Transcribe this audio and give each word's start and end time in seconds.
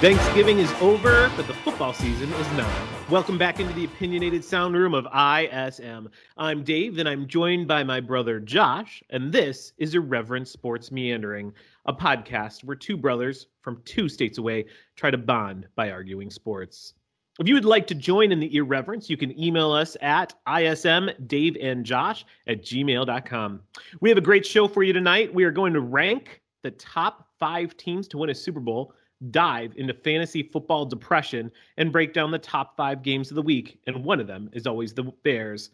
Thanksgiving 0.00 0.60
is 0.60 0.72
over, 0.80 1.28
but 1.36 1.48
the 1.48 1.54
football 1.54 1.92
season 1.92 2.32
is 2.32 2.52
not. 2.52 3.10
Welcome 3.10 3.36
back 3.36 3.58
into 3.58 3.72
the 3.72 3.84
opinionated 3.84 4.44
sound 4.44 4.76
room 4.76 4.94
of 4.94 5.06
ISM. 5.06 6.08
I'm 6.36 6.62
Dave, 6.62 6.98
and 6.98 7.08
I'm 7.08 7.26
joined 7.26 7.66
by 7.66 7.82
my 7.82 7.98
brother 7.98 8.38
Josh, 8.38 9.02
and 9.10 9.32
this 9.32 9.72
is 9.76 9.96
Irreverent 9.96 10.46
Sports 10.46 10.92
Meandering, 10.92 11.52
a 11.86 11.92
podcast 11.92 12.62
where 12.62 12.76
two 12.76 12.96
brothers 12.96 13.48
from 13.60 13.82
two 13.84 14.08
states 14.08 14.38
away 14.38 14.66
try 14.94 15.10
to 15.10 15.18
bond 15.18 15.66
by 15.74 15.90
arguing 15.90 16.30
sports. 16.30 16.94
If 17.40 17.48
you 17.48 17.54
would 17.54 17.64
like 17.64 17.88
to 17.88 17.96
join 17.96 18.30
in 18.30 18.38
the 18.38 18.54
irreverence, 18.54 19.10
you 19.10 19.16
can 19.16 19.36
email 19.36 19.72
us 19.72 19.96
at 20.00 20.32
ismdaveandjosh 20.46 22.24
at 22.46 22.62
gmail.com. 22.62 23.60
We 24.00 24.08
have 24.10 24.18
a 24.18 24.20
great 24.20 24.46
show 24.46 24.68
for 24.68 24.84
you 24.84 24.92
tonight. 24.92 25.34
We 25.34 25.42
are 25.42 25.50
going 25.50 25.72
to 25.72 25.80
rank 25.80 26.40
the 26.62 26.70
top 26.70 27.26
five 27.40 27.76
teams 27.76 28.06
to 28.08 28.18
win 28.18 28.30
a 28.30 28.34
Super 28.36 28.60
Bowl 28.60 28.94
dive 29.30 29.72
into 29.76 29.92
fantasy 29.92 30.42
football 30.42 30.84
depression 30.84 31.50
and 31.76 31.92
break 31.92 32.12
down 32.12 32.30
the 32.30 32.38
top 32.38 32.76
five 32.76 33.02
games 33.02 33.30
of 33.30 33.34
the 33.34 33.42
week. 33.42 33.80
And 33.86 34.04
one 34.04 34.20
of 34.20 34.26
them 34.26 34.48
is 34.52 34.66
always 34.66 34.94
the 34.94 35.04
Bears. 35.24 35.70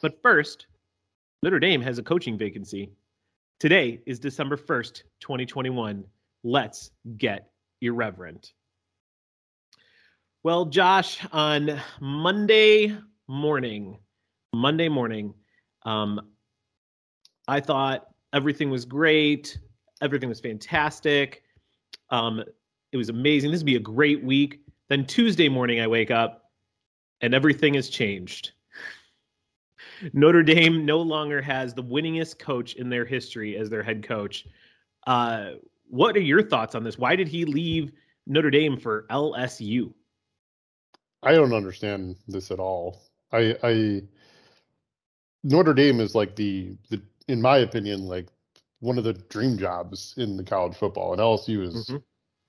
But 0.00 0.20
first, 0.22 0.66
Notre 1.42 1.58
Dame 1.58 1.82
has 1.82 1.98
a 1.98 2.02
coaching 2.02 2.38
vacancy. 2.38 2.90
Today 3.58 4.00
is 4.06 4.18
December 4.18 4.56
1st, 4.56 5.02
2021. 5.20 6.04
Let's 6.42 6.90
get 7.16 7.50
irreverent. 7.80 8.52
Well, 10.42 10.66
Josh, 10.66 11.24
on 11.32 11.80
Monday 12.00 12.96
morning, 13.28 13.98
Monday 14.52 14.88
morning, 14.88 15.34
um, 15.84 16.20
I 17.48 17.60
thought 17.60 18.08
everything 18.32 18.70
was 18.70 18.84
great. 18.84 19.58
Everything 20.02 20.28
was 20.28 20.40
fantastic. 20.40 21.42
Um, 22.10 22.44
it 22.94 22.96
was 22.96 23.08
amazing. 23.08 23.50
This 23.50 23.58
would 23.58 23.66
be 23.66 23.74
a 23.74 23.80
great 23.80 24.22
week. 24.22 24.60
Then 24.88 25.04
Tuesday 25.04 25.48
morning, 25.48 25.80
I 25.80 25.88
wake 25.88 26.12
up 26.12 26.52
and 27.20 27.34
everything 27.34 27.74
has 27.74 27.88
changed. 27.88 28.52
Notre 30.12 30.44
Dame 30.44 30.86
no 30.86 31.00
longer 31.00 31.42
has 31.42 31.74
the 31.74 31.82
winningest 31.82 32.38
coach 32.38 32.74
in 32.74 32.88
their 32.88 33.04
history 33.04 33.56
as 33.56 33.68
their 33.68 33.82
head 33.82 34.06
coach. 34.06 34.46
Uh, 35.08 35.54
what 35.88 36.16
are 36.16 36.20
your 36.20 36.40
thoughts 36.40 36.76
on 36.76 36.84
this? 36.84 36.96
Why 36.96 37.16
did 37.16 37.26
he 37.26 37.44
leave 37.44 37.90
Notre 38.28 38.50
Dame 38.50 38.78
for 38.78 39.06
LSU? 39.10 39.92
I 41.24 41.32
don't 41.32 41.52
understand 41.52 42.14
this 42.28 42.52
at 42.52 42.60
all. 42.60 43.02
I, 43.32 43.56
I 43.64 44.02
Notre 45.42 45.74
Dame 45.74 45.98
is 45.98 46.14
like 46.14 46.36
the 46.36 46.76
the 46.90 47.02
in 47.26 47.42
my 47.42 47.58
opinion 47.58 48.06
like 48.06 48.28
one 48.78 48.98
of 48.98 49.04
the 49.04 49.14
dream 49.14 49.58
jobs 49.58 50.14
in 50.16 50.36
the 50.36 50.44
college 50.44 50.76
football, 50.76 51.12
and 51.12 51.20
LSU 51.20 51.66
is 51.66 51.86
mm-hmm. 51.86 51.96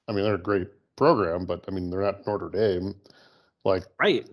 I 0.08 0.12
mean, 0.12 0.24
they're 0.24 0.36
a 0.36 0.40
great 0.40 0.70
program, 0.96 1.46
but 1.46 1.64
I 1.68 1.72
mean, 1.72 1.90
they're 1.90 2.02
not 2.02 2.26
Notre 2.26 2.50
Dame. 2.50 2.96
Like, 3.64 3.84
right. 4.00 4.28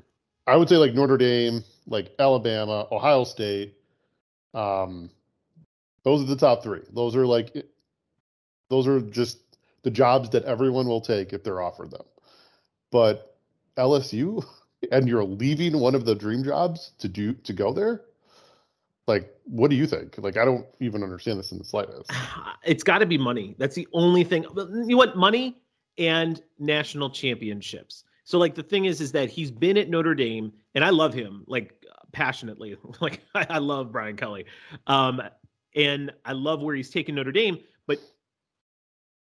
I 0.47 0.57
would 0.57 0.69
say 0.69 0.77
like 0.77 0.95
Notre 0.95 1.17
Dame, 1.17 1.63
like 1.87 2.15
Alabama, 2.19 2.87
Ohio 2.91 3.25
State. 3.25 3.75
Um, 4.55 5.11
those 6.05 6.23
are 6.23 6.27
the 6.27 6.37
top 6.37 6.63
three. 6.63 6.83
Those 6.93 7.17
are 7.17 7.27
like, 7.27 7.55
those 8.69 8.87
are 8.87 9.01
just 9.01 9.39
the 9.83 9.91
jobs 9.91 10.31
that 10.31 10.45
everyone 10.45 10.87
will 10.87 11.01
take 11.01 11.33
if 11.33 11.43
they're 11.45 11.63
offered 11.63 11.91
them. 11.91 12.05
But 12.91 13.37
LSU, 13.77 14.45
and 14.93 15.09
you're 15.09 15.25
leaving 15.25 15.79
one 15.79 15.95
of 15.95 16.05
the 16.05 16.15
dream 16.15 16.45
jobs 16.45 16.93
to 16.99 17.09
do 17.09 17.33
to 17.35 17.53
go 17.53 17.73
there. 17.73 18.03
Like, 19.09 19.35
what 19.45 19.69
do 19.69 19.77
you 19.77 19.87
think? 19.87 20.17
Like, 20.19 20.37
I 20.37 20.45
don't 20.45 20.65
even 20.79 21.03
understand 21.03 21.39
this 21.39 21.51
in 21.53 21.59
the 21.59 21.65
slightest. 21.65 22.11
It's 22.65 22.85
got 22.85 22.99
to 22.99 23.07
be 23.07 23.19
money. 23.19 23.57
That's 23.59 23.75
the 23.75 23.89
only 23.93 24.23
thing. 24.23 24.45
You 24.87 24.97
want 24.97 25.17
money? 25.17 25.61
And 25.99 26.43
national 26.59 27.11
championships. 27.11 28.05
So 28.25 28.39
like 28.39 28.55
the 28.55 28.63
thing 28.63 28.87
is 28.87 29.01
is 29.01 29.13
that 29.13 29.31
he's 29.31 29.51
been 29.51 29.77
at 29.77 29.89
Notre 29.89 30.15
Dame 30.15 30.53
and 30.75 30.85
I 30.85 30.91
love 30.91 31.13
him 31.13 31.45
like 31.47 31.75
passionately. 32.13 32.77
Like 33.01 33.23
I, 33.35 33.59
love 33.59 33.93
Brian 33.93 34.17
Kelly. 34.17 34.47
Um 34.87 35.23
and 35.75 36.13
I 36.25 36.33
love 36.33 36.63
where 36.63 36.75
he's 36.75 36.91
taken 36.91 37.15
Notre 37.15 37.33
Dame, 37.33 37.59
but 37.87 37.99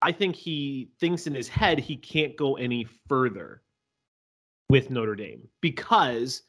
I 0.02 0.12
think 0.12 0.36
he 0.36 0.92
thinks 1.00 1.28
in 1.28 1.34
his 1.34 1.48
head 1.48 1.80
he 1.80 1.96
can't 1.96 2.36
go 2.36 2.56
any 2.56 2.86
further 3.08 3.62
with 4.70 4.90
Notre 4.90 5.16
Dame 5.16 5.48
because 5.62 6.44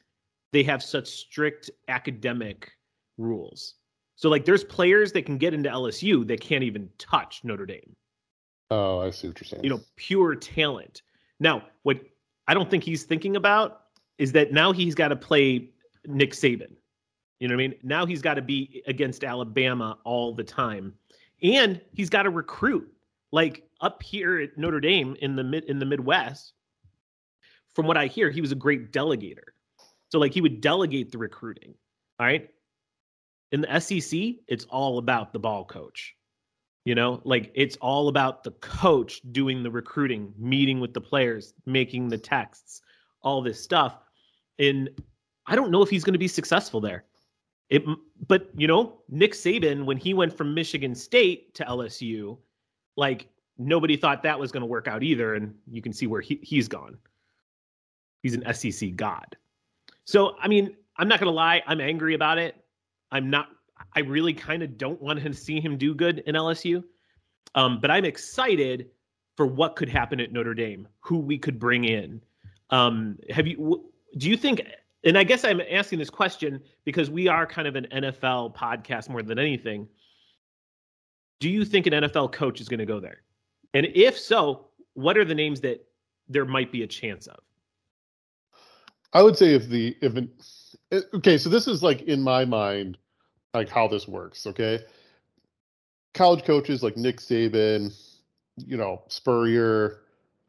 they 0.51 0.63
have 0.63 0.83
such 0.83 1.07
strict 1.07 1.69
academic 1.87 2.71
rules. 3.17 3.75
So 4.15 4.29
like 4.29 4.45
there's 4.45 4.63
players 4.63 5.11
that 5.13 5.25
can 5.25 5.37
get 5.37 5.53
into 5.53 5.69
LSU 5.69 6.25
that 6.27 6.39
can't 6.39 6.63
even 6.63 6.89
touch 6.97 7.41
Notre 7.43 7.65
Dame. 7.65 7.95
Oh, 8.73 9.01
I 9.01 9.11
see 9.11 9.27
what 9.27 9.39
you're 9.39 9.47
saying. 9.47 9.63
You 9.63 9.69
know, 9.69 9.81
pure 9.97 10.33
talent. 10.33 11.03
Now, 11.39 11.61
what 11.83 11.99
I 12.47 12.55
don't 12.55 12.71
think 12.71 12.83
he's 12.83 13.03
thinking 13.03 13.35
about 13.35 13.81
is 14.17 14.31
that 14.31 14.51
now 14.51 14.71
he's 14.71 14.95
got 14.95 15.09
to 15.09 15.15
play 15.15 15.69
Nick 16.07 16.31
Saban. 16.31 16.71
You 17.39 17.47
know 17.47 17.55
what 17.55 17.63
I 17.63 17.67
mean? 17.67 17.75
Now 17.83 18.07
he's 18.07 18.23
got 18.23 18.33
to 18.33 18.41
be 18.41 18.81
against 18.87 19.23
Alabama 19.23 19.99
all 20.05 20.33
the 20.33 20.43
time. 20.43 20.95
And 21.43 21.79
he's 21.93 22.09
got 22.09 22.23
to 22.23 22.31
recruit. 22.31 22.91
Like 23.31 23.63
up 23.79 24.01
here 24.01 24.39
at 24.39 24.57
Notre 24.57 24.79
Dame 24.79 25.15
in 25.21 25.35
the 25.35 25.43
mid 25.43 25.65
in 25.65 25.77
the 25.77 25.85
Midwest, 25.85 26.53
from 27.75 27.85
what 27.85 27.97
I 27.97 28.07
hear, 28.07 28.31
he 28.31 28.41
was 28.41 28.51
a 28.51 28.55
great 28.55 28.91
delegator. 28.91 29.53
So 30.09 30.17
like 30.17 30.33
he 30.33 30.41
would 30.41 30.61
delegate 30.61 31.11
the 31.11 31.19
recruiting. 31.19 31.75
All 32.19 32.25
right. 32.25 32.49
In 33.51 33.61
the 33.61 33.79
SEC, 33.79 34.19
it's 34.47 34.65
all 34.65 34.97
about 34.97 35.31
the 35.31 35.39
ball 35.39 35.63
coach. 35.63 36.15
You 36.85 36.95
know, 36.95 37.21
like 37.23 37.51
it's 37.53 37.77
all 37.77 38.09
about 38.09 38.43
the 38.43 38.51
coach 38.51 39.21
doing 39.31 39.63
the 39.63 39.71
recruiting, 39.71 40.33
meeting 40.37 40.81
with 40.81 40.93
the 40.93 40.99
players, 40.99 41.53
making 41.65 42.09
the 42.09 42.17
texts, 42.17 42.81
all 43.21 43.41
this 43.41 43.61
stuff. 43.61 43.99
And 44.59 44.89
I 45.47 45.55
don't 45.55 45.71
know 45.71 45.81
if 45.81 45.89
he's 45.89 46.03
going 46.03 46.13
to 46.13 46.19
be 46.19 46.27
successful 46.27 46.81
there. 46.81 47.05
It, 47.69 47.83
but 48.27 48.49
you 48.55 48.67
know, 48.67 48.99
Nick 49.09 49.31
Saban, 49.33 49.85
when 49.85 49.97
he 49.97 50.13
went 50.13 50.35
from 50.35 50.53
Michigan 50.53 50.93
State 50.93 51.53
to 51.55 51.63
LSU, 51.63 52.37
like 52.97 53.29
nobody 53.57 53.95
thought 53.95 54.21
that 54.23 54.37
was 54.37 54.51
going 54.51 54.61
to 54.61 54.67
work 54.67 54.87
out 54.87 55.03
either. 55.03 55.35
And 55.35 55.55
you 55.71 55.81
can 55.81 55.93
see 55.93 56.07
where 56.07 56.21
he, 56.21 56.39
he's 56.43 56.67
gone. 56.67 56.97
He's 58.21 58.35
an 58.35 58.53
SEC 58.53 58.95
god. 58.95 59.37
So, 60.05 60.35
I 60.41 60.47
mean, 60.47 60.75
I'm 60.97 61.07
not 61.07 61.19
going 61.19 61.31
to 61.31 61.35
lie. 61.35 61.63
I'm 61.65 61.81
angry 61.81 62.13
about 62.13 62.37
it. 62.37 62.55
I'm 63.11 63.29
not 63.29 63.47
I 63.95 64.01
really 64.01 64.33
kind 64.33 64.63
of 64.63 64.77
don't 64.77 65.01
want 65.01 65.21
to 65.21 65.33
see 65.45 65.59
him 65.59 65.77
do 65.77 65.93
good 65.93 66.19
in 66.25 66.35
LSU. 66.35 66.83
Um, 67.55 67.79
but 67.79 67.91
I'm 67.91 68.05
excited 68.05 68.89
for 69.35 69.45
what 69.45 69.75
could 69.75 69.89
happen 69.89 70.19
at 70.19 70.31
Notre 70.31 70.53
Dame, 70.53 70.87
who 70.99 71.19
we 71.19 71.37
could 71.37 71.59
bring 71.59 71.85
in. 71.85 72.21
Um, 72.69 73.17
have 73.29 73.47
you? 73.47 73.91
Do 74.17 74.29
you 74.29 74.37
think? 74.37 74.61
And 75.03 75.17
I 75.17 75.23
guess 75.23 75.43
I'm 75.43 75.61
asking 75.69 75.99
this 75.99 76.09
question 76.09 76.61
because 76.85 77.09
we 77.09 77.27
are 77.27 77.45
kind 77.45 77.67
of 77.67 77.75
an 77.75 77.87
NFL 77.91 78.55
podcast 78.55 79.09
more 79.09 79.21
than 79.21 79.37
anything. 79.37 79.87
Do 81.39 81.49
you 81.49 81.65
think 81.65 81.87
an 81.87 81.93
NFL 81.93 82.31
coach 82.31 82.61
is 82.61 82.69
going 82.69 82.79
to 82.79 82.85
go 82.85 82.99
there? 82.99 83.21
And 83.73 83.87
if 83.93 84.17
so, 84.17 84.67
what 84.93 85.17
are 85.17 85.25
the 85.25 85.35
names 85.35 85.59
that 85.61 85.85
there 86.29 86.45
might 86.45 86.71
be 86.71 86.83
a 86.83 86.87
chance 86.87 87.27
of? 87.27 87.39
I 89.11 89.21
would 89.21 89.37
say 89.37 89.53
if 89.53 89.67
the 89.67 89.95
if 90.01 90.15
an, 90.15 90.31
okay, 91.13 91.37
so 91.37 91.49
this 91.49 91.67
is 91.67 91.83
like 91.83 92.01
in 92.03 92.21
my 92.21 92.45
mind 92.45 92.97
like 93.53 93.69
how 93.69 93.87
this 93.87 94.07
works. 94.07 94.47
Okay, 94.47 94.79
college 96.13 96.43
coaches 96.43 96.83
like 96.83 96.97
Nick 96.97 97.17
Saban, 97.17 97.95
you 98.57 98.77
know 98.77 99.01
Spurrier, 99.07 99.99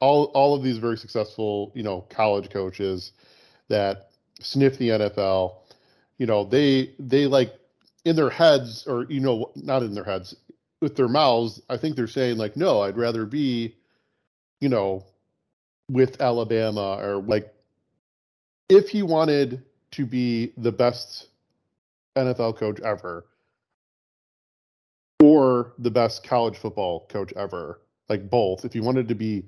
all 0.00 0.24
all 0.34 0.54
of 0.54 0.62
these 0.62 0.78
very 0.78 0.96
successful 0.96 1.72
you 1.74 1.82
know 1.82 2.02
college 2.10 2.50
coaches 2.50 3.12
that 3.68 4.10
sniff 4.40 4.78
the 4.78 4.90
NFL. 4.90 5.56
You 6.18 6.26
know 6.26 6.44
they 6.44 6.94
they 6.98 7.26
like 7.26 7.54
in 8.04 8.16
their 8.16 8.30
heads 8.30 8.86
or 8.86 9.06
you 9.08 9.20
know 9.20 9.50
not 9.56 9.82
in 9.82 9.94
their 9.94 10.04
heads 10.04 10.34
with 10.80 10.96
their 10.96 11.08
mouths. 11.08 11.60
I 11.68 11.76
think 11.76 11.96
they're 11.96 12.06
saying 12.06 12.38
like 12.38 12.56
no, 12.56 12.82
I'd 12.82 12.96
rather 12.96 13.26
be, 13.26 13.76
you 14.60 14.68
know, 14.68 15.04
with 15.90 16.20
Alabama 16.20 16.98
or 17.00 17.16
like 17.22 17.52
if 18.68 18.88
he 18.88 19.02
wanted 19.02 19.62
to 19.92 20.06
be 20.06 20.52
the 20.56 20.72
best 20.72 21.28
NFL 22.16 22.56
coach 22.56 22.80
ever 22.80 23.26
or 25.22 25.72
the 25.78 25.90
best 25.90 26.22
college 26.22 26.56
football 26.56 27.06
coach 27.08 27.32
ever, 27.34 27.80
like 28.08 28.28
both. 28.28 28.64
If 28.64 28.72
he 28.72 28.80
wanted 28.80 29.08
to 29.08 29.14
be 29.14 29.46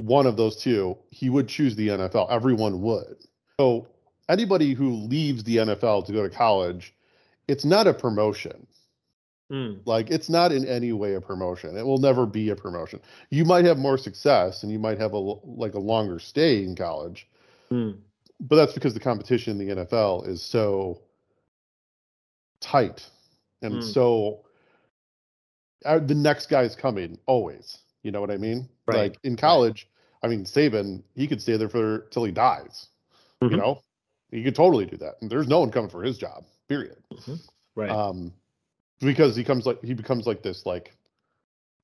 one 0.00 0.26
of 0.26 0.36
those 0.36 0.56
two, 0.56 0.96
he 1.10 1.28
would 1.28 1.48
choose 1.48 1.74
the 1.74 1.88
NFL. 1.88 2.30
Everyone 2.30 2.80
would. 2.82 3.16
So 3.58 3.88
anybody 4.28 4.74
who 4.74 4.92
leaves 4.92 5.44
the 5.44 5.56
NFL 5.56 6.06
to 6.06 6.12
go 6.12 6.22
to 6.22 6.30
college, 6.34 6.94
it's 7.48 7.64
not 7.64 7.86
a 7.86 7.94
promotion. 7.94 8.66
Mm. 9.50 9.80
Like 9.84 10.10
it's 10.10 10.28
not 10.28 10.52
in 10.52 10.66
any 10.66 10.92
way 10.92 11.14
a 11.14 11.20
promotion. 11.20 11.76
It 11.76 11.84
will 11.84 11.98
never 11.98 12.24
be 12.24 12.48
a 12.50 12.56
promotion. 12.56 13.00
You 13.30 13.44
might 13.44 13.64
have 13.64 13.78
more 13.78 13.98
success 13.98 14.62
and 14.62 14.72
you 14.72 14.78
might 14.78 14.98
have 14.98 15.12
a 15.12 15.18
like 15.18 15.74
a 15.74 15.80
longer 15.80 16.18
stay 16.18 16.64
in 16.64 16.74
college. 16.74 17.28
Mm. 17.70 17.98
But 18.40 18.56
that's 18.56 18.72
because 18.72 18.94
the 18.94 19.00
competition 19.00 19.60
in 19.60 19.66
the 19.66 19.84
NFL 19.84 20.26
is 20.26 20.42
so 20.42 21.02
tight, 22.62 23.04
and 23.60 23.74
mm. 23.74 23.82
so 23.82 24.44
uh, 25.84 25.98
the 25.98 26.14
next 26.14 26.46
guy 26.48 26.62
is 26.62 26.74
coming 26.74 27.18
always. 27.26 27.78
You 28.02 28.10
know 28.10 28.20
what 28.20 28.30
I 28.30 28.36
mean? 28.36 28.68
Right. 28.86 28.96
Like 28.96 29.18
in 29.24 29.36
college, 29.36 29.88
I 30.22 30.28
mean, 30.28 30.44
Saban, 30.44 31.02
he 31.14 31.26
could 31.26 31.42
stay 31.42 31.56
there 31.56 31.68
for 31.68 32.06
till 32.10 32.24
he 32.24 32.32
dies. 32.32 32.88
Mhm. 33.42 33.50
You 33.50 33.56
know, 33.56 33.82
he 34.30 34.42
could 34.42 34.54
totally 34.54 34.86
do 34.86 34.96
that. 34.98 35.16
And 35.20 35.30
there's 35.30 35.48
no 35.48 35.60
one 35.60 35.70
coming 35.70 35.90
for 35.90 36.02
his 36.02 36.18
job. 36.18 36.44
Period. 36.68 36.96
Right. 37.74 37.90
Um, 37.90 38.32
because 39.00 39.36
he 39.36 39.44
comes 39.44 39.66
like 39.66 39.82
he 39.84 39.94
becomes 39.94 40.26
like 40.26 40.42
this 40.42 40.64
like 40.64 40.96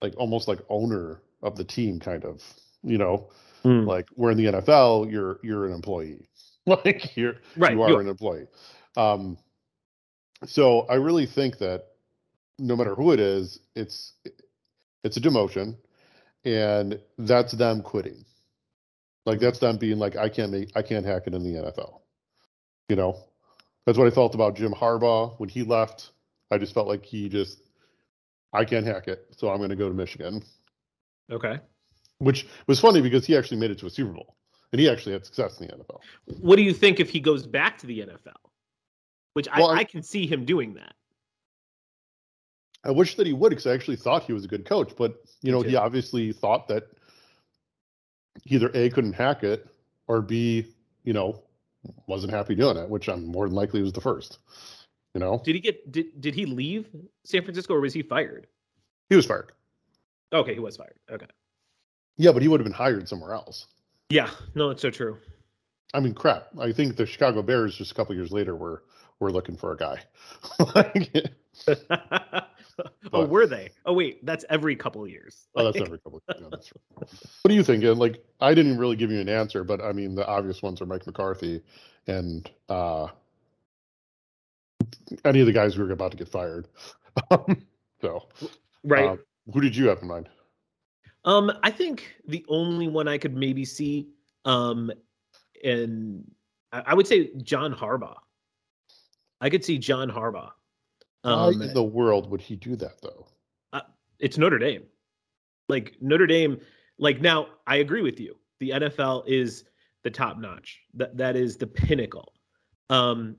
like 0.01 0.15
almost 0.17 0.49
like 0.49 0.61
owner 0.69 1.21
of 1.43 1.57
the 1.57 1.65
team, 1.65 2.01
kind 2.01 2.25
of. 2.25 2.43
You 2.83 2.99
know, 2.99 3.29
Mm. 3.65 3.87
like 3.87 4.09
where 4.15 4.31
in 4.31 4.39
the 4.39 4.47
NFL, 4.47 5.11
you're 5.11 5.41
you're 5.43 5.67
an 5.67 5.73
employee. 5.73 6.29
Like 6.67 7.17
you're 7.17 7.37
right. 7.57 7.73
you 7.73 7.83
are 7.83 7.89
you- 7.91 7.99
an 7.99 8.09
employee. 8.09 8.47
Um, 8.97 9.39
so 10.46 10.81
I 10.88 10.94
really 10.94 11.26
think 11.26 11.58
that 11.58 11.87
no 12.58 12.76
matter 12.76 12.94
who 12.94 13.12
it 13.12 13.20
is, 13.20 13.61
it's 13.75 14.14
it's 15.05 15.17
a 15.17 15.20
demotion, 15.20 15.76
and 16.44 17.00
that's 17.19 17.52
them 17.52 17.82
quitting. 17.82 18.25
Like 19.26 19.40
that's 19.40 19.58
them 19.58 19.76
being 19.76 19.99
like, 19.99 20.17
I 20.17 20.29
can't 20.29 20.50
make, 20.50 20.70
I 20.75 20.82
can't 20.82 21.05
hack 21.05 21.25
it 21.26 21.35
in 21.35 21.43
the 21.43 21.61
NFL. 21.61 22.00
You 22.88 22.96
know, 22.96 23.19
that's 23.85 23.99
what 23.99 24.06
I 24.06 24.11
felt 24.11 24.35
about 24.35 24.56
Jim 24.56 24.73
Harbaugh 24.73 25.38
when 25.38 25.49
he 25.50 25.62
left. 25.62 26.11
I 26.50 26.56
just 26.56 26.73
felt 26.73 26.88
like 26.88 27.05
he 27.05 27.29
just, 27.29 27.61
I 28.55 28.64
can't 28.64 28.87
hack 28.87 29.06
it, 29.06 29.26
so 29.37 29.50
I'm 29.50 29.58
going 29.58 29.69
to 29.69 29.76
go 29.76 29.88
to 29.88 29.94
Michigan, 29.94 30.43
Okay. 31.31 31.58
which 32.19 32.46
was 32.67 32.81
funny 32.81 33.02
because 33.02 33.26
he 33.26 33.37
actually 33.37 33.58
made 33.58 33.70
it 33.70 33.79
to 33.81 33.87
a 33.87 33.90
Super 33.90 34.12
Bowl 34.12 34.35
and 34.73 34.81
he 34.81 34.88
actually 34.88 35.12
had 35.12 35.26
success 35.26 35.61
in 35.61 35.67
the 35.67 35.75
NFL. 35.75 36.00
What 36.40 36.56
do 36.56 36.62
you 36.62 36.73
think 36.73 36.99
if 36.99 37.11
he 37.11 37.20
goes 37.20 37.46
back 37.46 37.76
to 37.79 37.87
the 37.87 38.00
NFL? 38.00 38.32
Which 39.38 39.46
Well, 39.56 39.70
I, 39.70 39.76
I'm- 39.76 39.87
can 39.87 40.02
see 40.02 40.26
him 40.26 40.44
doing 40.44 40.75
that. 40.75 40.96
I 42.82 42.90
wish 42.90 43.14
that 43.14 43.25
he 43.25 43.32
would 43.32 43.50
because 43.50 43.69
I 43.69 43.73
actually 43.73 43.94
thought 43.94 44.25
he 44.25 44.32
was 44.32 44.44
a 44.44 44.49
good 44.49 44.64
coach, 44.64 44.94
but 44.99 45.14
you 45.43 45.52
know, 45.52 45.61
he 45.62 45.76
obviously 45.76 46.32
thought 46.32 46.67
that 46.67 46.88
either 48.46 48.69
A 48.75 48.90
couldn't 48.90 49.12
hack 49.12 49.44
it 49.44 49.69
or 50.08 50.23
B, 50.23 50.67
you 51.05 51.12
know, 51.12 51.44
wasn't 52.08 52.32
happy 52.32 52.56
doing 52.56 52.76
it, 52.76 52.90
which 52.90 53.08
I'm 53.08 53.26
more 53.26 53.46
than 53.46 53.55
likely 53.55 53.81
was 53.81 53.93
the 53.93 54.00
first. 54.00 54.38
You 55.14 55.20
know, 55.20 55.40
Did 55.44 55.55
he 55.55 55.61
get 55.61 55.93
did 55.93 56.20
did 56.20 56.35
he 56.35 56.44
leave 56.44 56.88
San 57.25 57.43
Francisco 57.44 57.75
or 57.75 57.81
was 57.81 57.94
he 57.94 58.02
fired? 58.02 58.49
he 59.08 59.14
was 59.14 59.25
fired. 59.26 59.52
Okay, 60.32 60.55
he 60.55 60.58
was 60.58 60.76
fired. 60.76 60.99
Okay. 61.12 61.26
Yeah, 62.17 62.32
but 62.32 62.43
he 62.43 62.49
would 62.49 62.58
have 62.58 62.64
been 62.67 62.73
hired 62.73 63.08
somewhere 63.08 63.35
else. 63.35 63.69
Yeah, 64.11 64.31
no, 64.56 64.70
it's 64.70 64.82
so 64.82 64.90
true. 64.90 65.17
I 65.94 66.00
mean, 66.00 66.14
crap. 66.14 66.49
I 66.58 66.73
think 66.73 66.96
the 66.96 67.06
Chicago 67.06 67.40
Bears 67.40 67.76
just 67.76 67.93
a 67.93 67.94
couple 67.94 68.17
years 68.17 68.32
later 68.32 68.56
were 68.56 68.82
were 69.20 69.32
looking 69.32 69.56
for 69.56 69.73
a 69.73 69.76
guy. 69.76 70.00
like, 70.75 71.32
oh, 73.12 73.26
were 73.26 73.47
they? 73.47 73.70
Oh 73.85 73.93
wait, 73.93 74.25
that's 74.25 74.44
every 74.50 74.76
couple 74.76 75.03
of 75.03 75.11
years. 75.11 75.49
oh, 75.56 75.65
that's 75.65 75.81
every 75.81 75.99
couple. 75.99 76.23
Yeah, 76.29 76.49
that's 76.50 76.73
right. 76.97 77.11
What 77.43 77.49
do 77.49 77.55
you 77.55 77.65
think? 77.65 77.85
And, 77.85 77.99
Like, 77.99 78.25
I 78.41 78.55
didn't 78.55 78.79
really 78.79 78.97
give 78.97 79.11
you 79.11 79.20
an 79.20 79.29
answer, 79.29 79.65
but 79.65 79.81
I 79.82 79.93
mean, 79.93 80.15
the 80.15 80.26
obvious 80.26 80.62
ones 80.62 80.81
are 80.81 80.87
Mike 80.87 81.06
McCarthy 81.06 81.62
and 82.06 82.49
uh, 82.69 83.09
any 85.25 85.41
of 85.41 85.47
the 85.47 85.53
guys 85.53 85.75
who 85.75 85.87
are 85.87 85.93
about 85.93 86.12
to 86.12 86.17
get 86.17 86.29
fired. 86.29 86.69
so, 88.00 88.29
right. 88.85 89.06
uh, 89.06 89.17
who 89.53 89.61
did 89.61 89.75
you 89.75 89.88
have 89.88 89.99
in 90.03 90.09
mind? 90.09 90.29
Um, 91.25 91.53
I 91.62 91.71
think 91.71 92.17
the 92.26 92.44
only 92.49 92.88
one 92.88 93.09
I 93.09 93.19
could 93.19 93.37
maybe 93.37 93.64
see, 93.64 94.09
um, 94.44 94.91
and 95.64 96.25
I 96.73 96.82
I 96.87 96.94
would 96.94 97.06
say 97.06 97.31
John 97.43 97.75
Harbaugh. 97.75 98.17
I 99.40 99.50
could 99.50 99.64
see 99.64 99.79
John 99.79 100.11
Harbaugh. 100.11 100.50
Um, 101.25 101.58
Why 101.58 101.67
in 101.67 101.75
the 101.75 101.82
world 101.82 102.31
would 102.31 102.40
he 102.40 102.56
do 102.56 102.76
that, 102.76 103.00
though? 103.02 103.26
it's 104.19 104.38
Notre 104.38 104.58
Dame. 104.58 104.85
Like 105.69 105.96
Notre 106.00 106.26
Dame, 106.26 106.61
like 106.99 107.20
now 107.20 107.49
I 107.67 107.76
agree 107.76 108.02
with 108.02 108.19
you. 108.19 108.37
The 108.61 108.70
NFL 108.70 109.25
is 109.26 109.64
the 110.02 110.11
top 110.11 110.38
notch. 110.38 110.81
That 110.94 111.17
that 111.17 111.37
is 111.37 111.56
the 111.56 111.67
pinnacle. 111.67 112.32
Um, 112.90 113.37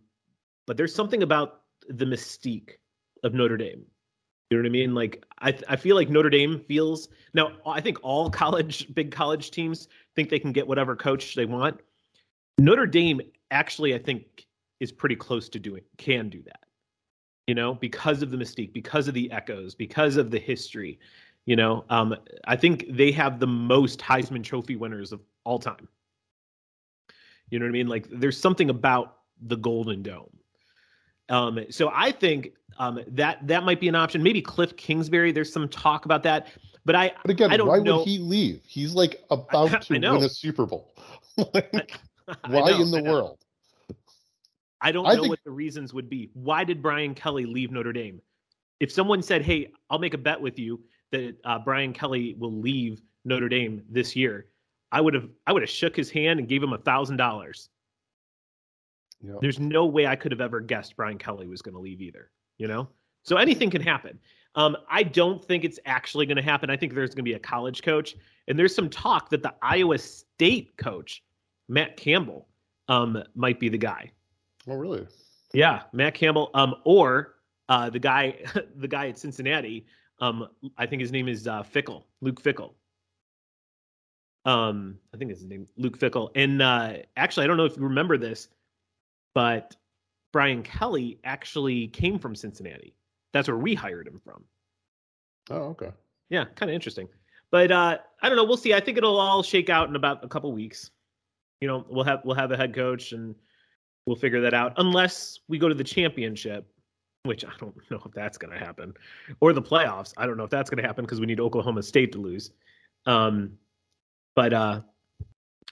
but 0.67 0.77
there's 0.77 0.93
something 0.93 1.23
about 1.23 1.61
the 1.87 2.05
mystique 2.05 2.71
of 3.23 3.33
Notre 3.33 3.57
Dame. 3.57 3.83
You 4.49 4.57
know 4.57 4.63
what 4.63 4.69
I 4.69 4.71
mean? 4.71 4.93
Like 4.93 5.25
I 5.39 5.57
I 5.67 5.75
feel 5.75 5.95
like 5.95 6.09
Notre 6.09 6.29
Dame 6.29 6.59
feels 6.67 7.09
now 7.33 7.51
I 7.65 7.81
think 7.81 7.97
all 8.03 8.29
college 8.43 8.93
big 8.93 9.11
college 9.11 9.51
teams 9.51 9.87
think 10.15 10.29
they 10.29 10.39
can 10.39 10.51
get 10.51 10.67
whatever 10.67 10.95
coach 10.95 11.35
they 11.35 11.45
want. 11.45 11.79
Notre 12.59 12.85
Dame 12.85 13.21
actually 13.51 13.95
I 13.95 13.97
think 13.99 14.45
is 14.79 14.91
pretty 14.91 15.15
close 15.15 15.49
to 15.49 15.59
doing 15.59 15.81
can 15.97 16.29
do 16.29 16.41
that. 16.43 16.63
You 17.47 17.55
know, 17.55 17.73
because 17.75 18.21
of 18.21 18.29
the 18.31 18.37
mystique, 18.37 18.73
because 18.73 19.07
of 19.07 19.13
the 19.15 19.31
echoes, 19.31 19.73
because 19.75 20.17
of 20.17 20.29
the 20.31 20.39
history. 20.39 20.99
You 21.45 21.55
know, 21.55 21.83
um, 21.89 22.15
I 22.45 22.55
think 22.55 22.85
they 22.89 23.11
have 23.13 23.39
the 23.39 23.47
most 23.47 23.99
Heisman 23.99 24.43
Trophy 24.43 24.75
winners 24.75 25.11
of 25.11 25.21
all 25.45 25.57
time. 25.57 25.87
You 27.49 27.57
know 27.57 27.65
what 27.65 27.69
I 27.69 27.73
mean? 27.73 27.87
Like, 27.87 28.07
there's 28.11 28.37
something 28.37 28.69
about 28.69 29.17
the 29.41 29.55
Golden 29.55 30.03
Dome. 30.03 30.29
Um, 31.29 31.59
so 31.71 31.91
I 31.93 32.11
think 32.11 32.49
um, 32.77 32.99
that 33.07 33.45
that 33.47 33.63
might 33.63 33.79
be 33.79 33.87
an 33.87 33.95
option. 33.95 34.21
Maybe 34.21 34.41
Cliff 34.41 34.75
Kingsbury. 34.77 35.31
There's 35.31 35.51
some 35.51 35.67
talk 35.69 36.05
about 36.05 36.21
that, 36.23 36.47
but 36.85 36.95
I 36.95 37.13
But 37.23 37.31
again, 37.31 37.51
I 37.51 37.57
don't 37.57 37.67
why 37.67 37.79
know. 37.79 37.99
would 37.99 38.07
he 38.07 38.19
leave? 38.19 38.61
He's 38.65 38.93
like 38.93 39.23
about 39.31 39.73
I 39.73 39.79
to 39.79 39.99
know. 39.99 40.13
win 40.15 40.23
a 40.23 40.29
Super 40.29 40.65
Bowl. 40.65 40.93
Like, 41.53 41.99
I 42.43 42.49
why 42.49 42.71
know, 42.71 42.81
in 42.81 42.91
the 42.91 42.99
I 42.99 43.01
world? 43.01 43.39
I 44.81 44.91
don't 44.91 45.05
I 45.05 45.15
know 45.15 45.21
think- 45.21 45.29
what 45.31 45.43
the 45.43 45.51
reasons 45.51 45.93
would 45.93 46.09
be. 46.09 46.29
Why 46.33 46.63
did 46.63 46.81
Brian 46.81 47.13
Kelly 47.13 47.45
leave 47.45 47.71
Notre 47.71 47.93
Dame? 47.93 48.21
If 48.79 48.91
someone 48.91 49.21
said, 49.21 49.41
"Hey, 49.41 49.71
I'll 49.89 49.99
make 49.99 50.13
a 50.13 50.17
bet 50.17 50.39
with 50.39 50.57
you 50.57 50.81
that 51.11 51.35
uh, 51.43 51.59
Brian 51.59 51.91
Kelly 51.93 52.35
will 52.37 52.53
leave 52.53 53.01
Notre 53.25 53.49
Dame 53.49 53.83
this 53.89 54.15
year," 54.15 54.47
I 54.91 55.01
would 55.01 55.13
have 55.13 55.29
I 55.45 55.53
would 55.53 55.61
have 55.61 55.69
shook 55.69 55.95
his 55.95 56.09
hand 56.09 56.39
and 56.39 56.47
gave 56.47 56.63
him 56.63 56.73
a 56.73 56.77
thousand 56.77 57.17
dollars. 57.17 57.69
There's 59.41 59.59
no 59.59 59.85
way 59.85 60.07
I 60.07 60.15
could 60.15 60.31
have 60.31 60.39
ever 60.39 60.61
guessed 60.61 60.95
Brian 60.95 61.17
Kelly 61.17 61.45
was 61.47 61.61
going 61.61 61.75
to 61.75 61.81
leave 61.81 62.01
either. 62.01 62.31
You 62.57 62.67
know, 62.67 62.87
so 63.23 63.35
anything 63.35 63.69
can 63.69 63.81
happen. 63.81 64.17
Um, 64.55 64.77
I 64.89 65.03
don't 65.03 65.43
think 65.43 65.63
it's 65.63 65.79
actually 65.85 66.25
going 66.25 66.37
to 66.37 66.41
happen. 66.41 66.69
I 66.69 66.77
think 66.77 66.93
there's 66.93 67.11
going 67.11 67.23
to 67.25 67.29
be 67.29 67.33
a 67.33 67.39
college 67.39 67.83
coach, 67.83 68.15
and 68.47 68.57
there's 68.57 68.73
some 68.73 68.89
talk 68.89 69.29
that 69.29 69.43
the 69.43 69.53
Iowa 69.61 69.97
State 69.97 70.75
coach, 70.77 71.21
Matt 71.67 71.97
Campbell, 71.97 72.47
um, 72.87 73.21
might 73.35 73.59
be 73.59 73.69
the 73.69 73.77
guy. 73.77 74.11
Oh, 74.67 74.75
really? 74.75 75.07
Yeah, 75.53 75.83
Matt 75.93 76.13
Campbell, 76.13 76.51
um, 76.53 76.75
or 76.83 77.35
uh, 77.69 77.89
the 77.89 77.99
guy, 77.99 78.37
the 78.75 78.87
guy 78.87 79.07
at 79.09 79.17
Cincinnati. 79.17 79.85
Um, 80.19 80.47
I 80.77 80.85
think 80.85 81.01
his 81.01 81.11
name 81.11 81.27
is 81.27 81.47
uh, 81.47 81.63
Fickell, 81.63 82.03
Luke 82.21 82.41
Fickell. 82.41 82.73
Um, 84.45 84.97
I 85.13 85.17
think 85.17 85.31
his 85.31 85.43
name 85.43 85.67
Luke 85.77 85.97
Fickell. 85.97 86.29
And 86.35 86.61
uh, 86.61 86.93
actually, 87.15 87.43
I 87.45 87.47
don't 87.47 87.57
know 87.57 87.65
if 87.65 87.77
you 87.77 87.83
remember 87.83 88.17
this, 88.17 88.49
but 89.33 89.75
Brian 90.31 90.63
Kelly 90.63 91.19
actually 91.23 91.87
came 91.87 92.19
from 92.19 92.35
Cincinnati. 92.35 92.95
That's 93.33 93.47
where 93.47 93.57
we 93.57 93.75
hired 93.75 94.07
him 94.07 94.19
from. 94.23 94.43
Oh, 95.49 95.69
okay. 95.69 95.91
Yeah, 96.29 96.45
kind 96.55 96.69
of 96.69 96.75
interesting. 96.75 97.07
But 97.51 97.71
uh, 97.71 97.97
I 98.21 98.29
don't 98.29 98.35
know. 98.35 98.43
We'll 98.43 98.57
see. 98.57 98.73
I 98.73 98.79
think 98.79 98.97
it'll 98.97 99.19
all 99.19 99.43
shake 99.43 99.69
out 99.69 99.89
in 99.89 99.95
about 99.95 100.23
a 100.23 100.27
couple 100.27 100.51
weeks. 100.51 100.91
You 101.61 101.67
know, 101.67 101.85
we'll 101.89 102.05
have 102.05 102.21
we'll 102.23 102.35
have 102.35 102.51
a 102.51 102.57
head 102.57 102.73
coach 102.73 103.11
and 103.11 103.35
we'll 104.09 104.15
figure 104.15 104.41
that 104.41 104.55
out. 104.55 104.73
Unless 104.77 105.41
we 105.47 105.59
go 105.59 105.69
to 105.69 105.75
the 105.75 105.83
championship, 105.83 106.67
which 107.23 107.45
I 107.45 107.51
don't 107.59 107.75
know 107.91 108.01
if 108.03 108.11
that's 108.11 108.39
going 108.39 108.51
to 108.51 108.57
happen, 108.57 108.95
or 109.39 109.53
the 109.53 109.61
playoffs. 109.61 110.13
I 110.17 110.25
don't 110.25 110.35
know 110.35 110.45
if 110.45 110.49
that's 110.49 110.67
going 110.67 110.81
to 110.81 110.87
happen 110.87 111.05
because 111.05 111.19
we 111.19 111.27
need 111.27 111.39
Oklahoma 111.39 111.83
State 111.83 112.11
to 112.13 112.17
lose. 112.17 112.49
Um, 113.05 113.51
but 114.35 114.51
uh, 114.51 114.81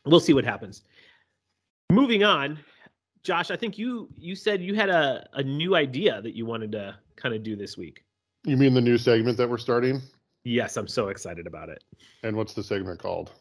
we'll 0.06 0.20
see 0.20 0.34
what 0.34 0.46
happens. 0.46 0.84
Moving 1.91 2.24
on, 2.24 2.60
Josh. 3.24 3.50
I 3.50 3.56
think 3.56 3.79
you 3.79 4.08
you 4.15 4.36
said 4.36 4.62
you 4.62 4.75
had 4.75 4.89
a 4.89 5.27
a 5.34 5.41
new 5.41 5.75
idea 5.75 6.22
that 6.22 6.36
you 6.36 6.46
wanted 6.46 6.72
to 6.74 6.96
kind 7.15 7.34
of 7.34 7.41
do 7.41 7.56
this 7.56 7.75
week. 7.75 8.03
You 8.44 8.56
mean 8.56 8.75
the 8.75 8.82
new 8.82 9.00
segment 9.00 9.36
that 9.38 9.50
we're 9.50 9.58
starting? 9.58 10.00
Yes, 10.44 10.77
I'm 10.77 10.88
so 10.88 11.08
excited 11.08 11.48
about 11.48 11.70
it. 11.70 11.84
And 12.22 12.38
what's 12.38 12.53
the 12.53 12.63
segment 12.63 13.00
called? 13.00 13.32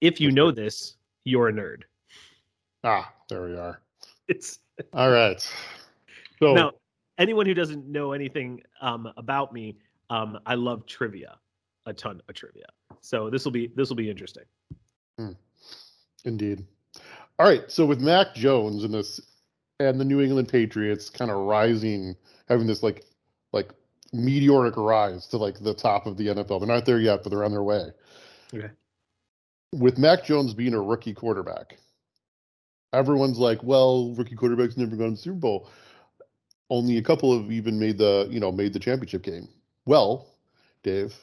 If 0.00 0.20
you 0.20 0.32
know 0.32 0.50
this, 0.50 0.96
you're 1.24 1.48
a 1.48 1.52
nerd. 1.52 1.82
Ah, 2.82 3.12
there 3.30 3.44
we 3.46 3.56
are. 3.56 3.80
It's 4.28 4.58
All 4.92 5.10
right. 5.10 5.40
So 6.38 6.54
now 6.54 6.72
anyone 7.18 7.46
who 7.46 7.54
doesn't 7.54 7.86
know 7.86 8.12
anything 8.12 8.62
um, 8.80 9.12
about 9.16 9.52
me, 9.52 9.76
um, 10.10 10.38
I 10.46 10.54
love 10.54 10.86
trivia, 10.86 11.36
a 11.86 11.92
ton 11.92 12.20
of 12.28 12.34
trivia. 12.34 12.66
So 13.00 13.30
this 13.30 13.44
will 13.44 13.52
be 13.52 13.70
this 13.74 13.88
will 13.88 13.96
be 13.96 14.10
interesting. 14.10 14.44
Indeed. 16.24 16.64
All 17.38 17.46
right. 17.46 17.70
So 17.70 17.84
with 17.84 18.00
Mac 18.00 18.34
Jones 18.34 18.84
and 18.84 18.94
this 18.94 19.20
and 19.80 20.00
the 20.00 20.04
New 20.04 20.20
England 20.20 20.48
Patriots 20.48 21.10
kind 21.10 21.30
of 21.30 21.38
rising, 21.38 22.16
having 22.48 22.66
this 22.66 22.82
like 22.82 23.04
like 23.52 23.70
meteoric 24.12 24.76
rise 24.76 25.26
to 25.28 25.36
like 25.36 25.58
the 25.58 25.74
top 25.74 26.06
of 26.06 26.16
the 26.16 26.28
NFL. 26.28 26.60
They're 26.60 26.68
not 26.68 26.86
there 26.86 27.00
yet, 27.00 27.22
but 27.22 27.30
they're 27.30 27.44
on 27.44 27.50
their 27.50 27.62
way. 27.62 27.90
Okay. 28.52 28.70
With 29.72 29.98
Mac 29.98 30.24
Jones 30.24 30.54
being 30.54 30.74
a 30.74 30.80
rookie 30.80 31.14
quarterback, 31.14 31.78
everyone's 32.98 33.38
like, 33.38 33.62
well, 33.62 34.14
rookie 34.16 34.36
quarterbacks 34.36 34.76
never 34.76 34.96
gone 34.96 35.10
to 35.10 35.10
the 35.12 35.16
Super 35.16 35.36
Bowl. 35.38 35.68
Only 36.70 36.96
a 36.96 37.02
couple 37.02 37.38
have 37.40 37.52
even 37.52 37.78
made 37.78 37.98
the, 37.98 38.26
you 38.30 38.40
know, 38.40 38.50
made 38.50 38.72
the 38.72 38.78
championship 38.78 39.22
game. 39.22 39.48
Well, 39.84 40.26
Dave, 40.82 41.14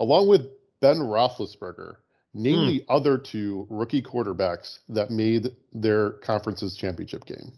along 0.00 0.28
with 0.28 0.48
Ben 0.80 0.96
Roethlisberger 0.96 1.96
Name 2.34 2.60
Hmm. 2.60 2.66
the 2.68 2.84
other 2.88 3.18
two 3.18 3.66
rookie 3.68 4.00
quarterbacks 4.00 4.78
that 4.88 5.10
made 5.10 5.54
their 5.74 6.12
conference's 6.12 6.74
championship 6.74 7.26
game 7.26 7.52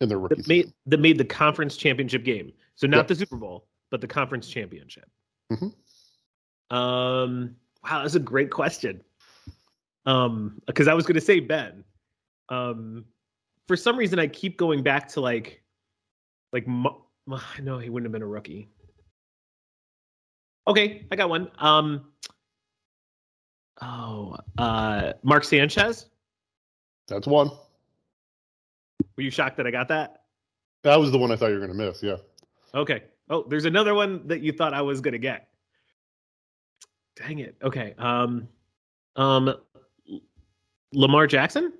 in 0.00 0.08
their 0.08 0.20
rookie 0.20 0.36
That 0.36 0.46
made 0.46 0.62
season. 0.66 0.74
that 0.86 1.00
made 1.00 1.18
the 1.18 1.24
conference 1.24 1.76
championship 1.76 2.22
game. 2.24 2.52
So 2.76 2.86
not 2.86 2.98
Yep. 2.98 3.06
the 3.08 3.14
Super 3.16 3.36
Bowl, 3.36 3.66
but 3.90 4.00
the 4.00 4.06
conference 4.06 4.46
championship. 4.48 5.10
Mhm. 5.52 5.74
Um. 6.70 7.56
Wow, 7.82 8.02
that's 8.02 8.14
a 8.14 8.20
great 8.20 8.50
question. 8.52 9.02
Um, 10.06 10.60
because 10.66 10.86
I 10.86 10.94
was 10.94 11.04
going 11.06 11.14
to 11.16 11.20
say 11.20 11.40
Ben. 11.40 11.82
Um, 12.50 13.04
for 13.68 13.76
some 13.76 13.96
reason 13.96 14.18
I 14.18 14.26
keep 14.26 14.56
going 14.56 14.82
back 14.82 15.08
to 15.08 15.20
like, 15.20 15.62
like 16.52 16.66
no, 16.66 17.78
he 17.78 17.88
wouldn't 17.88 18.06
have 18.06 18.12
been 18.12 18.22
a 18.22 18.26
rookie. 18.26 18.68
Okay, 20.66 21.06
I 21.10 21.16
got 21.16 21.28
one. 21.28 21.50
Um. 21.58 22.06
Oh, 23.82 24.36
uh, 24.58 25.14
Mark 25.22 25.42
Sanchez. 25.42 26.06
That's 27.08 27.26
one. 27.26 27.50
Were 29.16 29.22
you 29.22 29.30
shocked 29.30 29.56
that 29.56 29.66
I 29.66 29.70
got 29.70 29.88
that? 29.88 30.24
That 30.82 30.96
was 30.96 31.10
the 31.10 31.18
one 31.18 31.32
I 31.32 31.36
thought 31.36 31.46
you 31.46 31.54
were 31.54 31.66
going 31.66 31.76
to 31.76 31.86
miss. 31.86 32.02
Yeah. 32.02 32.16
Okay. 32.74 33.04
Oh, 33.30 33.44
there's 33.48 33.64
another 33.64 33.94
one 33.94 34.26
that 34.26 34.40
you 34.40 34.52
thought 34.52 34.74
I 34.74 34.82
was 34.82 35.00
gonna 35.00 35.18
get. 35.18 35.48
Dang 37.14 37.38
it. 37.38 37.56
Okay. 37.62 37.94
Um, 37.96 38.48
um, 39.14 39.54
Lamar 40.92 41.28
Jackson. 41.28 41.72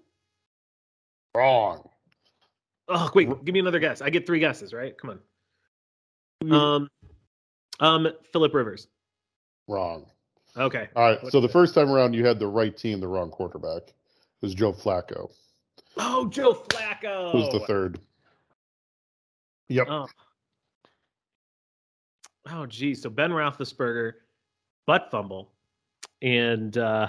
Wrong. 1.35 1.89
Oh, 2.89 3.11
wait. 3.15 3.29
Give 3.45 3.53
me 3.53 3.61
another 3.61 3.79
guess. 3.79 4.03
I 4.03 4.11
get 4.11 4.27
three 4.27 4.41
guesses, 4.41 4.73
right? 4.73 4.97
Come 4.99 5.21
on. 6.43 6.53
Um, 6.53 6.91
um, 7.81 8.09
Philip 8.33 8.53
Rivers. 8.53 8.89
Wrong. 9.69 10.07
Okay. 10.57 10.89
All 10.97 11.05
right. 11.05 11.19
So 11.29 11.41
the 11.41 11.49
first 11.49 11.75
time 11.75 11.91
around, 11.91 12.15
you 12.15 12.27
had 12.27 12.39
the 12.39 12.47
right 12.49 12.77
team, 12.77 13.01
the 13.01 13.07
wrong 13.07 13.31
quarterback. 13.31 13.83
It 13.89 13.95
was 14.43 14.55
Joe 14.55 14.73
Flacco. 14.73 15.31
Oh, 15.97 16.29
Joe 16.29 16.55
Flacco. 16.69 17.31
Who's 17.33 17.49
the 17.51 17.61
third. 17.61 18.01
Yep. 19.69 19.87
Oh. 19.89 20.09
Oh, 22.51 22.67
geez. 22.67 23.03
So 23.03 23.11
Ben 23.11 23.31
Roethlisberger, 23.31 24.15
butt 24.87 25.09
fumble, 25.11 25.53
and 26.23 26.77
uh, 26.77 27.09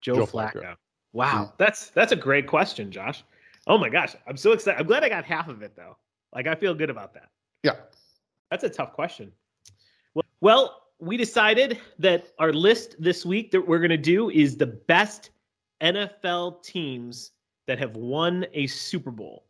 Joe, 0.00 0.14
Joe 0.14 0.26
Flacco. 0.26 0.62
Flacco. 0.62 0.74
Wow, 1.14 1.52
that's 1.58 1.90
that's 1.90 2.10
a 2.12 2.16
great 2.16 2.48
question, 2.48 2.90
Josh. 2.90 3.24
Oh 3.68 3.78
my 3.78 3.88
gosh, 3.88 4.14
I'm 4.26 4.36
so 4.36 4.52
excited. 4.52 4.80
I'm 4.80 4.86
glad 4.86 5.04
I 5.04 5.08
got 5.08 5.24
half 5.24 5.48
of 5.48 5.62
it 5.62 5.74
though. 5.76 5.96
Like 6.34 6.48
I 6.48 6.56
feel 6.56 6.74
good 6.74 6.90
about 6.90 7.14
that. 7.14 7.28
Yeah. 7.62 7.76
That's 8.50 8.64
a 8.64 8.68
tough 8.68 8.92
question. 8.92 9.32
Well, 10.14 10.24
well, 10.40 10.82
we 10.98 11.16
decided 11.16 11.80
that 12.00 12.26
our 12.40 12.52
list 12.52 12.96
this 12.98 13.24
week 13.24 13.52
that 13.52 13.66
we're 13.66 13.78
going 13.78 13.90
to 13.90 13.96
do 13.96 14.28
is 14.28 14.56
the 14.56 14.66
best 14.66 15.30
NFL 15.80 16.64
teams 16.64 17.30
that 17.68 17.78
have 17.78 17.94
won 17.96 18.44
a 18.52 18.66
Super 18.66 19.12
Bowl. 19.12 19.46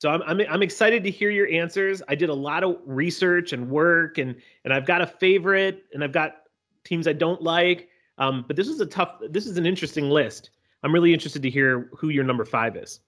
So 0.00 0.10
I'm, 0.10 0.22
I'm 0.22 0.40
I'm 0.50 0.62
excited 0.62 1.04
to 1.04 1.10
hear 1.10 1.30
your 1.30 1.48
answers. 1.48 2.02
I 2.08 2.16
did 2.16 2.30
a 2.30 2.34
lot 2.34 2.64
of 2.64 2.78
research 2.84 3.52
and 3.52 3.70
work, 3.70 4.18
and 4.18 4.34
and 4.64 4.74
I've 4.74 4.86
got 4.86 5.02
a 5.02 5.06
favorite, 5.06 5.84
and 5.94 6.02
I've 6.02 6.12
got 6.12 6.42
teams 6.84 7.06
I 7.06 7.12
don't 7.12 7.42
like. 7.42 7.89
Um, 8.20 8.44
but 8.46 8.54
this 8.54 8.68
is 8.68 8.80
a 8.80 8.86
tough. 8.86 9.16
This 9.28 9.46
is 9.46 9.56
an 9.56 9.66
interesting 9.66 10.10
list. 10.10 10.50
I'm 10.82 10.94
really 10.94 11.12
interested 11.12 11.42
to 11.42 11.50
hear 11.50 11.90
who 11.96 12.10
your 12.10 12.24
number 12.24 12.44
five 12.44 12.76
is. 12.76 13.00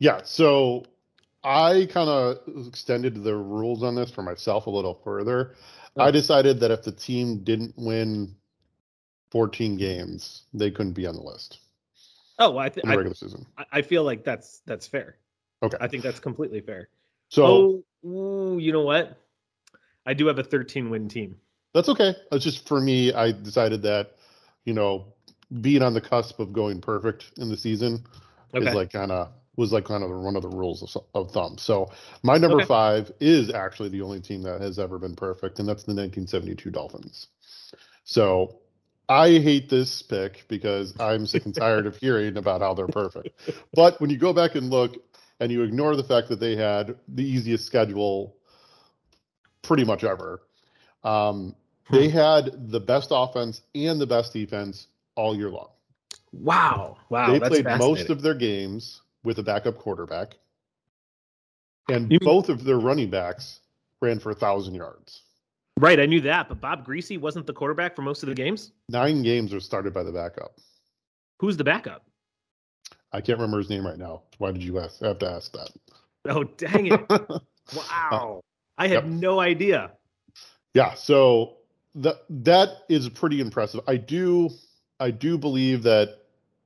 Yeah. 0.00 0.20
So 0.24 0.84
I 1.44 1.88
kind 1.90 2.10
of 2.10 2.38
extended 2.66 3.22
the 3.22 3.36
rules 3.36 3.84
on 3.84 3.94
this 3.94 4.10
for 4.10 4.22
myself 4.22 4.66
a 4.66 4.70
little 4.70 5.00
further. 5.04 5.54
Oh. 5.96 6.02
I 6.02 6.10
decided 6.10 6.58
that 6.60 6.70
if 6.70 6.82
the 6.82 6.92
team 6.92 7.44
didn't 7.44 7.74
win 7.76 8.34
14 9.30 9.76
games, 9.76 10.42
they 10.52 10.70
couldn't 10.70 10.94
be 10.94 11.06
on 11.06 11.14
the 11.14 11.22
list 11.22 11.60
Oh, 12.38 12.50
well, 12.50 12.64
I, 12.64 12.68
th- 12.68 12.84
in 12.84 12.90
the 12.90 13.10
I 13.10 13.12
season. 13.12 13.46
I 13.70 13.82
feel 13.82 14.04
like 14.04 14.24
that's 14.24 14.62
that's 14.66 14.86
fair. 14.86 15.16
Okay. 15.62 15.76
I 15.80 15.86
think 15.86 16.02
that's 16.02 16.18
completely 16.18 16.60
fair. 16.60 16.88
So 17.28 17.82
oh, 18.04 18.08
ooh, 18.08 18.58
you 18.58 18.72
know 18.72 18.82
what? 18.82 19.16
I 20.06 20.14
do 20.14 20.26
have 20.26 20.38
a 20.38 20.44
13 20.44 20.90
win 20.90 21.08
team. 21.08 21.36
That's 21.74 21.88
okay. 21.88 22.14
It's 22.30 22.44
just 22.44 22.68
for 22.68 22.80
me, 22.80 23.12
I 23.12 23.32
decided 23.32 23.82
that, 23.82 24.12
you 24.64 24.74
know, 24.74 25.06
being 25.60 25.82
on 25.82 25.94
the 25.94 26.00
cusp 26.00 26.40
of 26.40 26.52
going 26.52 26.80
perfect 26.80 27.32
in 27.38 27.48
the 27.48 27.56
season 27.56 28.04
Okay. 28.54 28.64
is 28.64 28.72
like 28.72 28.92
kind 28.92 29.12
of 29.12 29.32
was 29.56 29.72
like 29.72 29.84
kind 29.84 30.02
of 30.02 30.10
one 30.10 30.36
of 30.36 30.42
the 30.42 30.48
rules 30.48 30.82
of, 30.96 31.04
of 31.14 31.30
thumb. 31.32 31.58
So 31.58 31.90
my 32.22 32.38
number 32.38 32.60
Okay. 32.60 32.62
five 32.62 33.12
is 33.20 33.50
actually 33.52 33.90
the 33.90 34.00
only 34.02 34.20
team 34.20 34.42
that 34.42 34.60
has 34.62 34.78
ever 34.78 34.98
been 34.98 35.14
perfect, 35.14 35.58
and 35.58 35.68
that's 35.68 35.82
the 35.84 35.92
1972 35.92 36.70
Dolphins. 36.70 37.28
So 38.04 38.60
I 39.08 39.28
hate 39.38 39.68
this 39.68 40.02
pick 40.02 40.44
because 40.48 40.94
I'm 40.98 41.26
sick 41.26 41.44
and 41.44 41.54
tired 41.54 41.86
of 41.86 41.96
hearing 41.96 42.36
about 42.38 42.62
how 42.62 42.74
they're 42.74 42.88
perfect. 42.88 43.40
But 43.74 44.00
when 44.00 44.10
you 44.10 44.16
go 44.16 44.32
back 44.32 44.54
and 44.54 44.70
look 44.70 44.96
and 45.40 45.52
you 45.52 45.62
ignore 45.62 45.96
the 45.96 46.04
fact 46.04 46.28
that 46.28 46.40
they 46.40 46.56
had 46.56 46.96
the 47.08 47.24
easiest 47.24 47.66
schedule 47.66 48.36
pretty 49.62 49.84
much 49.84 50.04
ever, 50.04 50.42
um, 51.04 51.54
they 51.90 52.08
hmm. 52.08 52.16
had 52.16 52.70
the 52.70 52.80
best 52.80 53.08
offense 53.10 53.62
and 53.74 54.00
the 54.00 54.06
best 54.06 54.32
defense 54.32 54.88
all 55.16 55.36
year 55.36 55.50
long 55.50 55.68
wow. 56.32 56.96
Wow. 57.08 57.32
they 57.32 57.40
played 57.40 57.64
most 57.78 58.10
of 58.10 58.22
their 58.22 58.34
games 58.34 59.02
with 59.24 59.38
a 59.38 59.42
backup 59.42 59.78
quarterback, 59.78 60.36
and 61.88 62.10
You- 62.10 62.20
both 62.20 62.48
of 62.48 62.64
their 62.64 62.78
running 62.78 63.10
backs 63.10 63.60
ran 64.00 64.18
for 64.18 64.30
a 64.30 64.34
thousand 64.34 64.74
yards. 64.74 65.22
Right. 65.78 65.98
I 65.98 66.06
knew 66.06 66.20
that, 66.22 66.48
but 66.48 66.60
Bob 66.60 66.86
Griese 66.86 67.18
wasn't 67.18 67.46
the 67.46 67.52
quarterback 67.52 67.96
for 67.96 68.02
most 68.02 68.22
of 68.22 68.28
the 68.28 68.34
games. 68.34 68.72
Nine 68.88 69.22
games 69.22 69.52
were 69.52 69.60
started 69.60 69.94
by 69.94 70.02
the 70.02 70.12
backup. 70.12 70.58
Who's 71.38 71.56
the 71.56 71.64
backup? 71.64 72.04
I 73.12 73.20
can't 73.20 73.38
remember 73.38 73.58
his 73.58 73.70
name 73.70 73.86
right 73.86 73.98
now. 73.98 74.22
Why 74.38 74.52
did 74.52 74.62
you 74.62 74.78
ask? 74.78 75.02
I 75.02 75.08
have 75.08 75.18
to 75.20 75.30
ask 75.30 75.52
that. 75.52 75.70
Oh, 76.26 76.44
dang 76.44 76.86
it. 76.86 77.00
wow. 77.74 78.42
I 78.78 78.86
had 78.86 79.04
Yep. 79.04 79.06
no 79.06 79.40
idea. 79.40 79.92
yeah, 80.74 80.94
so 80.94 81.56
that 81.94 82.16
that 82.28 82.68
is 82.88 83.08
pretty 83.08 83.40
impressive. 83.40 83.80
I 83.86 83.96
do 83.96 84.50
I 85.00 85.10
do 85.10 85.36
believe 85.36 85.82
that 85.82 86.18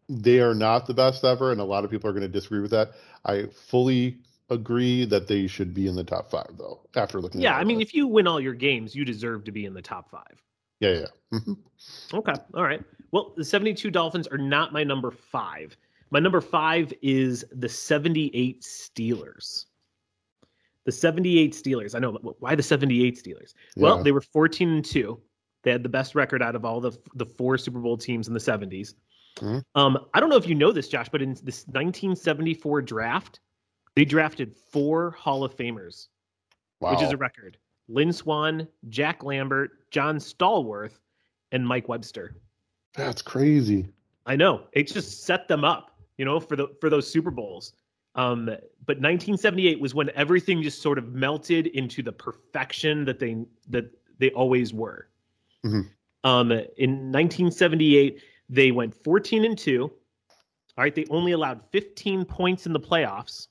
they 0.09 0.40
are 0.40 0.54
not 0.54 0.87
the 0.87 0.95
best 0.95 1.25
ever, 1.25 1.50
and 1.50 1.61
a 1.61 1.64
lot 1.64 1.85
of 1.85 1.90
people 1.90 2.09
are 2.09 2.12
going 2.12 2.23
to 2.23 2.28
disagree 2.28 2.61
with 2.61 2.71
that. 2.71 2.92
I 3.25 3.47
fully 3.47 4.18
agree 4.50 5.04
that 5.06 5.26
they 5.26 5.49
should 5.49 5.75
be 5.75 5.88
in 5.88 5.97
the 5.97 6.04
top 6.04 6.30
five, 6.30 6.56
though. 6.56 6.80
After 6.95 7.21
looking, 7.21 7.40
Yeah. 7.40 7.56
I 7.56 7.64
mean, 7.64 7.80
if 7.80 7.92
you 7.92 8.06
win 8.06 8.28
all 8.28 8.40
your 8.40 8.54
games, 8.54 8.95
you 8.95 9.04
deserve 9.04 9.42
to 9.45 9.50
be 9.50 9.64
in 9.64 9.75
the 9.75 9.83
top 9.83 10.09
five. 10.11 10.40
yeah, 10.78 10.90
yeah, 10.90 11.38
Mhm. 11.38 11.56
Okay. 12.12 12.35
All 12.54 12.62
right. 12.62 12.85
Well, 13.11 13.33
the 13.37 13.45
72 13.45 13.90
Dolphins 13.90 14.28
are 14.28 14.38
not 14.38 14.73
my 14.73 14.85
number 14.85 15.11
five. 15.11 15.76
My 16.11 16.18
number 16.21 16.40
five 16.40 16.92
is 17.02 17.45
the 17.50 17.68
78 17.68 18.61
Steelers. 18.61 19.64
The 20.86 20.92
78 20.92 21.52
Steelers. 21.52 21.94
I 21.94 21.98
know, 21.98 22.12
why 22.38 22.54
the 22.54 22.62
78 22.62 23.22
Steelers? 23.22 23.52
Well, 23.76 23.96
Yeah. 23.98 24.02
they 24.04 24.12
were 24.12 24.20
14 24.20 24.68
and 24.68 24.84
2. 24.84 25.20
They 25.64 25.72
had 25.72 25.82
the 25.82 25.88
best 25.88 26.14
record 26.14 26.42
out 26.42 26.54
of 26.54 26.64
all 26.64 26.80
the 26.80 26.96
the 27.16 27.26
four 27.26 27.58
Super 27.58 27.80
Bowl 27.80 27.98
teams 27.98 28.28
in 28.28 28.34
the 28.34 28.40
70s. 28.40 28.94
Mhm. 29.36 29.62
Um, 29.74 30.06
I 30.14 30.20
don't 30.20 30.30
know 30.30 30.36
if 30.36 30.46
you 30.46 30.54
know 30.54 30.70
this, 30.70 30.88
Josh, 30.88 31.08
but 31.10 31.20
in 31.20 31.36
this 31.42 31.66
1974 31.66 32.82
draft, 32.82 33.40
they 33.96 34.04
drafted 34.04 34.54
four 34.54 35.10
Hall 35.10 35.42
of 35.42 35.56
Famers, 35.56 36.06
wow. 36.80 36.92
which 36.92 37.02
is 37.02 37.10
a 37.12 37.16
record. 37.16 37.58
Lynn 37.88 38.12
Swann, 38.12 38.68
Jack 38.88 39.24
Lambert, 39.24 39.90
John 39.90 40.18
Stallworth, 40.18 41.00
and 41.50 41.66
Mike 41.66 41.88
Webster. 41.88 42.36
That's 42.94 43.22
crazy. 43.22 43.92
I 44.24 44.36
know 44.36 44.68
it 44.72 44.86
just 44.86 45.24
set 45.24 45.48
them 45.48 45.64
up, 45.64 45.90
you 46.16 46.24
know, 46.24 46.38
for 46.38 46.54
the 46.54 46.68
for 46.80 46.88
those 46.90 47.08
Super 47.10 47.32
Bowls. 47.32 47.72
Um, 48.16 48.46
but 48.46 48.99
1978 48.99 49.78
was 49.78 49.94
when 49.94 50.11
everything 50.14 50.62
just 50.62 50.80
sort 50.80 50.99
of 50.99 51.12
melted 51.12 51.68
into 51.68 52.02
the 52.02 52.12
perfection 52.12 53.04
that 53.04 53.18
they 53.18 53.37
that 53.68 53.90
they 54.18 54.30
always 54.30 54.73
were. 54.73 55.08
Mhm. 55.64 55.90
Um, 56.25 56.50
in 56.50 57.12
1978, 57.12 58.20
they 58.49 58.73
went 58.73 58.94
14 58.94 59.44
and 59.44 59.56
two. 59.56 59.82
All 59.85 60.85
right, 60.85 60.94
they 60.94 61.06
only 61.11 61.32
allowed 61.32 61.62
15 61.70 62.25
points 62.25 62.66
in 62.66 62.73
the 62.73 62.80
playoffs, 62.80 63.49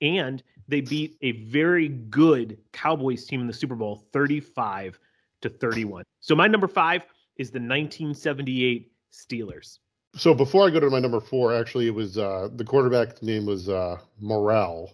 and 0.00 0.42
they 0.68 0.80
beat 0.80 1.16
a 1.20 1.32
very 1.32 1.88
good 1.88 2.58
Cowboys 2.72 3.26
team 3.26 3.40
in 3.40 3.46
the 3.46 3.52
Super 3.52 3.74
Bowl, 3.74 4.06
35 4.12 4.98
to 5.42 5.50
31. 5.50 6.04
So 6.20 6.34
my 6.34 6.46
number 6.46 6.68
five 6.68 7.04
is 7.36 7.50
the 7.50 7.58
1978 7.58 8.90
Steelers. 9.12 9.78
So 10.16 10.32
before 10.34 10.66
I 10.66 10.70
go 10.70 10.80
to 10.80 10.90
my 10.90 11.00
number 11.00 11.20
four, 11.20 11.54
actually, 11.54 11.86
it 11.88 11.94
was 11.94 12.16
uh, 12.18 12.48
the 12.54 12.64
quarterback's 12.64 13.22
name 13.22 13.46
was 13.46 13.68
uh, 13.68 13.98
Morrall, 14.22 14.90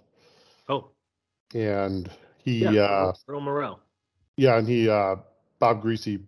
Oh, 0.68 0.90
and 1.54 2.10
he, 2.42 2.60
yeah, 2.60 2.80
uh, 2.82 3.12
Earl 3.28 3.40
Morrall. 3.42 3.78
yeah, 4.36 4.56
and 4.56 4.66
he, 4.66 4.88
uh, 4.88 5.16
Bob 5.58 5.82
Griese 5.82 6.22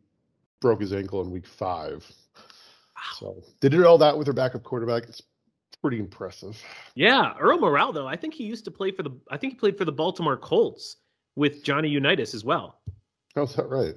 broke 0.60 0.80
his 0.80 0.92
ankle 0.92 1.22
in 1.22 1.30
week 1.30 1.46
five. 1.46 2.06
Wow. 2.94 3.02
So 3.18 3.42
they 3.60 3.68
did 3.68 3.82
all 3.84 3.98
that 3.98 4.16
with 4.18 4.26
their 4.26 4.34
backup 4.34 4.62
quarterback. 4.62 5.04
It's 5.04 5.22
pretty 5.80 5.98
impressive. 5.98 6.60
Yeah, 6.94 7.32
Earl 7.40 7.58
Morrall 7.58 7.94
though. 7.94 8.06
I 8.06 8.16
think 8.16 8.34
he 8.34 8.44
used 8.44 8.64
to 8.66 8.70
play 8.70 8.90
for 8.90 9.02
the. 9.02 9.10
I 9.30 9.36
think 9.38 9.54
he 9.54 9.58
played 9.58 9.78
for 9.78 9.84
the 9.86 9.92
Baltimore 9.92 10.36
Colts 10.36 10.96
with 11.34 11.64
Johnny 11.64 11.88
Unitas 11.88 12.34
as 12.34 12.44
well. 12.44 12.80
How's 13.34 13.54
that 13.56 13.68
right? 13.70 13.94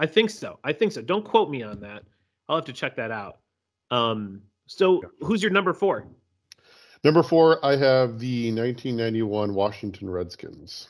I 0.00 0.06
think 0.06 0.30
so. 0.30 0.58
I 0.64 0.72
think 0.72 0.90
so. 0.92 1.00
Don't 1.00 1.24
quote 1.24 1.48
me 1.48 1.62
on 1.62 1.80
that. 1.80 2.02
I'll 2.48 2.56
have 2.56 2.64
to 2.66 2.72
check 2.72 2.96
that 2.96 3.10
out. 3.12 3.38
Um, 3.90 4.42
so 4.66 5.02
who's 5.20 5.42
your 5.42 5.52
number 5.52 5.72
four? 5.72 6.06
Number 7.04 7.22
four, 7.22 7.64
I 7.64 7.76
have 7.76 8.18
the 8.18 8.50
1991 8.52 9.54
Washington 9.54 10.10
Redskins. 10.10 10.88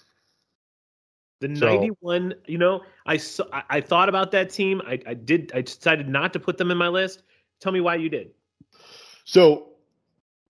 The 1.41 1.55
so, 1.55 1.67
91, 1.67 2.35
you 2.47 2.57
know, 2.57 2.81
I 3.05 3.19
saw, 3.19 3.45
I, 3.53 3.63
I 3.69 3.81
thought 3.81 4.09
about 4.09 4.31
that 4.31 4.49
team. 4.49 4.81
I, 4.87 4.99
I 5.07 5.13
did. 5.13 5.53
I 5.55 5.61
decided 5.61 6.09
not 6.09 6.33
to 6.33 6.41
put 6.41 6.57
them 6.57 6.71
in 6.71 6.79
my 6.79 6.89
list. 6.89 7.25
Tell 7.61 7.73
me 7.73 7.81
why 7.81 7.97
you 7.97 8.09
did. 8.09 8.31
So, 9.25 9.73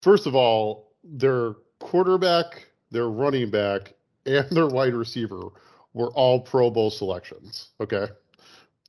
first 0.02 0.26
of 0.26 0.36
all, 0.36 0.92
their 1.02 1.54
quarterback, 1.80 2.66
their 2.92 3.08
running 3.08 3.50
back, 3.50 3.94
and 4.26 4.48
their 4.50 4.68
wide 4.68 4.94
receiver 4.94 5.48
were 5.94 6.10
all 6.10 6.40
Pro 6.40 6.70
Bowl 6.70 6.90
selections. 6.90 7.70
Okay, 7.80 8.06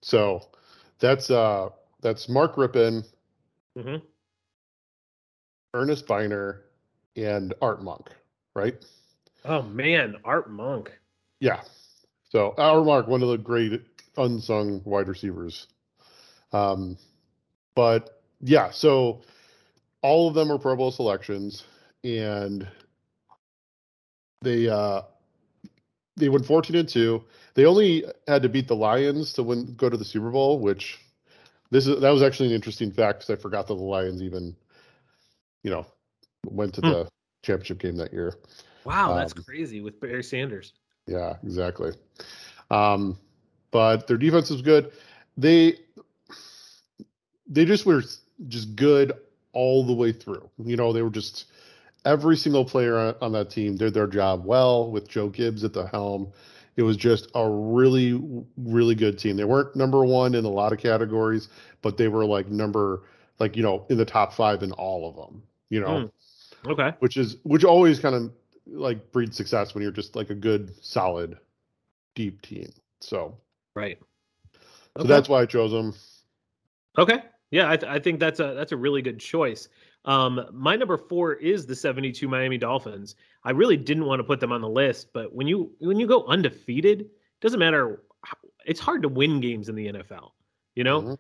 so 0.02 0.42
that's 1.00 1.32
uh 1.32 1.70
that's 2.02 2.30
Mark 2.30 2.56
Rypien, 2.58 3.04
mm-hmm. 3.78 3.98
Earnest 5.74 6.08
Byner, 6.08 6.64
and 7.16 7.54
Art 7.62 7.84
Monk, 7.84 8.10
right? 8.56 8.76
Oh 9.46 9.62
man, 9.62 10.16
Art 10.26 10.50
Monk. 10.50 10.92
Yeah. 11.40 11.62
So 12.30 12.54
Art 12.58 12.86
Monk, 12.86 13.08
one 13.08 13.22
of 13.22 13.30
the 13.30 13.38
great 13.38 13.82
unsung 14.18 14.82
wide 14.84 15.08
receivers. 15.08 15.68
Um, 16.52 16.98
but 17.76 18.22
yeah, 18.42 18.72
so 18.72 19.22
all 20.02 20.28
of 20.28 20.34
them 20.34 20.52
are 20.52 20.58
Pro 20.58 20.76
Bowl 20.76 20.92
selections, 20.92 21.64
and 22.04 22.68
they 24.42 24.68
uh 24.68 25.02
they 26.16 26.30
went 26.30 26.46
14 26.46 26.76
and 26.76 26.90
2. 26.90 27.24
They 27.54 27.66
only 27.66 28.06
had 28.28 28.42
to 28.42 28.50
beat 28.50 28.68
the 28.68 28.76
Lions 28.76 29.34
to 29.34 29.44
win 29.44 29.76
go 29.76 29.90
to 29.90 29.98
the 29.98 30.06
Super 30.06 30.32
Bowl, 30.32 30.60
which 30.60 31.00
this 31.70 31.88
is 31.88 32.00
that 32.00 32.10
was 32.10 32.22
actually 32.22 32.50
an 32.50 32.56
interesting 32.56 32.92
fact 32.92 33.20
because 33.20 33.38
I 33.38 33.42
forgot 33.42 33.68
that 33.68 33.76
the 33.76 33.84
Lions 33.84 34.22
even, 34.22 34.56
you 35.64 35.72
know, 35.72 35.86
went 36.46 36.74
to 36.76 36.82
hmm. 36.82 36.90
the 36.90 37.10
championship 37.44 37.80
game 37.80 37.98
that 37.98 38.14
year. 38.14 38.34
Wow, 38.86 39.16
that's 39.16 39.36
um, 39.36 39.44
crazy 39.44 39.82
with 39.82 40.00
Barry 40.00 40.24
Sanders. 40.24 40.74
Yeah, 41.08 41.36
exactly. 41.44 41.92
Um, 42.72 43.18
but 43.72 44.08
their 44.08 44.18
defense 44.18 44.50
was 44.50 44.62
good. 44.62 44.92
They 45.38 45.78
they 47.48 47.66
just 47.66 47.86
were 47.86 48.04
just 48.48 48.76
good 48.76 49.14
all 49.54 49.86
the 49.86 49.94
way 49.94 50.12
through. 50.12 50.50
You 50.64 50.78
know, 50.78 50.94
they 50.94 51.02
were 51.02 51.10
just 51.10 51.46
every 52.06 52.38
single 52.38 52.66
player 52.66 52.98
on, 52.98 53.16
on 53.22 53.32
that 53.34 53.50
team 53.50 53.76
did 53.76 53.94
their 53.94 54.08
job 54.08 54.46
well 54.46 54.90
with 54.90 55.08
Joe 55.08 55.30
Gibbs 55.30 55.64
at 55.64 55.74
the 55.74 55.88
helm. 55.88 56.32
It 56.78 56.84
was 56.84 56.96
just 56.96 57.30
a 57.36 57.50
really, 57.50 58.22
really 58.56 58.96
good 58.96 59.18
team. 59.18 59.36
They 59.36 59.44
weren't 59.44 59.76
number 59.76 60.06
one 60.06 60.36
in 60.36 60.46
a 60.46 60.50
lot 60.50 60.72
of 60.72 60.80
categories, 60.80 61.50
but 61.82 61.98
they 61.98 62.08
were 62.08 62.24
like 62.24 62.48
number, 62.50 63.04
like 63.40 63.58
you 63.58 63.64
know, 63.64 63.86
in 63.90 63.98
the 63.98 64.06
top 64.06 64.32
five 64.32 64.64
in 64.64 64.72
all 64.74 65.10
of 65.10 65.16
them. 65.16 65.44
You 65.70 65.82
know, 65.82 66.10
mm. 66.66 66.72
okay, 66.72 66.96
which 67.00 67.18
is 67.18 67.38
which 67.44 67.66
always 67.66 68.00
kind 68.00 68.16
of 68.16 68.32
like 68.68 69.12
breeds 69.12 69.36
success 69.36 69.74
when 69.74 69.82
you're 69.82 69.92
just 69.92 70.16
like 70.16 70.30
a 70.30 70.36
good, 70.36 70.74
solid, 70.84 71.38
deep 72.16 72.42
team. 72.42 72.72
So 73.02 73.36
right. 73.76 74.00
So 74.98 75.04
that's 75.04 75.28
why 75.30 75.42
I 75.42 75.46
chose 75.46 75.72
them. 75.72 75.94
Okay. 76.98 77.22
Yeah, 77.52 77.70
I, 77.70 77.78
th- 77.78 77.92
I 77.92 78.00
think 78.00 78.20
that's 78.20 78.40
a 78.40 78.54
that's 78.56 78.72
a 78.72 78.78
really 78.78 79.02
good 79.02 79.20
choice. 79.20 79.70
Um, 80.06 80.46
my 80.54 80.76
number 80.76 80.98
four 80.98 81.34
is 81.34 81.66
the 81.66 81.76
72 81.76 82.28
Miami 82.28 82.58
Dolphins. 82.58 83.16
I 83.44 83.52
really 83.52 83.78
didn't 83.78 84.06
want 84.06 84.20
to 84.20 84.24
put 84.24 84.40
them 84.40 84.52
on 84.52 84.62
the 84.62 84.70
list, 84.70 85.12
but 85.14 85.34
when 85.34 85.48
you 85.48 85.72
when 85.80 86.00
you 86.00 86.08
go 86.08 86.26
undefeated, 86.28 87.02
it 87.02 87.10
doesn't 87.42 87.60
matter. 87.60 88.04
It's 88.66 88.80
hard 88.80 89.02
to 89.04 89.10
win 89.10 89.42
games 89.42 89.70
in 89.70 89.76
the 89.76 89.88
NFL. 89.88 90.32
You 90.76 90.84
know, 90.84 91.02
mm-hmm. 91.02 91.14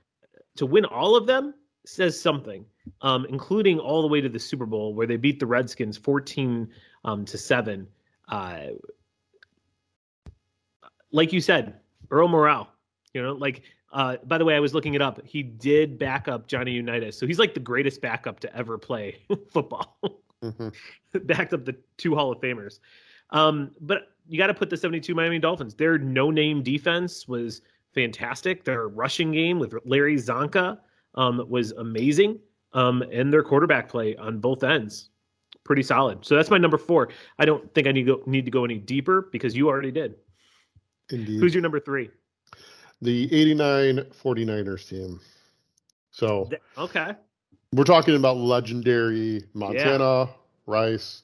to 0.57 0.65
win 0.65 0.85
all 0.85 1.15
of 1.15 1.27
them 1.27 1.53
says 1.85 2.19
something, 2.19 2.65
um, 3.01 3.25
including 3.29 3.79
all 3.79 4.01
the 4.01 4.07
way 4.07 4.21
to 4.21 4.29
the 4.29 4.39
Super 4.39 4.65
Bowl 4.65 4.93
where 4.93 5.07
they 5.07 5.17
beat 5.17 5.39
the 5.39 5.45
Redskins 5.45 5.97
14 5.97 6.69
um, 7.05 7.25
to 7.25 7.37
seven. 7.37 7.87
Uh, 8.27 8.67
like 11.11 11.31
you 11.31 11.41
said, 11.41 11.79
Earl 12.11 12.27
Morrall. 12.27 12.67
You 13.13 13.23
know, 13.23 13.33
like 13.33 13.63
uh, 13.91 14.17
by 14.25 14.37
the 14.37 14.45
way, 14.45 14.55
I 14.55 14.59
was 14.59 14.73
looking 14.73 14.93
it 14.93 15.01
up. 15.01 15.25
He 15.25 15.43
did 15.43 15.97
back 15.97 16.27
up 16.27 16.47
Johnny 16.47 16.71
Unitas, 16.71 17.17
so 17.17 17.25
he's 17.25 17.39
like 17.39 17.53
the 17.53 17.59
greatest 17.59 18.01
backup 18.01 18.39
to 18.41 18.55
ever 18.55 18.77
play 18.77 19.17
football. 19.51 19.97
mm-hmm. 20.43 20.69
Backed 21.25 21.53
up 21.53 21.65
the 21.65 21.75
two 21.97 22.15
Hall 22.15 22.31
of 22.31 22.39
Famers. 22.39 22.79
Um, 23.31 23.71
but 23.81 24.09
you 24.27 24.37
got 24.37 24.47
to 24.47 24.53
put 24.53 24.69
the 24.69 24.77
72 24.77 25.13
Miami 25.15 25.39
Dolphins. 25.39 25.75
Their 25.75 25.97
no-name 25.97 26.63
defense 26.63 27.27
was 27.27 27.61
fantastic. 27.93 28.63
Their 28.63 28.87
rushing 28.87 29.31
game 29.31 29.59
with 29.59 29.73
Larry 29.85 30.15
Csonka 30.15 30.77
um, 31.15 31.45
was 31.49 31.71
amazing, 31.73 32.39
um, 32.73 33.01
and 33.11 33.31
their 33.31 33.43
quarterback 33.43 33.89
play 33.89 34.15
on 34.17 34.39
both 34.39 34.63
ends 34.63 35.09
pretty 35.67 35.83
solid. 35.83 36.25
So 36.25 36.35
that's 36.35 36.49
my 36.49 36.57
number 36.57 36.77
four. 36.77 37.09
I 37.37 37.45
don't 37.45 37.71
think 37.75 37.85
I 37.87 37.91
need 37.91 38.05
to 38.05 38.15
go, 38.17 38.23
need 38.25 38.45
to 38.45 38.51
go 38.51 38.63
any 38.63 38.79
deeper 38.79 39.29
because 39.31 39.55
you 39.55 39.67
already 39.67 39.91
did. 39.91 40.15
Indeed. 41.11 41.39
Who's 41.39 41.53
your 41.53 41.61
number 41.61 41.79
three? 41.79 42.09
The 43.01 43.25
89 43.25 43.97
49ers 44.23 44.87
team. 44.87 45.19
So, 46.11 46.49
okay. 46.77 47.13
We're 47.73 47.83
talking 47.83 48.15
about 48.15 48.37
legendary 48.37 49.43
Montana, 49.53 50.25
yeah. 50.25 50.27
Rice, 50.65 51.23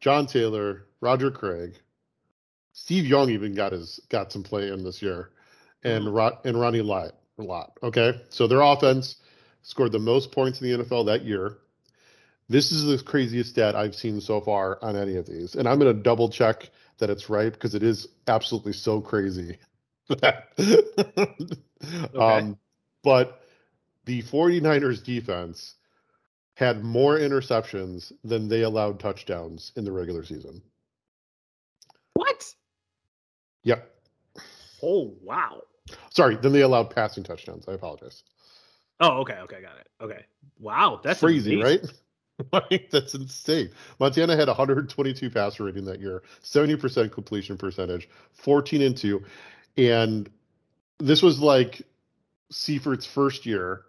John 0.00 0.26
Taylor, 0.26 0.86
Roger 1.00 1.30
Craig. 1.30 1.78
Steve 2.72 3.06
Young 3.06 3.30
even 3.30 3.54
got 3.54 3.72
his 3.72 4.00
got 4.08 4.32
some 4.32 4.42
play 4.42 4.68
in 4.68 4.82
this 4.84 5.02
year, 5.02 5.30
and 5.84 6.04
mm-hmm. 6.04 6.48
and 6.48 6.60
Ronnie 6.60 6.82
Lott. 6.82 7.12
Lott. 7.38 7.78
Okay, 7.82 8.20
so 8.28 8.46
their 8.46 8.60
offense 8.60 9.16
scored 9.62 9.92
the 9.92 9.98
most 9.98 10.32
points 10.32 10.60
in 10.60 10.70
the 10.70 10.84
NFL 10.84 11.06
that 11.06 11.24
year. 11.24 11.58
This 12.48 12.72
is 12.72 12.84
the 12.84 13.02
craziest 13.02 13.50
stat 13.50 13.76
I've 13.76 13.94
seen 13.94 14.20
so 14.20 14.40
far 14.40 14.78
on 14.82 14.96
any 14.96 15.16
of 15.16 15.26
these, 15.26 15.54
and 15.54 15.68
I'm 15.68 15.78
going 15.78 15.94
to 15.94 16.02
double 16.02 16.28
check 16.28 16.70
that 16.98 17.10
it's 17.10 17.30
right 17.30 17.52
because 17.52 17.74
it 17.74 17.82
is 17.82 18.08
absolutely 18.26 18.72
so 18.72 19.00
crazy. 19.00 19.58
okay. 20.10 20.42
um, 22.18 22.58
but 23.02 23.42
the 24.04 24.22
49ers 24.22 25.02
defense 25.02 25.76
had 26.54 26.84
more 26.84 27.18
interceptions 27.18 28.12
than 28.24 28.48
they 28.48 28.62
allowed 28.62 29.00
touchdowns 29.00 29.72
in 29.76 29.84
the 29.84 29.92
regular 29.92 30.24
season. 30.24 30.60
What? 32.14 32.44
Yep. 33.62 33.90
Oh, 34.82 35.14
wow. 35.22 35.62
Sorry, 36.10 36.36
then 36.36 36.52
they 36.52 36.62
allowed 36.62 36.90
passing 36.90 37.24
touchdowns. 37.24 37.66
I 37.68 37.72
apologize. 37.72 38.22
Oh, 39.00 39.20
okay, 39.20 39.38
okay, 39.44 39.62
got 39.62 39.78
it. 39.78 39.88
Okay. 40.02 40.24
Wow, 40.58 41.00
that's 41.02 41.20
crazy, 41.20 41.58
amazing. 41.58 41.88
right? 41.88 41.94
That's 42.90 43.14
insane. 43.14 43.70
Montana 43.98 44.34
had 44.34 44.48
122 44.48 45.30
passer 45.30 45.64
rating 45.64 45.84
that 45.84 46.00
year, 46.00 46.22
70% 46.42 47.12
completion 47.12 47.58
percentage, 47.58 48.08
14 48.32 48.80
and 48.82 48.96
2 48.96 49.22
and 49.76 50.28
this 50.98 51.22
was 51.22 51.40
like 51.40 51.82
Seifert's 52.52 53.06
first 53.06 53.46
year, 53.46 53.82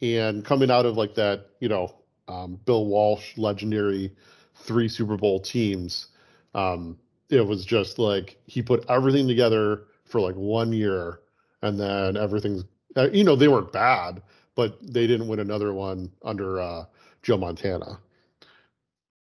and 0.00 0.44
coming 0.44 0.70
out 0.70 0.86
of 0.86 0.96
like 0.96 1.14
that, 1.14 1.46
you 1.60 1.68
know, 1.68 1.94
um, 2.28 2.60
Bill 2.64 2.86
Walsh 2.86 3.36
legendary 3.36 4.12
three 4.54 4.88
Super 4.88 5.16
Bowl 5.16 5.40
teams. 5.40 6.08
Um, 6.54 6.98
it 7.30 7.46
was 7.46 7.64
just 7.64 7.98
like 7.98 8.40
he 8.46 8.62
put 8.62 8.84
everything 8.88 9.28
together 9.28 9.84
for 10.04 10.20
like 10.20 10.34
one 10.34 10.72
year, 10.72 11.20
and 11.62 11.78
then 11.78 12.16
everything's 12.16 12.64
uh, 12.96 13.08
you 13.12 13.24
know 13.24 13.36
they 13.36 13.48
weren't 13.48 13.72
bad, 13.72 14.22
but 14.54 14.78
they 14.82 15.06
didn't 15.06 15.28
win 15.28 15.40
another 15.40 15.72
one 15.72 16.10
under 16.22 16.60
uh, 16.60 16.84
Joe 17.22 17.36
Montana. 17.36 17.98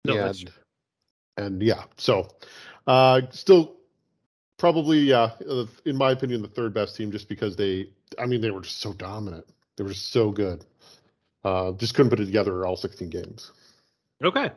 No, 0.04 0.18
and, 0.18 0.52
and 1.38 1.62
yeah, 1.64 1.84
so 1.98 2.30
uh, 2.88 3.22
still 3.32 3.75
probably, 4.58 5.00
yeah, 5.00 5.32
uh, 5.50 5.66
in 5.86 5.96
my 5.96 6.12
opinion, 6.12 6.42
the 6.42 6.48
third 6.48 6.74
best 6.74 6.96
team 6.96 7.12
just 7.12 7.30
because 7.30 7.56
they, 7.56 7.90
I 8.20 8.26
mean, 8.26 8.42
they 8.42 8.52
were 8.52 8.62
just 8.62 8.80
so 8.80 8.94
dominant. 8.94 9.46
They 9.76 9.84
were 9.84 9.92
just 9.92 10.12
so 10.12 10.32
good. 10.32 10.66
Uh, 11.44 11.74
just 11.74 11.94
couldn't 11.94 12.10
put 12.10 12.20
it 12.20 12.26
together 12.26 12.66
all 12.66 12.76
16 12.76 13.10
games. 13.10 13.52
Okay. 14.24 14.52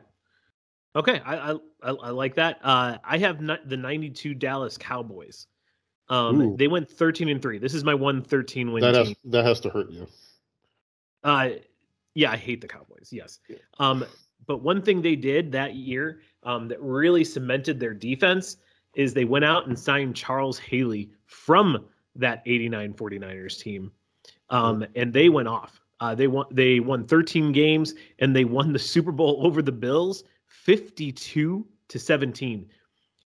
Okay, 0.96 1.20
I 1.24 1.52
I, 1.82 1.90
I 1.90 2.10
like 2.10 2.34
that. 2.36 2.58
Uh, 2.62 2.96
I 3.04 3.18
have 3.18 3.38
the 3.38 3.76
'92 3.76 4.34
Dallas 4.34 4.76
Cowboys. 4.78 5.46
Um, 6.08 6.56
they 6.56 6.66
went 6.66 6.90
13 6.90 7.28
and 7.28 7.42
three. 7.42 7.58
This 7.58 7.74
is 7.74 7.84
my 7.84 7.94
one 7.94 8.22
13 8.22 8.72
win 8.72 8.80
that 8.80 8.94
has, 8.94 9.08
team. 9.08 9.16
That 9.26 9.44
has 9.44 9.60
to 9.60 9.70
hurt 9.70 9.90
you. 9.90 10.08
Uh, 11.22 11.50
yeah, 12.14 12.32
I 12.32 12.36
hate 12.36 12.60
the 12.60 12.68
Cowboys. 12.68 13.10
Yes. 13.12 13.38
Um, 13.78 14.06
but 14.46 14.62
one 14.62 14.80
thing 14.80 15.02
they 15.02 15.14
did 15.14 15.52
that 15.52 15.74
year 15.74 16.20
um, 16.42 16.68
that 16.68 16.80
really 16.80 17.22
cemented 17.22 17.78
their 17.78 17.94
defense 17.94 18.56
is 18.94 19.14
they 19.14 19.24
went 19.24 19.44
out 19.44 19.66
and 19.66 19.78
signed 19.78 20.16
Charles 20.16 20.58
Haley 20.58 21.10
from 21.26 21.86
that 22.16 22.42
89 22.46 22.94
49ers 22.94 23.60
team. 23.60 23.92
Um, 24.50 24.84
and 24.94 25.12
they 25.12 25.28
went 25.28 25.48
off. 25.48 25.80
Uh, 26.00 26.14
they 26.14 26.28
won 26.28 26.46
they 26.50 26.78
won 26.80 27.06
13 27.06 27.50
games 27.52 27.94
and 28.20 28.34
they 28.34 28.44
won 28.44 28.72
the 28.72 28.78
Super 28.78 29.12
Bowl 29.12 29.40
over 29.44 29.62
the 29.62 29.72
Bills 29.72 30.24
52 30.46 31.66
to 31.88 31.98
17. 31.98 32.68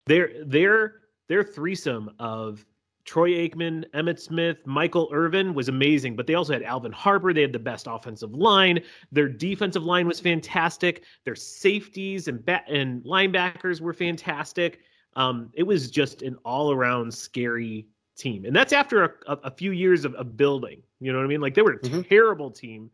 Their 0.07 0.45
their 0.45 0.95
their 1.29 1.43
threesome 1.43 2.11
of 2.19 2.65
Troy 3.09 3.31
Aikman, 3.31 3.87
Emmitt 3.95 4.21
Smith, 4.21 4.59
Michael 4.67 5.09
Irvin 5.13 5.55
was 5.55 5.71
amazing, 5.71 6.15
but 6.15 6.27
they 6.27 6.35
also 6.35 6.53
had 6.53 6.63
Alvin 6.63 6.93
Harper. 6.93 7.33
They 7.33 7.41
had 7.41 7.55
the 7.55 7.59
best 7.59 7.87
offensive 7.89 8.35
line. 8.35 8.81
Their 9.11 9.31
defensive 9.31 9.83
line 9.83 10.07
was 10.07 10.21
fantastic. 10.21 11.05
Their 11.25 11.35
safeties 11.35 12.29
and 12.29 12.45
bat- 12.45 12.67
and 12.69 13.03
linebackers 13.05 13.81
were 13.81 13.95
fantastic. 13.95 14.81
Um, 15.19 15.51
it 15.55 15.65
was 15.65 15.91
just 15.91 16.23
an 16.23 16.37
all 16.45 16.73
around 16.73 17.13
scary 17.13 17.89
team, 18.17 18.45
and 18.45 18.55
that's 18.55 18.73
after 18.73 19.05
a, 19.05 19.11
a, 19.27 19.39
a 19.45 19.51
few 19.51 19.73
years 19.73 20.05
of, 20.05 20.15
of, 20.15 20.37
building. 20.37 20.81
You 21.01 21.13
know 21.13 21.19
what 21.19 21.25
I 21.25 21.29
mean? 21.29 21.41
Like 21.41 21.55
they 21.55 21.63
were 21.63 21.73
a 21.73 21.79
mm-hmm. 21.81 22.03
terrible 22.03 22.53
team 22.53 22.89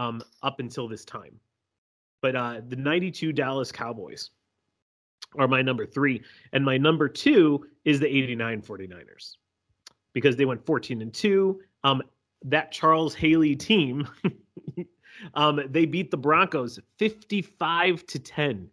um, 0.00 0.20
up 0.42 0.58
until 0.58 0.88
this 0.88 1.04
time, 1.04 1.38
but 2.20 2.34
uh, 2.34 2.62
the 2.68 2.74
'92 2.74 3.32
Dallas 3.32 3.70
Cowboys 3.70 4.30
are 5.38 5.46
my 5.46 5.62
number 5.62 5.86
three, 5.86 6.20
and 6.52 6.64
my 6.64 6.76
number 6.76 7.08
two 7.08 7.64
is 7.84 8.00
the 8.00 8.08
'89 8.08 8.60
49ers 8.62 9.36
because 10.14 10.34
they 10.34 10.46
went 10.46 10.66
14 10.66 11.00
and 11.00 11.14
2. 11.14 11.60
Um, 11.84 12.02
that 12.44 12.72
Charles 12.72 13.14
Haley 13.14 13.54
team, 13.54 14.08
um, 15.34 15.60
they 15.68 15.86
beat 15.86 16.10
the 16.10 16.16
Broncos 16.16 16.80
55 16.98 18.04
to 18.06 18.18
10. 18.18 18.68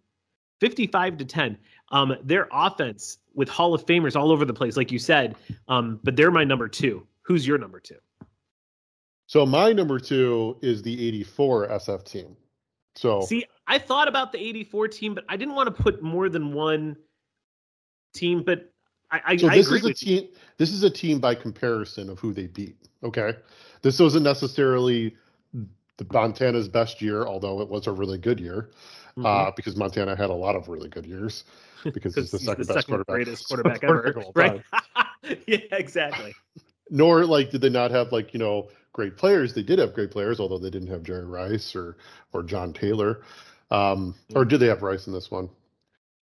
55 0.60 1.18
to 1.18 1.26
10. 1.26 1.58
Um, 1.92 2.16
their 2.24 2.48
offense 2.52 3.20
with 3.36 3.48
Hall 3.50 3.74
of 3.74 3.86
Famers 3.86 4.16
all 4.16 4.32
over 4.32 4.46
the 4.46 4.54
place, 4.54 4.76
like 4.76 4.92
you 4.92 5.00
said, 5.00 5.36
um, 5.68 6.00
but 6.04 6.16
they're 6.16 6.32
my 6.32 6.44
number 6.44 6.68
two. 6.68 7.06
Who's 7.22 7.46
your 7.46 7.58
number 7.58 7.80
two? 7.80 7.98
So 9.28 9.46
my 9.46 9.72
number 9.72 10.00
two 10.00 10.58
is 10.62 10.82
the 10.82 11.08
84 11.08 11.70
SF 11.70 12.04
team. 12.04 12.38
So 12.96 13.22
see, 13.22 13.46
I 13.68 13.78
thought 13.78 14.08
about 14.08 14.32
the 14.32 14.40
84 14.40 14.88
team, 14.88 15.14
but 15.16 15.26
I 15.28 15.36
didn't 15.36 15.56
want 15.56 15.76
to 15.76 15.84
put 15.84 16.02
more 16.02 16.30
than 16.30 16.54
one 16.54 16.96
team. 18.14 18.44
But 18.44 18.72
I, 19.12 19.22
I, 19.26 19.38
so 19.38 19.50
this 19.50 19.72
I 19.72 19.76
is 19.76 19.86
a 19.86 19.94
team. 19.94 20.24
You. 20.24 20.30
This 20.58 20.72
is 20.72 20.84
a 20.84 20.90
team 20.90 21.20
by 21.20 21.36
comparison 21.36 22.10
of 22.10 22.20
who 22.20 22.34
they 22.34 22.48
beat. 22.48 22.78
Okay, 23.04 23.34
this 23.82 24.00
wasn't 24.00 24.24
necessarily 24.24 25.16
the 25.98 26.08
Montana's 26.12 26.68
best 26.68 27.02
year, 27.02 27.26
although 27.26 27.62
it 27.62 27.70
was 27.70 27.88
a 27.88 27.92
really 27.92 28.18
good 28.18 28.40
year, 28.40 28.70
mm-hmm. 29.18 29.26
uh, 29.26 29.52
because 29.52 29.76
Montana 29.76 30.16
had 30.16 30.30
a 30.30 30.34
lot 30.34 30.56
of 30.56 30.68
really 30.68 30.90
good 30.90 31.06
years. 31.06 31.44
Because 31.94 32.16
he's 32.16 32.32
the 32.32 32.40
second 32.40 32.66
the 32.66 32.74
best 32.74 32.88
second 32.88 33.06
quarterback, 33.06 33.14
greatest 33.14 33.48
quarterback 33.48 33.84
ever, 33.84 34.16
right? 34.34 34.60
yeah, 35.46 35.60
exactly. 35.70 36.34
Nor 36.90 37.26
like 37.26 37.52
did 37.52 37.62
they 37.62 37.70
not 37.70 37.92
have 37.92 38.12
like 38.12 38.34
you 38.34 38.40
know 38.40 38.70
great 38.92 39.18
players. 39.18 39.54
They 39.54 39.62
did 39.62 39.78
have 39.78 39.94
great 39.94 40.10
players, 40.10 40.40
although 40.40 40.58
they 40.58 40.72
didn't 40.72 40.88
have 40.88 41.04
Jerry 41.04 41.26
Rice 41.26 41.76
or 41.76 41.98
or 42.34 42.42
John 42.42 42.74
Taylor. 42.74 43.22
Um, 43.70 44.16
or 44.34 44.42
mm-hmm. 44.42 44.50
did 44.50 44.62
they 44.62 44.66
have 44.66 44.82
Rice 44.82 45.06
in 45.06 45.14
this 45.14 45.30
one? 45.30 45.48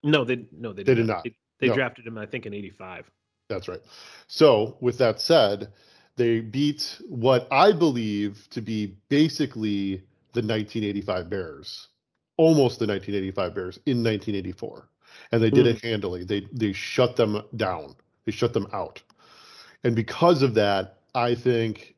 No, 0.02 0.22
they 0.22 0.44
no 0.52 0.74
they, 0.74 0.82
they 0.82 0.94
did 0.94 1.06
not. 1.06 1.24
They, 1.24 1.34
they 1.60 1.68
no. 1.68 1.74
drafted 1.76 2.06
him, 2.06 2.18
I 2.18 2.26
think, 2.26 2.44
in 2.44 2.52
'85. 2.52 3.10
That's 3.48 3.68
right. 3.68 3.80
So, 4.26 4.76
with 4.80 4.98
that 4.98 5.18
said, 5.18 5.68
they 6.16 6.40
beat 6.40 7.00
what 7.08 7.48
I 7.50 7.72
believe 7.72 8.46
to 8.50 8.60
be 8.60 8.96
basically 9.08 9.96
the 10.32 10.40
1985 10.40 11.30
Bears, 11.30 11.88
almost 12.36 12.78
the 12.78 12.86
1985 12.86 13.54
Bears 13.54 13.76
in 13.86 14.02
1984, 14.02 14.88
and 15.32 15.42
they 15.42 15.50
did 15.50 15.66
mm. 15.66 15.70
it 15.70 15.82
handily. 15.82 16.24
They 16.24 16.46
they 16.52 16.72
shut 16.72 17.16
them 17.16 17.42
down. 17.56 17.94
They 18.24 18.32
shut 18.32 18.52
them 18.52 18.68
out, 18.72 19.02
and 19.82 19.94
because 19.94 20.42
of 20.42 20.54
that, 20.54 20.98
I 21.14 21.34
think 21.34 21.94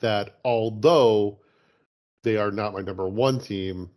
that 0.00 0.38
although 0.44 1.38
they 2.22 2.36
are 2.36 2.50
not 2.50 2.72
my 2.72 2.80
number 2.80 3.08
one 3.08 3.38
team, 3.38 3.90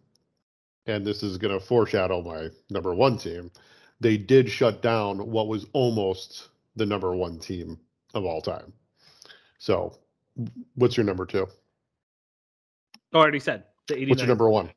and 0.85 1.05
this 1.05 1.23
is 1.23 1.37
going 1.37 1.57
to 1.57 1.65
foreshadow 1.65 2.21
my 2.21 2.49
number 2.69 2.93
one 2.93 3.17
team, 3.17 3.51
they 3.99 4.17
did 4.17 4.49
shut 4.49 4.81
down 4.81 5.29
what 5.29 5.47
was 5.47 5.65
almost 5.73 6.49
the 6.75 6.85
number 6.85 7.15
one 7.15 7.39
team 7.39 7.79
of 8.13 8.25
all 8.25 8.41
time. 8.41 8.73
So, 9.63 9.97
what's 10.75 10.97
your 10.97 11.05
number 11.05 11.25
two? 11.25 11.47
Oh, 13.13 13.19
already 13.19 13.39
said 13.39 13.63
the 13.87 13.93
89. 13.93 14.09
What's 14.09 14.21
your 14.21 14.27
number 14.27 14.49
one? 14.49 14.69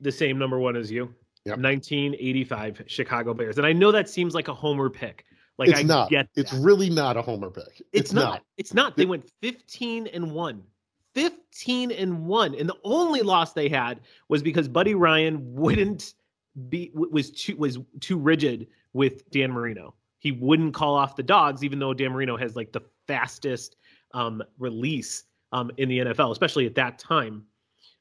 The 0.00 0.10
same 0.10 0.38
number 0.38 0.58
one 0.58 0.74
as 0.74 0.90
you. 0.90 1.04
Yep. 1.44 1.58
1985 1.58 2.82
Chicago 2.86 3.32
Bears. 3.32 3.58
And 3.58 3.66
I 3.66 3.72
know 3.72 3.92
that 3.92 4.10
seems 4.10 4.34
like 4.34 4.48
a 4.48 4.54
homer 4.54 4.90
pick. 4.90 5.24
Like 5.56 5.68
it's 5.68 5.78
I 5.78 5.82
not. 5.84 6.10
Get 6.10 6.34
that. 6.34 6.40
It's 6.40 6.52
really 6.52 6.90
not 6.90 7.16
a 7.16 7.22
homer 7.22 7.48
pick. 7.48 7.80
It's, 7.92 8.10
it's 8.10 8.12
not. 8.12 8.22
not. 8.22 8.42
It's 8.56 8.74
not. 8.74 8.96
They 8.96 9.06
went 9.06 9.30
15 9.40 10.08
and 10.08 10.32
1. 10.32 10.62
15 11.14 11.92
and 11.92 12.26
1. 12.26 12.54
And 12.56 12.68
the 12.68 12.78
only 12.82 13.20
loss 13.20 13.52
they 13.52 13.68
had 13.68 14.00
was 14.28 14.42
because 14.42 14.66
Buddy 14.66 14.96
Ryan 14.96 15.38
wouldn't 15.54 16.14
be 16.68 16.90
was 16.92 17.30
too 17.30 17.56
was 17.56 17.78
too 18.00 18.18
rigid 18.18 18.66
with 18.94 19.30
Dan 19.30 19.52
Marino. 19.52 19.94
He 20.18 20.32
wouldn't 20.32 20.74
call 20.74 20.96
off 20.96 21.14
the 21.14 21.22
dogs, 21.22 21.62
even 21.62 21.78
though 21.78 21.94
Dan 21.94 22.10
Marino 22.10 22.36
has 22.36 22.56
like 22.56 22.72
the 22.72 22.82
fastest 23.06 23.76
um, 24.14 24.42
release 24.58 25.24
um, 25.52 25.70
in 25.76 25.88
the 25.88 25.98
NFL, 25.98 26.32
especially 26.32 26.66
at 26.66 26.74
that 26.74 26.98
time. 26.98 27.44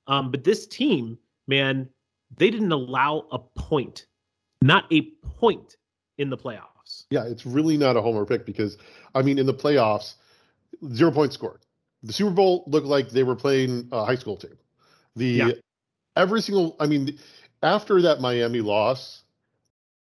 Um, 0.08 0.32
but 0.32 0.44
this 0.44 0.68
team, 0.68 1.18
man, 1.48 1.88
they 2.38 2.50
didn't 2.50 2.72
allow 2.72 3.28
a 3.32 3.40
point, 3.40 4.08
not 4.62 4.86
a 4.92 5.02
point 5.38 5.78
in 6.18 6.30
the 6.30 6.38
playoffs. 6.38 7.06
Yeah, 7.10 7.26
it's 7.26 7.46
really 7.46 7.78
not 7.78 7.96
a 7.98 8.02
homer 8.02 8.26
pick 8.26 8.46
because, 8.46 8.78
I 9.16 9.22
mean, 9.22 9.38
in 9.38 9.46
the 9.46 9.54
playoffs, 9.54 10.16
zero 10.94 11.12
points 11.12 11.36
scored. 11.36 11.66
The 12.04 12.14
Super 12.14 12.32
Bowl 12.32 12.64
looked 12.68 12.88
like 12.88 13.10
they 13.10 13.24
were 13.24 13.36
playing 13.36 13.88
a 13.92 14.04
high 14.04 14.16
school 14.16 14.36
team. 14.36 14.58
The 15.16 15.26
yeah. 15.26 15.52
every 16.16 16.42
single, 16.42 16.76
I 16.80 16.88
mean, 16.88 17.18
after 17.62 18.02
that 18.02 18.22
Miami 18.22 18.62
loss, 18.62 19.21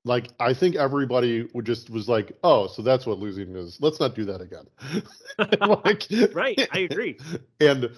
like 0.04 0.28
I 0.40 0.54
think 0.54 0.76
everybody 0.76 1.48
would 1.52 1.66
just 1.66 1.90
was 1.90 2.08
like, 2.08 2.32
oh, 2.42 2.66
so 2.66 2.82
that's 2.82 3.06
what 3.06 3.18
losing 3.18 3.54
is. 3.56 3.78
Let's 3.80 4.00
not 4.00 4.14
do 4.14 4.24
that 4.26 4.40
again. 4.40 4.66
like, 5.84 6.06
right, 6.34 6.68
I 6.72 6.80
agree. 6.80 7.18
And 7.60 7.90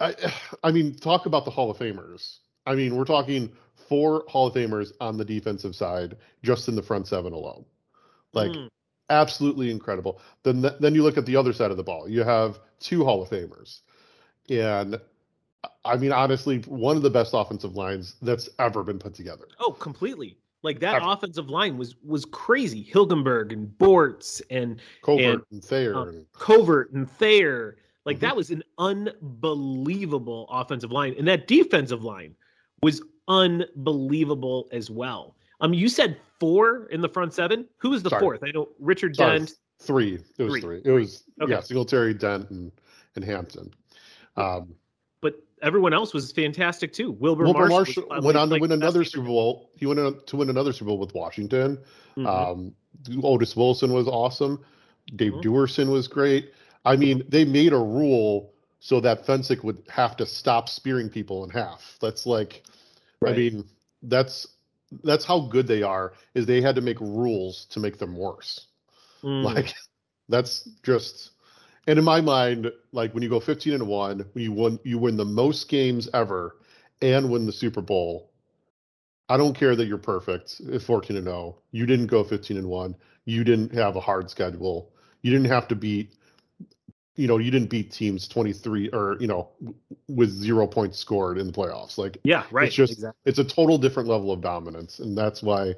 I, 0.00 0.14
I 0.62 0.70
mean, 0.72 0.94
talk 0.94 1.26
about 1.26 1.44
the 1.44 1.50
Hall 1.50 1.70
of 1.70 1.78
Famers. 1.78 2.38
I 2.66 2.74
mean, 2.74 2.96
we're 2.96 3.04
talking 3.04 3.52
four 3.88 4.24
Hall 4.28 4.48
of 4.48 4.54
Famers 4.54 4.92
on 5.00 5.16
the 5.16 5.24
defensive 5.24 5.74
side, 5.74 6.16
just 6.42 6.68
in 6.68 6.74
the 6.74 6.82
front 6.82 7.06
seven 7.06 7.32
alone. 7.32 7.64
Like, 8.32 8.50
mm. 8.50 8.68
absolutely 9.10 9.70
incredible. 9.70 10.20
Then, 10.42 10.66
then 10.80 10.94
you 10.94 11.02
look 11.02 11.16
at 11.16 11.26
the 11.26 11.36
other 11.36 11.52
side 11.52 11.70
of 11.70 11.76
the 11.76 11.82
ball. 11.82 12.08
You 12.08 12.22
have 12.24 12.58
two 12.80 13.04
Hall 13.04 13.22
of 13.22 13.30
Famers, 13.30 13.80
and 14.50 15.00
I 15.84 15.96
mean, 15.96 16.12
honestly, 16.12 16.58
one 16.66 16.96
of 16.96 17.02
the 17.02 17.10
best 17.10 17.32
offensive 17.34 17.74
lines 17.76 18.16
that's 18.22 18.48
ever 18.58 18.82
been 18.82 18.98
put 18.98 19.14
together. 19.14 19.46
Oh, 19.58 19.72
completely. 19.72 20.36
Like 20.62 20.80
that 20.80 21.02
offensive 21.04 21.48
line 21.48 21.78
was 21.78 21.94
was 22.04 22.24
crazy. 22.24 22.84
Hilgenberg 22.92 23.52
and 23.52 23.68
Bortz 23.78 24.42
and 24.50 24.80
Covert 25.02 25.24
and, 25.24 25.42
and 25.52 25.64
Thayer. 25.64 25.96
Uh, 25.96 26.12
Covert 26.32 26.92
and 26.92 27.08
Thayer. 27.08 27.76
Like 28.04 28.16
mm-hmm. 28.16 28.26
that 28.26 28.36
was 28.36 28.50
an 28.50 28.64
unbelievable 28.78 30.48
offensive 30.50 30.90
line. 30.90 31.14
And 31.16 31.28
that 31.28 31.46
defensive 31.46 32.02
line 32.02 32.34
was 32.82 33.02
unbelievable 33.28 34.68
as 34.72 34.90
well. 34.90 35.36
Um, 35.60 35.74
you 35.74 35.88
said 35.88 36.16
four 36.40 36.86
in 36.86 37.00
the 37.00 37.08
front 37.08 37.34
seven. 37.34 37.66
Who 37.78 37.90
was 37.90 38.02
the 38.02 38.10
Sorry. 38.10 38.20
fourth? 38.20 38.44
I 38.44 38.50
know 38.50 38.68
Richard 38.80 39.14
Sorry, 39.14 39.38
Dent. 39.38 39.52
Three. 39.80 40.18
It 40.38 40.42
was 40.42 40.52
three. 40.52 40.60
three. 40.60 40.82
It 40.84 40.90
was 40.90 41.24
okay. 41.40 41.52
yeah, 41.52 41.60
Singletary, 41.60 42.14
Dent, 42.14 42.50
and, 42.50 42.72
and 43.14 43.24
Hampton. 43.24 43.70
Um, 44.36 44.74
everyone 45.62 45.92
else 45.92 46.14
was 46.14 46.32
fantastic 46.32 46.92
too. 46.92 47.16
Marsh, 47.20 47.68
Marsh 47.70 47.98
went 48.22 48.36
on 48.36 48.48
to 48.48 48.54
like 48.54 48.62
win 48.62 48.72
another 48.72 49.04
Super 49.04 49.26
Bowl. 49.26 49.70
He 49.76 49.86
went 49.86 50.00
on 50.00 50.20
to 50.26 50.36
win 50.36 50.50
another 50.50 50.72
Super 50.72 50.86
Bowl 50.86 50.98
with 50.98 51.14
Washington. 51.14 51.78
Mm-hmm. 52.16 52.26
Um, 52.26 52.74
Otis 53.22 53.56
Wilson 53.56 53.92
was 53.92 54.08
awesome. 54.08 54.64
Dave 55.16 55.32
mm-hmm. 55.32 55.48
Duerson 55.48 55.90
was 55.90 56.08
great. 56.08 56.52
I 56.84 56.96
mean, 56.96 57.22
they 57.28 57.44
made 57.44 57.72
a 57.72 57.78
rule 57.78 58.52
so 58.80 59.00
that 59.00 59.26
Fencik 59.26 59.64
would 59.64 59.82
have 59.88 60.16
to 60.18 60.26
stop 60.26 60.68
spearing 60.68 61.08
people 61.08 61.44
in 61.44 61.50
half. 61.50 61.96
That's 62.00 62.26
like, 62.26 62.62
right. 63.20 63.34
I 63.34 63.36
mean, 63.36 63.64
that's 64.02 64.46
that's 65.04 65.24
how 65.24 65.40
good 65.40 65.66
they 65.66 65.82
are. 65.82 66.12
Is 66.34 66.46
they 66.46 66.60
had 66.60 66.76
to 66.76 66.80
make 66.80 67.00
rules 67.00 67.66
to 67.70 67.80
make 67.80 67.98
them 67.98 68.16
worse. 68.16 68.66
Mm. 69.22 69.44
Like, 69.44 69.74
that's 70.28 70.64
just 70.82 71.32
and 71.88 71.98
in 71.98 72.04
my 72.04 72.20
mind, 72.20 72.70
like 72.92 73.14
when 73.14 73.22
you 73.22 73.30
go 73.30 73.40
15 73.40 73.72
and 73.72 73.88
one, 73.88 74.26
you 74.34 74.52
win 74.52 74.78
you 74.84 74.98
win 74.98 75.16
the 75.16 75.24
most 75.24 75.68
games 75.70 76.06
ever 76.12 76.56
and 77.00 77.30
win 77.30 77.46
the 77.46 77.52
Super 77.52 77.80
Bowl. 77.80 78.30
I 79.30 79.38
don't 79.38 79.54
care 79.54 79.74
that 79.74 79.86
you're 79.86 79.98
perfect 79.98 80.60
at 80.72 80.82
14 80.82 81.16
and 81.16 81.24
0. 81.24 81.58
You 81.72 81.86
didn't 81.86 82.06
go 82.06 82.22
15 82.22 82.58
and 82.58 82.68
1. 82.68 82.94
You 83.24 83.42
didn't 83.42 83.74
have 83.74 83.96
a 83.96 84.00
hard 84.00 84.30
schedule. 84.30 84.92
You 85.22 85.32
didn't 85.32 85.48
have 85.48 85.66
to 85.68 85.74
beat 85.74 86.14
you 87.16 87.26
know, 87.26 87.38
you 87.38 87.50
didn't 87.50 87.68
beat 87.68 87.90
teams 87.90 88.28
23 88.28 88.90
or, 88.90 89.16
you 89.18 89.26
know, 89.26 89.48
with 90.06 90.30
0 90.30 90.68
points 90.68 90.98
scored 90.98 91.36
in 91.36 91.48
the 91.48 91.52
playoffs. 91.52 91.98
Like 91.98 92.18
Yeah, 92.22 92.44
right. 92.52 92.66
It's 92.66 92.76
just 92.76 92.92
exactly. 92.92 93.18
it's 93.24 93.38
a 93.38 93.44
total 93.44 93.78
different 93.78 94.08
level 94.10 94.30
of 94.30 94.42
dominance 94.42 94.98
and 94.98 95.16
that's 95.16 95.42
why 95.42 95.74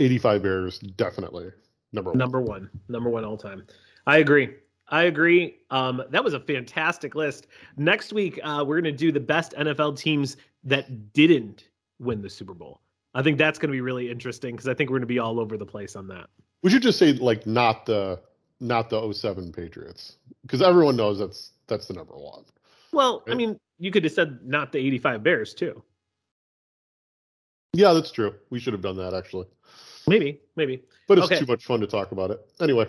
85 0.00 0.42
Bears 0.42 0.78
definitely 0.80 1.52
number 1.92 2.10
1. 2.10 2.18
Number 2.18 2.40
1. 2.40 2.68
Number 2.88 3.08
1 3.08 3.24
all 3.24 3.38
time. 3.38 3.64
I 4.06 4.18
agree. 4.18 4.56
I 4.90 5.04
agree. 5.04 5.58
Um, 5.70 6.02
that 6.10 6.22
was 6.22 6.34
a 6.34 6.40
fantastic 6.40 7.14
list. 7.14 7.46
Next 7.76 8.12
week, 8.12 8.40
uh, 8.42 8.64
we're 8.66 8.80
going 8.80 8.92
to 8.92 8.98
do 8.98 9.12
the 9.12 9.20
best 9.20 9.52
NFL 9.52 9.96
teams 9.96 10.36
that 10.64 11.12
didn't 11.12 11.68
win 12.00 12.20
the 12.22 12.28
Super 12.30 12.54
Bowl. 12.54 12.80
I 13.14 13.22
think 13.22 13.38
that's 13.38 13.58
going 13.58 13.68
to 13.68 13.72
be 13.72 13.80
really 13.80 14.10
interesting 14.10 14.54
because 14.54 14.68
I 14.68 14.74
think 14.74 14.90
we're 14.90 14.94
going 14.98 15.02
to 15.02 15.06
be 15.06 15.18
all 15.18 15.38
over 15.40 15.56
the 15.56 15.66
place 15.66 15.96
on 15.96 16.08
that. 16.08 16.28
We 16.62 16.70
should 16.70 16.82
just 16.82 16.98
say 16.98 17.12
like 17.14 17.46
not 17.46 17.86
the 17.86 18.20
not 18.60 18.90
the 18.90 19.12
07 19.12 19.52
Patriots 19.52 20.16
because 20.42 20.60
everyone 20.60 20.96
knows 20.96 21.18
that's 21.18 21.52
that's 21.66 21.86
the 21.86 21.94
number 21.94 22.14
one. 22.14 22.44
Well, 22.92 23.22
I 23.28 23.34
mean, 23.34 23.58
you 23.78 23.90
could 23.90 24.04
have 24.04 24.12
said 24.12 24.40
not 24.44 24.72
the 24.72 24.78
85 24.78 25.22
Bears 25.22 25.54
too. 25.54 25.82
Yeah, 27.72 27.92
that's 27.92 28.10
true. 28.10 28.34
We 28.50 28.58
should 28.58 28.72
have 28.72 28.82
done 28.82 28.96
that 28.96 29.14
actually, 29.14 29.46
Maybe, 30.08 30.40
maybe. 30.56 30.82
but 31.06 31.18
it's 31.18 31.26
Okay. 31.26 31.38
too 31.38 31.46
much 31.46 31.64
fun 31.64 31.80
to 31.80 31.86
talk 31.86 32.10
about 32.12 32.30
it. 32.32 32.40
Anyway, 32.60 32.88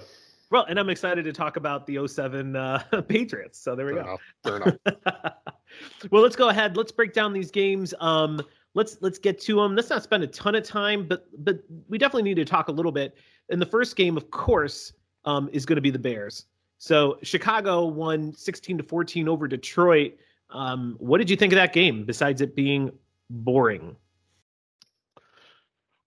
Well, 0.51 0.65
and 0.67 0.77
I'm 0.77 0.89
excited 0.89 1.23
to 1.25 1.33
talk 1.33 1.55
about 1.55 1.87
the 1.87 2.05
07 2.05 2.55
uh, 2.55 2.83
Patriots. 3.07 3.57
So 3.57 3.75
there 3.75 3.85
we 3.85 3.93
fair 3.93 4.03
go. 4.03 4.09
enough. 4.09 4.21
Fair 4.43 4.55
enough. 4.57 5.33
well, 6.11 6.21
let's 6.21 6.35
go 6.35 6.49
ahead. 6.49 6.75
Let's 6.75 6.91
break 6.91 7.13
down 7.13 7.31
these 7.31 7.49
games. 7.51 7.93
Um, 8.01 8.41
let's 8.73 8.97
let's 9.01 9.17
get 9.17 9.39
to 9.41 9.55
them. 9.55 9.75
Let's 9.75 9.89
not 9.89 10.03
spend 10.03 10.23
a 10.23 10.27
ton 10.27 10.55
of 10.55 10.63
time, 10.63 11.07
but 11.07 11.25
but 11.43 11.59
we 11.87 11.97
definitely 11.97 12.23
need 12.23 12.35
to 12.35 12.45
talk 12.45 12.67
a 12.67 12.71
little 12.71 12.91
bit. 12.91 13.15
And 13.49 13.61
the 13.61 13.65
first 13.65 13.95
game, 13.95 14.17
of 14.17 14.29
course, 14.29 14.93
um, 15.25 15.49
is 15.53 15.65
going 15.65 15.77
to 15.77 15.81
be 15.81 15.89
the 15.89 15.99
Bears. 15.99 16.45
So 16.77 17.17
Chicago 17.21 17.85
won 17.85 18.33
16 18.33 18.77
to 18.79 18.83
14 18.83 19.29
over 19.29 19.47
Detroit. 19.47 20.17
Um, 20.49 20.95
what 20.99 21.19
did 21.19 21.29
you 21.29 21.37
think 21.37 21.53
of 21.53 21.57
that 21.57 21.73
game? 21.73 22.03
Besides 22.05 22.41
it 22.41 22.55
being 22.55 22.91
boring, 23.29 23.95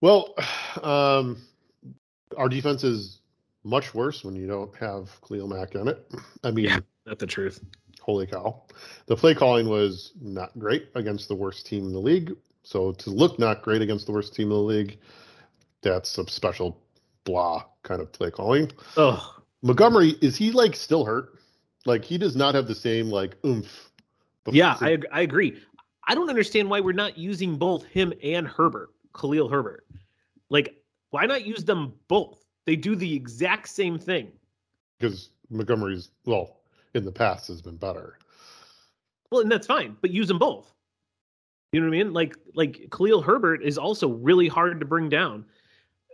Well, 0.01 0.35
um, 0.83 1.41
our 2.37 2.49
defense 2.49 2.83
is 2.83 3.21
much 3.65 3.93
worse 3.93 4.23
when 4.23 4.35
you 4.35 4.47
don't 4.47 4.73
have 4.77 5.09
Khalil 5.27 5.47
Mack 5.49 5.75
on 5.75 5.87
it. 5.89 6.09
I 6.43 6.51
mean, 6.51 6.65
Yeah. 6.65 6.79
that's 7.05 7.19
the 7.19 7.27
truth. 7.27 7.59
holy 8.01 8.27
cow. 8.27 8.61
The 9.07 9.15
play 9.15 9.33
calling 9.35 9.67
was 9.67 10.13
not 10.21 10.57
great 10.59 10.89
against 10.95 11.27
the 11.27 11.35
worst 11.35 11.65
team 11.65 11.85
in 11.87 11.91
the 11.93 11.99
league. 11.99 12.35
So 12.63 12.91
to 12.93 13.09
look 13.09 13.37
not 13.39 13.61
great 13.63 13.81
against 13.81 14.05
the 14.05 14.11
worst 14.11 14.35
team 14.35 14.45
in 14.51 14.57
the 14.57 14.63
league, 14.63 14.99
that's 15.81 16.17
a 16.17 16.27
special 16.29 16.79
blah 17.25 17.63
kind 17.83 18.01
of 18.01 18.11
play 18.11 18.31
calling. 18.31 18.71
Oh, 18.97 19.35
Montgomery, 19.63 20.09
is 20.21 20.35
he 20.35 20.51
like 20.51 20.75
still 20.75 21.03
hurt? 21.05 21.33
Like 21.85 22.05
he 22.05 22.17
does 22.19 22.35
not 22.35 22.55
have 22.55 22.67
the 22.67 22.75
same 22.75 23.09
like 23.09 23.35
oomph. 23.45 23.89
yeah, 24.51 24.77
I 24.79 24.97
I 25.11 25.21
agree. 25.21 25.59
I 26.07 26.13
don't 26.13 26.29
understand 26.29 26.69
why 26.69 26.81
we're 26.81 26.93
not 26.93 27.17
using 27.17 27.57
both 27.57 27.83
him 27.85 28.13
and 28.23 28.47
Herbert, 28.47 28.89
Khalil 29.19 29.49
Herbert. 29.49 29.87
Like, 30.49 30.75
why 31.09 31.25
not 31.25 31.45
use 31.45 31.63
them 31.65 31.93
both? 32.07 32.44
They 32.65 32.75
do 32.75 32.95
the 32.95 33.13
exact 33.15 33.69
same 33.69 33.97
thing. 33.97 34.31
because 34.99 35.29
Montgomery's 35.49 36.09
well 36.25 36.57
in 36.93 37.05
the 37.05 37.11
past 37.11 37.47
has 37.47 37.61
been 37.61 37.77
better. 37.77 38.17
Well, 39.29 39.41
and 39.41 39.51
that's 39.51 39.67
fine, 39.67 39.97
but 40.01 40.11
use 40.11 40.27
them 40.27 40.39
both. 40.39 40.71
You 41.71 41.81
know 41.81 41.87
what 41.87 41.95
I 41.95 42.03
mean? 42.03 42.13
Like 42.13 42.35
like 42.53 42.87
Khalil 42.91 43.21
Herbert 43.21 43.61
is 43.63 43.77
also 43.77 44.07
really 44.09 44.47
hard 44.47 44.79
to 44.79 44.85
bring 44.85 45.09
down, 45.09 45.45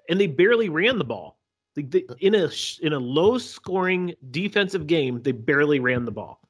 and 0.10 0.20
they 0.20 0.28
barely 0.28 0.70
ran 0.70 0.98
the 0.98 1.04
ball. 1.06 1.38
Like 1.76 1.92
they, 1.92 2.04
in 2.20 2.36
a 2.36 2.50
in 2.82 2.94
a 2.94 3.00
low 3.00 3.38
scoring 3.38 4.14
defensive 4.32 4.88
game, 4.88 5.22
they 5.22 5.32
barely 5.32 5.80
ran 5.80 6.04
the 6.04 6.12
ball. 6.12 6.42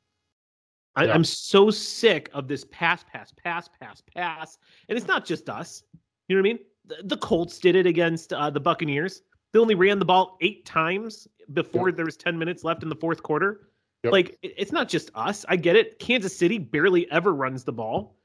I, 0.95 1.05
Yeah. 1.05 1.13
I'm 1.13 1.23
so 1.23 1.69
sick 1.71 2.29
of 2.33 2.47
this 2.47 2.65
pass, 2.71 3.03
pass, 3.03 3.31
pass, 3.43 3.69
pass, 3.79 4.01
pass, 4.15 4.57
and 4.89 4.97
it's 4.97 5.07
not 5.07 5.25
just 5.25 5.49
us. 5.49 5.83
You 6.27 6.35
know 6.35 6.41
what 6.41 6.49
I 6.49 6.53
mean? 6.53 6.59
The, 6.85 7.15
the 7.15 7.17
Colts 7.17 7.59
did 7.59 7.75
it 7.75 7.85
against 7.85 8.33
uh, 8.33 8.49
the 8.49 8.59
Buccaneers. 8.59 9.21
They 9.53 9.59
only 9.59 9.75
ran 9.75 9.99
the 9.99 10.05
ball 10.05 10.37
eight 10.41 10.65
times 10.65 11.27
before 11.53 11.91
there 11.91 12.05
was 12.05 12.17
ten 12.17 12.37
minutes 12.37 12.63
left 12.63 12.83
in 12.83 12.89
the 12.89 12.95
fourth 12.95 13.21
quarter. 13.23 13.67
Yep. 14.03 14.13
Like 14.13 14.37
it's 14.41 14.71
not 14.71 14.89
just 14.89 15.11
us. 15.13 15.45
I 15.47 15.55
get 15.55 15.75
it. 15.75 15.99
Kansas 15.99 16.35
City 16.35 16.57
barely 16.57 17.09
ever 17.11 17.33
runs 17.33 17.63
the 17.63 17.73
ball. 17.73 18.17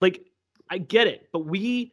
Like 0.00 0.26
I 0.70 0.78
get 0.78 1.06
it, 1.06 1.28
but 1.32 1.40
we 1.40 1.92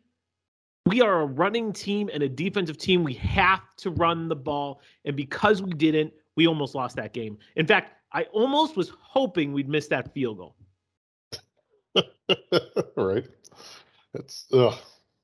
we 0.85 1.01
are 1.01 1.21
a 1.21 1.25
running 1.25 1.71
team 1.71 2.09
and 2.11 2.23
a 2.23 2.29
defensive 2.29 2.77
team. 2.77 3.03
We 3.03 3.13
have 3.15 3.75
to 3.77 3.91
run 3.91 4.27
the 4.27 4.35
ball, 4.35 4.81
and 5.05 5.15
because 5.15 5.61
we 5.61 5.71
didn't, 5.71 6.13
we 6.35 6.47
almost 6.47 6.73
lost 6.73 6.95
that 6.95 7.13
game. 7.13 7.37
In 7.55 7.67
fact, 7.67 7.93
I 8.13 8.23
almost 8.31 8.75
was 8.75 8.91
hoping 8.99 9.53
we'd 9.53 9.69
miss 9.69 9.87
that 9.87 10.13
field 10.13 10.37
goal. 10.37 10.55
right. 12.95 13.27
It's 14.15 14.45
ugh. 14.51 14.73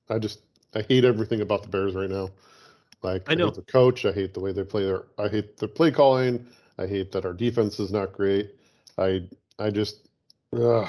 I 0.10 0.20
just 0.20 0.42
I 0.76 0.82
hate 0.84 1.06
everything 1.06 1.42
about 1.42 1.64
the 1.64 1.70
Bears 1.70 1.96
right 1.96 2.10
now. 2.10 2.30
Like 3.06 3.30
I 3.30 3.36
know. 3.36 3.46
hate 3.46 3.56
the 3.56 3.62
coach. 3.62 4.04
I 4.06 4.12
hate 4.12 4.34
the 4.34 4.40
way 4.40 4.52
they 4.52 4.64
play 4.64 4.84
their. 4.84 5.04
I 5.20 5.28
hate 5.28 5.58
the 5.58 5.68
play 5.68 5.92
calling. 5.92 6.46
I 6.80 6.88
hate 6.88 7.12
that 7.12 7.24
our 7.24 7.34
defense 7.34 7.80
is 7.80 7.92
not 7.92 8.14
great. 8.14 8.56
I 8.98 9.28
I 9.60 9.70
just 9.70 10.08
ugh. 10.58 10.88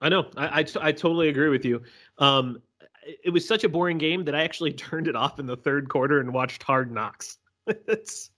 I 0.00 0.08
know. 0.08 0.30
I, 0.36 0.60
I, 0.60 0.64
I 0.80 0.92
totally 0.92 1.28
agree 1.28 1.50
with 1.50 1.64
you. 1.64 1.82
Um, 2.18 2.62
it- 3.04 3.18
it 3.24 3.30
was 3.30 3.46
such 3.46 3.64
a 3.64 3.68
boring 3.68 3.98
game 3.98 4.24
that 4.24 4.34
I 4.34 4.42
actually 4.44 4.72
turned 4.88 5.08
it 5.08 5.14
off 5.16 5.38
in 5.40 5.46
the 5.46 5.56
third 5.56 5.88
quarter 5.88 6.20
and 6.20 6.32
watched 6.32 6.62
Hard 6.62 6.90
Knocks. 6.90 7.38
it's 7.66 8.30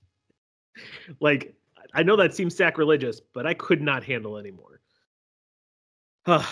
like 1.21 1.55
I 1.95 2.03
know 2.03 2.17
that 2.17 2.35
seems 2.35 2.57
sacrilegious, 2.57 3.21
but 3.21 3.47
I 3.47 3.55
could 3.55 3.81
not 3.81 4.03
handle 4.03 4.37
anymore. 4.39 4.81
but 6.27 6.45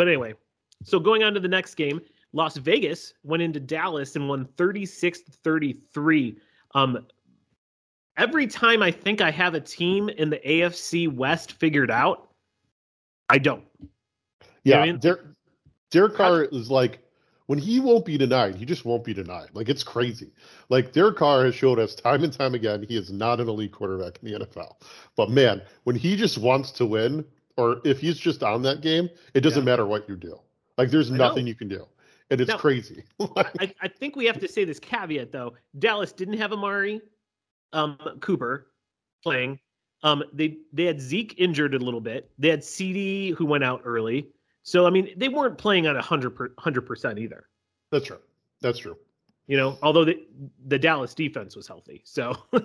anyway, 0.00 0.34
so 0.84 1.00
going 1.00 1.22
on 1.24 1.34
to 1.34 1.40
the 1.40 1.48
next 1.48 1.74
game, 1.74 2.00
Las 2.32 2.56
Vegas 2.56 3.14
went 3.22 3.42
into 3.42 3.60
Dallas 3.60 4.16
and 4.16 4.28
won 4.28 4.44
36 4.56 5.20
to 5.22 5.32
33. 5.32 6.38
Um, 6.74 7.06
every 8.16 8.46
time 8.46 8.82
I 8.82 8.90
think 8.90 9.20
I 9.20 9.30
have 9.30 9.54
a 9.54 9.60
team 9.60 10.08
in 10.08 10.30
the 10.30 10.38
AFC 10.38 11.12
West 11.12 11.52
figured 11.52 11.90
out, 11.90 12.28
I 13.28 13.38
don't. 13.38 13.64
You 13.80 14.72
know 14.72 14.78
yeah. 14.78 14.80
I 14.80 14.86
mean? 14.86 14.98
Derek, 14.98 15.20
Derek 15.90 16.14
Carr 16.14 16.44
is 16.44 16.70
like 16.70 17.00
when 17.46 17.58
he 17.58 17.78
won't 17.80 18.04
be 18.04 18.18
denied, 18.18 18.56
he 18.56 18.64
just 18.64 18.84
won't 18.84 19.04
be 19.04 19.14
denied. 19.14 19.48
Like 19.54 19.68
it's 19.68 19.84
crazy. 19.84 20.32
Like 20.68 20.92
Derek 20.92 21.16
Carr 21.16 21.44
has 21.44 21.54
showed 21.54 21.78
us 21.78 21.94
time 21.94 22.24
and 22.24 22.32
time 22.32 22.54
again 22.54 22.84
he 22.88 22.96
is 22.96 23.12
not 23.12 23.40
an 23.40 23.48
elite 23.48 23.72
quarterback 23.72 24.18
in 24.22 24.32
the 24.32 24.44
NFL. 24.46 24.74
But 25.16 25.30
man, 25.30 25.62
when 25.84 25.96
he 25.96 26.16
just 26.16 26.38
wants 26.38 26.70
to 26.72 26.86
win, 26.86 27.24
or 27.56 27.80
if 27.84 28.00
he's 28.00 28.18
just 28.18 28.42
on 28.42 28.62
that 28.62 28.80
game, 28.82 29.08
it 29.34 29.40
doesn't 29.40 29.62
Yeah. 29.62 29.64
matter 29.72 29.86
what 29.86 30.08
you 30.08 30.16
do. 30.16 30.38
Like 30.76 30.90
there's 30.90 31.10
I 31.10 31.16
know. 31.16 31.28
nothing 31.28 31.46
you 31.46 31.54
can 31.54 31.68
do, 31.68 31.86
and 32.30 32.40
it's 32.40 32.48
Now- 32.48 32.58
crazy. 32.58 33.04
I, 33.36 33.72
I 33.80 33.88
think 33.88 34.16
we 34.16 34.24
have 34.26 34.38
to 34.40 34.48
say 34.48 34.64
this 34.64 34.78
caveat 34.80 35.32
though. 35.32 35.54
Dallas 35.78 36.12
didn't 36.12 36.38
have 36.38 36.52
Amari 36.52 37.00
um, 37.72 37.98
Cooper 38.20 38.68
playing. 39.22 39.58
Um, 40.02 40.22
they 40.32 40.58
they 40.72 40.84
had 40.84 41.00
Zeke 41.00 41.34
injured 41.38 41.74
a 41.74 41.78
little 41.78 42.00
bit. 42.00 42.30
They 42.38 42.48
had 42.48 42.62
CD 42.62 43.30
who 43.30 43.46
went 43.46 43.64
out 43.64 43.82
early. 43.84 44.28
So 44.62 44.86
I 44.86 44.90
mean, 44.90 45.10
they 45.16 45.28
weren't 45.28 45.58
playing 45.58 45.86
at 45.86 45.96
a 45.96 46.02
hundred 46.02 46.36
hundred 46.58 46.82
percent 46.82 47.18
either. 47.18 47.46
That's 47.90 48.06
true. 48.06 48.18
That's 48.60 48.78
true. 48.78 48.96
You 49.46 49.56
know, 49.56 49.78
although 49.82 50.04
the 50.04 50.26
the 50.66 50.78
Dallas 50.78 51.14
defense 51.14 51.54
was 51.56 51.68
healthy, 51.68 52.02
so 52.04 52.34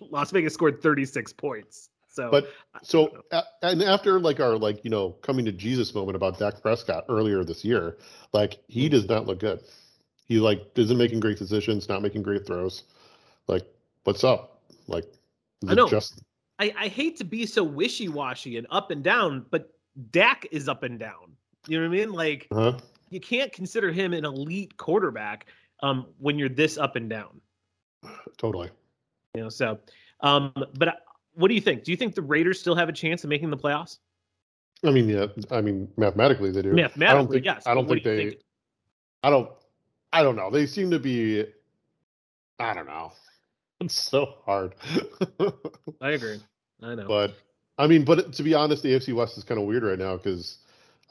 Las 0.00 0.30
Vegas 0.32 0.54
scored 0.54 0.82
thirty 0.82 1.04
six 1.04 1.32
points. 1.32 1.90
So, 2.10 2.30
But 2.30 2.50
so 2.82 3.22
a- 3.30 3.44
and 3.62 3.82
after 3.82 4.18
like 4.18 4.40
our 4.40 4.56
like 4.56 4.84
you 4.84 4.90
know 4.90 5.10
coming 5.22 5.44
to 5.44 5.52
Jesus 5.52 5.94
moment 5.94 6.16
about 6.16 6.38
Dak 6.38 6.60
Prescott 6.62 7.04
earlier 7.08 7.44
this 7.44 7.64
year, 7.64 7.98
like 8.32 8.52
Mm-hmm. 8.52 8.72
he 8.72 8.88
does 8.88 9.08
not 9.08 9.26
look 9.26 9.40
good. 9.40 9.60
He 10.26 10.38
like 10.40 10.66
isn't 10.76 10.96
making 10.98 11.20
great 11.20 11.38
decisions, 11.38 11.88
not 11.88 12.02
making 12.02 12.22
great 12.22 12.46
throws. 12.46 12.84
Like 13.46 13.66
what's 14.04 14.24
up? 14.24 14.62
Like 14.86 15.04
I 15.66 15.74
know. 15.74 15.88
just 15.88 16.22
I, 16.58 16.74
I 16.76 16.88
hate 16.88 17.16
to 17.18 17.24
be 17.24 17.46
so 17.46 17.62
wishy 17.62 18.08
washy 18.08 18.56
and 18.56 18.66
up 18.70 18.90
and 18.90 19.02
down, 19.04 19.46
but 19.50 19.72
Dak 20.10 20.46
is 20.50 20.68
up 20.68 20.82
and 20.82 20.98
down. 20.98 21.36
You 21.66 21.78
know 21.80 21.88
what 21.88 21.94
I 21.94 21.98
mean? 22.00 22.12
Like 22.12 22.48
huh? 22.52 22.78
you 23.10 23.20
can't 23.20 23.52
consider 23.52 23.92
him 23.92 24.12
an 24.12 24.24
elite 24.24 24.76
quarterback 24.76 25.46
um, 25.82 26.06
when 26.18 26.38
you're 26.38 26.48
this 26.48 26.78
up 26.78 26.96
and 26.96 27.08
down. 27.08 27.40
Totally. 28.38 28.70
You 29.34 29.42
know, 29.44 29.48
so 29.50 29.78
um, 30.20 30.52
but 30.78 31.02
what 31.38 31.48
do 31.48 31.54
you 31.54 31.60
think? 31.60 31.84
Do 31.84 31.92
you 31.92 31.96
think 31.96 32.14
the 32.14 32.22
Raiders 32.22 32.58
still 32.58 32.74
have 32.74 32.88
a 32.88 32.92
chance 32.92 33.22
of 33.22 33.30
making 33.30 33.50
the 33.50 33.56
playoffs? 33.56 33.98
I 34.84 34.90
mean, 34.90 35.08
yeah. 35.08 35.26
I 35.50 35.60
mean, 35.60 35.88
mathematically 35.96 36.50
they 36.50 36.62
do. 36.62 36.72
Mathematically, 36.72 37.06
I 37.06 37.14
don't 37.14 37.32
think. 37.32 37.44
yes. 37.44 37.66
I 37.66 37.74
don't 37.74 37.88
think 37.88 38.02
do 38.02 38.16
they. 38.16 38.30
think? 38.30 38.42
I 39.22 39.30
don't. 39.30 39.50
I 40.12 40.22
don't 40.22 40.36
know. 40.36 40.50
They 40.50 40.66
seem 40.66 40.90
to 40.90 40.98
be. 40.98 41.44
I 42.58 42.74
don't 42.74 42.86
know. 42.86 43.12
It's 43.80 43.94
so 43.94 44.34
hard. 44.44 44.74
I 46.00 46.10
agree. 46.10 46.40
I 46.82 46.96
know. 46.96 47.06
But 47.06 47.36
I 47.78 47.86
mean, 47.86 48.04
but 48.04 48.32
to 48.32 48.42
be 48.42 48.52
honest, 48.52 48.82
the 48.82 48.88
AFC 48.88 49.14
West 49.14 49.38
is 49.38 49.44
kind 49.44 49.60
of 49.60 49.68
weird 49.68 49.84
right 49.84 50.00
now 50.00 50.16
because 50.16 50.58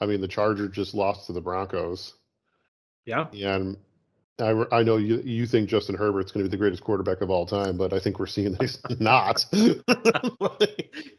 I 0.02 0.04
mean 0.04 0.20
the 0.20 0.28
Chargers 0.28 0.72
just 0.72 0.92
lost 0.92 1.26
to 1.28 1.32
the 1.32 1.40
Broncos, 1.40 2.12
yeah. 3.06 3.28
and 3.32 3.78
I, 4.40 4.64
I 4.70 4.82
know 4.84 4.96
you 4.96 5.20
you 5.24 5.46
think 5.46 5.68
Justin 5.68 5.96
Herbert's 5.96 6.30
going 6.30 6.44
to 6.44 6.48
be 6.48 6.50
the 6.50 6.58
greatest 6.60 6.82
quarterback 6.84 7.20
of 7.22 7.30
all 7.30 7.44
time, 7.46 7.76
but 7.76 7.92
I 7.92 7.98
think 7.98 8.18
we're 8.20 8.26
seeing 8.26 8.52
that 8.52 8.60
he's 8.62 8.78
not. 9.00 9.44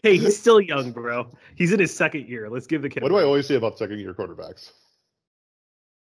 Hey, 0.02 0.16
he's 0.18 0.40
still 0.40 0.62
young, 0.62 0.92
bro. 0.92 1.28
He's 1.56 1.74
in 1.74 1.80
his 1.80 1.94
second 1.94 2.28
year. 2.30 2.50
Let's 2.50 2.68
give 2.68 2.82
the 2.82 2.88
kid. 2.90 3.04
what 3.04 3.10
do 3.10 3.18
I 3.18 3.24
always 3.24 3.46
say 3.46 3.56
about 3.56 3.78
second 3.78 4.00
year 4.00 4.14
quarterbacks? 4.14 4.72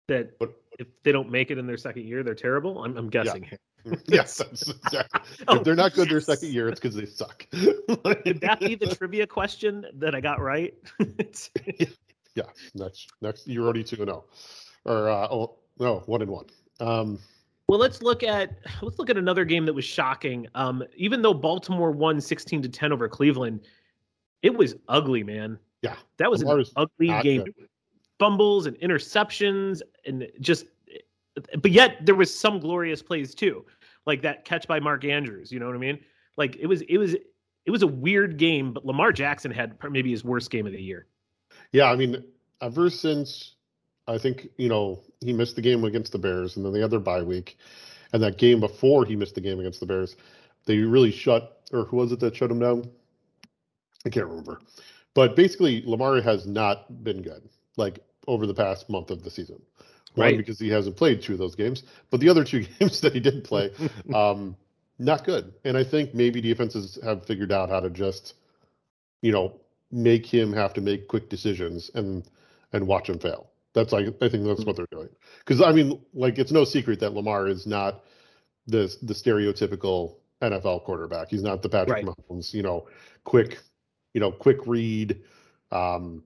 that 0.08 0.34
What? 0.38 0.52
if 0.78 0.86
they 1.02 1.12
don't 1.12 1.30
make 1.30 1.50
it 1.50 1.56
in 1.56 1.66
their 1.66 1.78
second 1.78 2.04
year, 2.06 2.22
they're 2.22 2.34
terrible. 2.34 2.84
I'm, 2.84 2.94
I'm 2.98 3.08
guessing 3.08 3.42
here. 3.44 3.58
yes, 4.06 4.40
exactly. 4.40 5.20
Oh, 5.48 5.56
if 5.56 5.64
they're 5.64 5.74
not 5.74 5.94
good 5.94 6.10
their 6.10 6.20
second 6.20 6.52
year, 6.52 6.68
it's 6.68 6.78
because 6.78 6.94
they 6.94 7.06
suck. 7.06 7.46
Did 7.50 8.40
that 8.42 8.58
be 8.60 8.74
the 8.74 8.94
trivia 8.94 9.26
question 9.26 9.86
that 9.94 10.14
I 10.14 10.20
got 10.20 10.40
right? 10.40 10.74
It's- 11.00 11.50
yeah, 12.34 12.44
next 12.74 13.08
next 13.22 13.48
you're 13.48 13.64
already 13.64 13.82
two 13.82 13.96
and 13.96 14.08
zero, 14.10 14.24
or 14.84 15.08
uh, 15.08 15.26
oh 15.30 15.56
no, 15.78 16.00
one 16.06 16.20
and 16.20 16.30
one. 16.30 16.44
Um, 16.80 17.18
Well, 17.68 17.78
let's 17.78 18.02
look 18.02 18.22
at 18.22 18.58
let's 18.82 18.98
look 18.98 19.10
at 19.10 19.16
another 19.16 19.44
game 19.44 19.66
that 19.66 19.72
was 19.72 19.84
shocking. 19.84 20.46
Um, 20.54 20.84
even 20.96 21.22
though 21.22 21.34
Baltimore 21.34 21.90
won 21.90 22.20
16 22.20 22.62
to 22.62 22.68
10 22.68 22.92
over 22.92 23.08
Cleveland, 23.08 23.66
it 24.42 24.56
was 24.56 24.74
ugly, 24.88 25.24
man. 25.24 25.58
Yeah, 25.82 25.96
that 26.18 26.30
was 26.30 26.42
an 26.42 26.64
ugly 26.76 27.08
game. 27.22 27.44
Good. 27.44 27.68
Fumbles 28.18 28.66
and 28.66 28.78
interceptions, 28.80 29.82
and 30.04 30.28
just. 30.40 30.66
But 31.60 31.70
yet 31.70 32.06
there 32.06 32.14
was 32.14 32.34
some 32.34 32.60
glorious 32.60 33.02
plays 33.02 33.34
too, 33.34 33.66
like 34.06 34.22
that 34.22 34.46
catch 34.46 34.66
by 34.66 34.80
Mark 34.80 35.04
Andrews. 35.04 35.52
You 35.52 35.60
know 35.60 35.66
what 35.66 35.74
I 35.74 35.78
mean? 35.78 35.98
Like 36.38 36.56
it 36.56 36.66
was 36.66 36.80
it 36.82 36.96
was 36.96 37.14
it 37.14 37.70
was 37.70 37.82
a 37.82 37.86
weird 37.86 38.38
game, 38.38 38.72
but 38.72 38.86
Lamar 38.86 39.12
Jackson 39.12 39.50
had 39.50 39.76
maybe 39.90 40.10
his 40.10 40.24
worst 40.24 40.50
game 40.50 40.66
of 40.66 40.72
the 40.72 40.80
year. 40.80 41.06
Yeah, 41.72 41.90
I 41.90 41.96
mean, 41.96 42.24
ever 42.62 42.88
since 42.88 43.55
I 44.08 44.18
think 44.18 44.48
you 44.56 44.68
know 44.68 45.00
he 45.20 45.32
missed 45.32 45.56
the 45.56 45.62
game 45.62 45.84
against 45.84 46.12
the 46.12 46.18
Bears, 46.18 46.56
and 46.56 46.64
then 46.64 46.72
the 46.72 46.84
other 46.84 46.98
bye 46.98 47.22
week, 47.22 47.58
and 48.12 48.22
that 48.22 48.38
game 48.38 48.60
before 48.60 49.04
he 49.04 49.16
missed 49.16 49.34
the 49.34 49.40
game 49.40 49.58
against 49.60 49.80
the 49.80 49.86
Bears, 49.86 50.16
they 50.64 50.78
really 50.78 51.10
shut 51.10 51.60
or 51.72 51.84
who 51.84 51.96
was 51.96 52.12
it 52.12 52.20
that 52.20 52.36
shut 52.36 52.50
him 52.50 52.60
down? 52.60 52.88
I 54.04 54.10
can't 54.10 54.26
remember, 54.26 54.60
but 55.14 55.34
basically 55.34 55.82
Lamar 55.84 56.20
has 56.20 56.46
not 56.46 57.02
been 57.02 57.22
good 57.22 57.48
like 57.76 57.98
over 58.26 58.46
the 58.46 58.54
past 58.54 58.88
month 58.88 59.10
of 59.10 59.22
the 59.22 59.30
season. 59.30 59.60
One 60.14 60.28
right. 60.28 60.36
because 60.36 60.58
he 60.58 60.70
hasn't 60.70 60.96
played 60.96 61.20
two 61.20 61.34
of 61.34 61.38
those 61.38 61.54
games, 61.54 61.82
but 62.10 62.20
the 62.20 62.28
other 62.28 62.44
two 62.44 62.64
games 62.78 63.00
that 63.02 63.12
he 63.12 63.20
did 63.20 63.44
play, 63.44 63.70
um, 64.14 64.56
not 64.98 65.24
good. 65.24 65.52
And 65.64 65.76
I 65.76 65.84
think 65.84 66.14
maybe 66.14 66.40
defenses 66.40 66.98
have 67.04 67.26
figured 67.26 67.52
out 67.52 67.68
how 67.68 67.80
to 67.80 67.90
just, 67.90 68.34
you 69.20 69.30
know, 69.30 69.60
make 69.92 70.24
him 70.26 70.52
have 70.52 70.72
to 70.74 70.80
make 70.80 71.08
quick 71.08 71.28
decisions 71.28 71.90
and 71.94 72.24
and 72.72 72.86
watch 72.86 73.08
him 73.08 73.18
fail. 73.18 73.50
That's 73.76 73.92
like 73.92 74.06
I 74.22 74.30
think 74.30 74.46
that's 74.46 74.64
what 74.64 74.74
they're 74.74 74.88
doing. 74.90 75.10
Because 75.40 75.60
I 75.60 75.70
mean, 75.70 76.00
like 76.14 76.38
it's 76.38 76.50
no 76.50 76.64
secret 76.64 76.98
that 77.00 77.12
Lamar 77.12 77.46
is 77.46 77.66
not 77.66 78.04
the 78.66 78.96
the 79.02 79.12
stereotypical 79.12 80.16
NFL 80.40 80.84
quarterback. 80.84 81.28
He's 81.28 81.42
not 81.42 81.60
the 81.60 81.68
Patrick 81.68 82.06
right. 82.06 82.16
Mahomes, 82.30 82.54
you 82.54 82.62
know, 82.62 82.88
quick, 83.24 83.58
you 84.14 84.20
know, 84.22 84.32
quick 84.32 84.66
read. 84.66 85.20
Um, 85.70 86.24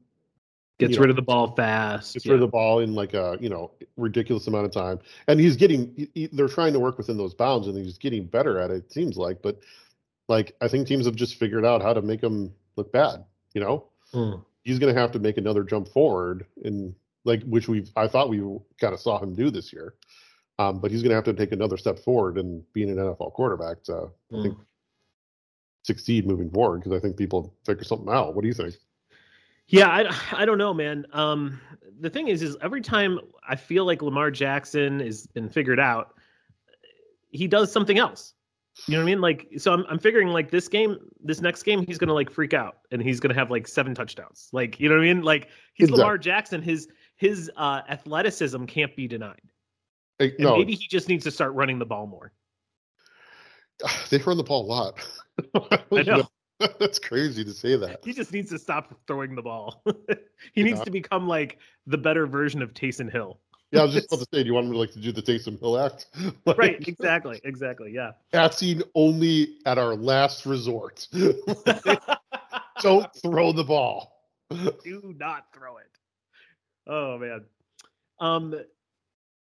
gets 0.78 0.96
rid 0.96 1.08
know, 1.08 1.10
of 1.10 1.16
the 1.16 1.22
ball 1.22 1.56
fast. 1.56 2.14
Gets 2.14 2.24
yeah. 2.24 2.34
rid 2.34 2.36
of 2.36 2.48
the 2.48 2.52
ball 2.52 2.78
in 2.78 2.94
like 2.94 3.14
a 3.14 3.36
you 3.40 3.48
know 3.48 3.72
ridiculous 3.96 4.46
amount 4.46 4.66
of 4.66 4.70
time, 4.70 5.00
and 5.26 5.40
he's 5.40 5.56
getting. 5.56 6.08
He, 6.14 6.28
they're 6.28 6.46
trying 6.46 6.72
to 6.74 6.78
work 6.78 6.98
within 6.98 7.16
those 7.16 7.34
bounds, 7.34 7.66
and 7.66 7.76
he's 7.76 7.98
getting 7.98 8.26
better 8.26 8.60
at 8.60 8.70
it. 8.70 8.84
It 8.84 8.92
seems 8.92 9.16
like, 9.16 9.42
but 9.42 9.58
like 10.28 10.54
I 10.60 10.68
think 10.68 10.86
teams 10.86 11.04
have 11.06 11.16
just 11.16 11.34
figured 11.34 11.64
out 11.64 11.82
how 11.82 11.94
to 11.94 12.00
make 12.00 12.22
him 12.22 12.54
look 12.76 12.92
bad. 12.92 13.24
You 13.54 13.60
know, 13.60 13.86
mm. 14.14 14.40
he's 14.62 14.78
going 14.78 14.94
to 14.94 15.00
have 15.00 15.10
to 15.10 15.18
make 15.18 15.36
another 15.36 15.64
jump 15.64 15.88
forward, 15.88 16.46
and 16.62 16.94
like 17.24 17.42
which 17.44 17.68
we've 17.68 17.90
I 17.96 18.08
thought 18.08 18.28
we 18.28 18.38
kind 18.80 18.94
of 18.94 19.00
saw 19.00 19.18
him 19.18 19.34
do 19.34 19.50
this 19.50 19.72
year. 19.72 19.94
Um, 20.58 20.78
but 20.78 20.90
he's 20.90 21.00
going 21.00 21.08
to 21.08 21.14
have 21.14 21.24
to 21.24 21.32
take 21.32 21.52
another 21.52 21.78
step 21.78 21.98
forward 21.98 22.36
in 22.36 22.62
being 22.74 22.90
an 22.90 22.96
NFL 22.96 23.32
quarterback 23.32 23.82
to 23.84 23.92
mm. 23.92 24.10
I 24.38 24.42
think, 24.42 24.54
hmm. 24.56 24.62
succeed 25.84 26.26
moving 26.26 26.50
forward 26.50 26.82
because 26.82 26.92
I 26.92 27.00
think 27.00 27.16
people 27.16 27.54
figure 27.64 27.82
something 27.82 28.12
out. 28.12 28.34
What 28.34 28.42
do 28.42 28.48
you 28.48 28.52
think? 28.52 28.74
Yeah, 29.68 29.88
I, 29.88 30.14
I 30.32 30.44
don't 30.44 30.58
know, 30.58 30.74
man. 30.74 31.06
Um, 31.14 31.60
the 31.98 32.10
thing 32.10 32.28
is, 32.28 32.42
is 32.42 32.58
every 32.60 32.82
time 32.82 33.20
I 33.48 33.56
feel 33.56 33.86
like 33.86 34.02
Lamar 34.02 34.30
Jackson 34.30 35.00
has 35.00 35.26
been 35.28 35.48
figured 35.48 35.80
out, 35.80 36.14
he 37.30 37.46
does 37.46 37.72
something 37.72 37.96
else. 37.96 38.34
You 38.86 38.94
know 38.94 38.98
what 38.98 39.04
I 39.04 39.06
mean? 39.06 39.20
Like, 39.20 39.48
so 39.58 39.72
I'm, 39.72 39.84
I'm 39.88 39.98
figuring 39.98 40.28
like 40.28 40.50
this 40.50 40.68
game, 40.68 40.98
this 41.22 41.40
next 41.40 41.62
game, 41.62 41.86
he's 41.86 41.98
gonna 41.98 42.14
like 42.14 42.30
freak 42.30 42.54
out 42.54 42.78
and 42.90 43.02
he's 43.02 43.20
gonna 43.20 43.34
have 43.34 43.50
like 43.50 43.66
seven 43.66 43.94
touchdowns. 43.94 44.48
Like, 44.52 44.78
you 44.80 44.88
know 44.88 44.96
what 44.96 45.02
I 45.02 45.06
mean? 45.06 45.22
Like, 45.22 45.48
he's 45.74 45.88
exactly. 45.88 46.02
Lamar 46.02 46.18
Jackson. 46.18 46.62
His 46.62 46.88
his 47.20 47.50
uh, 47.54 47.82
athleticism 47.86 48.64
can't 48.64 48.96
be 48.96 49.06
denied. 49.06 49.42
Hey, 50.18 50.32
no. 50.38 50.56
maybe 50.56 50.74
he 50.74 50.88
just 50.88 51.06
needs 51.06 51.22
to 51.24 51.30
start 51.30 51.52
running 51.52 51.78
the 51.78 51.84
ball 51.84 52.06
more. 52.06 52.32
They 54.08 54.18
run 54.18 54.38
the 54.38 54.42
ball 54.42 54.64
a 54.64 54.68
lot. 54.68 54.98
I 55.92 56.02
know. 56.02 56.26
That's 56.78 56.98
crazy 56.98 57.44
to 57.44 57.52
say 57.52 57.76
that. 57.76 58.00
He 58.04 58.12
just 58.12 58.32
needs 58.32 58.50
to 58.50 58.58
stop 58.58 58.98
throwing 59.06 59.34
the 59.34 59.42
ball. 59.42 59.82
he 60.54 60.62
needs 60.62 60.80
to 60.80 60.90
become 60.90 61.28
like 61.28 61.58
the 61.86 61.96
better 61.98 62.26
version 62.26 62.62
of 62.62 62.72
Taysom 62.72 63.10
Hill. 63.10 63.38
Yeah, 63.70 63.80
I 63.80 63.84
was 63.84 63.94
just 63.94 64.12
about 64.12 64.20
to 64.20 64.26
say, 64.34 64.42
do 64.42 64.48
you 64.48 64.54
want 64.54 64.66
me 64.66 64.72
to 64.72 64.78
like 64.78 64.92
to 64.92 64.98
do 64.98 65.12
the 65.12 65.22
Taysom 65.22 65.60
Hill 65.60 65.78
act? 65.78 66.06
like, 66.44 66.58
right, 66.58 66.88
exactly, 66.88 67.40
exactly, 67.44 67.92
yeah. 67.94 68.12
Acting 68.32 68.82
only 68.94 69.58
at 69.64 69.78
our 69.78 69.94
last 69.94 70.44
resort. 70.44 71.06
Don't 72.82 73.14
throw 73.22 73.52
the 73.52 73.64
ball. 73.64 74.26
Do 74.50 75.14
not 75.16 75.46
throw 75.54 75.76
it. 75.76 75.99
Oh 76.90 77.16
man. 77.16 77.44
Um, 78.18 78.54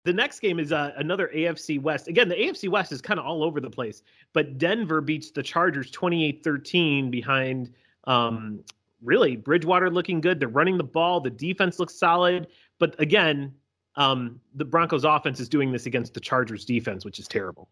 the 0.03 0.13
next 0.13 0.39
game 0.39 0.59
is 0.59 0.71
uh, 0.71 0.91
another 0.97 1.31
AFC 1.33 1.81
West. 1.81 2.07
Again, 2.07 2.27
the 2.27 2.35
AFC 2.35 2.69
West 2.69 2.91
is 2.91 3.01
kind 3.01 3.19
of 3.19 3.25
all 3.25 3.43
over 3.43 3.59
the 3.59 3.69
place, 3.69 4.03
but 4.33 4.57
Denver 4.57 4.99
beats 4.99 5.31
the 5.31 5.43
Chargers 5.43 5.91
28-13 5.91 7.09
behind 7.09 7.71
um, 8.05 8.63
Teddy 9.07 9.35
Bridgewater 9.35 9.89
looking 9.89 10.19
good. 10.19 10.39
They're 10.39 10.49
running 10.49 10.77
the 10.77 10.83
ball, 10.83 11.21
the 11.21 11.29
defense 11.29 11.79
looks 11.79 11.95
solid, 11.95 12.47
but 12.79 12.99
again, 12.99 13.53
um, 13.95 14.39
the 14.55 14.65
Broncos 14.65 15.03
offense 15.03 15.39
is 15.39 15.49
doing 15.49 15.71
this 15.71 15.85
against 15.85 16.13
the 16.13 16.19
Chargers 16.19 16.65
defense, 16.65 17.05
which 17.05 17.19
is 17.19 17.27
terrible. 17.27 17.69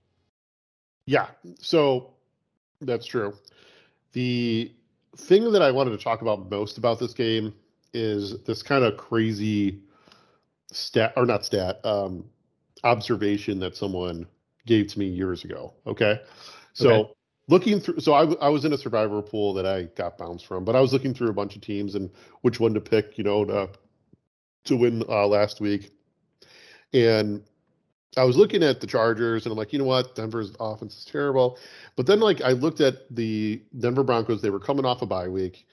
Yeah. 1.05 1.27
So 1.59 2.13
that's 2.81 3.05
true. 3.05 3.33
The 4.13 4.71
thing 5.17 5.51
that 5.51 5.61
I 5.61 5.71
wanted 5.71 5.91
to 5.91 5.97
talk 5.97 6.21
about 6.21 6.49
most 6.49 6.77
about 6.77 6.99
this 6.99 7.13
game 7.13 7.53
is 7.93 8.41
this 8.43 8.61
kind 8.61 8.83
of 8.83 8.97
crazy 8.97 9.81
stat 10.71 11.13
or 11.15 11.25
not 11.25 11.45
stat 11.45 11.83
um, 11.85 12.25
observation 12.83 13.59
that 13.59 13.75
someone 13.75 14.27
gave 14.65 14.87
to 14.87 14.99
me 14.99 15.07
years 15.07 15.43
ago. 15.43 15.73
Okay, 15.87 16.19
so 16.73 16.91
okay. 16.91 17.11
looking 17.47 17.79
through, 17.79 17.99
so 17.99 18.13
I, 18.13 18.31
I 18.35 18.49
was 18.49 18.65
in 18.65 18.73
a 18.73 18.77
survivor 18.77 19.21
pool 19.21 19.53
that 19.55 19.65
I 19.65 19.83
got 19.95 20.17
bounced 20.17 20.45
from, 20.45 20.63
but 20.63 20.75
I 20.75 20.81
was 20.81 20.93
looking 20.93 21.13
through 21.13 21.29
a 21.29 21.33
bunch 21.33 21.55
of 21.55 21.61
teams 21.61 21.95
and 21.95 22.09
which 22.41 22.59
one 22.59 22.73
to 22.73 22.81
pick, 22.81 23.17
you 23.17 23.23
know, 23.23 23.45
to 23.45 23.69
to 24.65 24.75
win 24.75 25.03
uh, 25.07 25.27
last 25.27 25.61
week, 25.61 25.91
and 26.93 27.43
I 28.17 28.23
was 28.23 28.35
looking 28.35 28.63
at 28.63 28.81
the 28.81 28.87
Chargers 28.87 29.45
and 29.45 29.51
I'm 29.51 29.57
like, 29.57 29.71
you 29.71 29.79
know 29.79 29.85
what, 29.85 30.15
Denver's 30.15 30.53
offense 30.59 30.97
is 30.97 31.05
terrible, 31.05 31.57
but 31.95 32.05
then 32.05 32.19
like 32.19 32.41
I 32.41 32.51
looked 32.51 32.81
at 32.81 33.13
the 33.15 33.61
Denver 33.77 34.03
Broncos, 34.03 34.41
they 34.41 34.49
were 34.49 34.59
coming 34.59 34.85
off 34.85 35.01
a 35.01 35.05
bye 35.05 35.27
week 35.27 35.65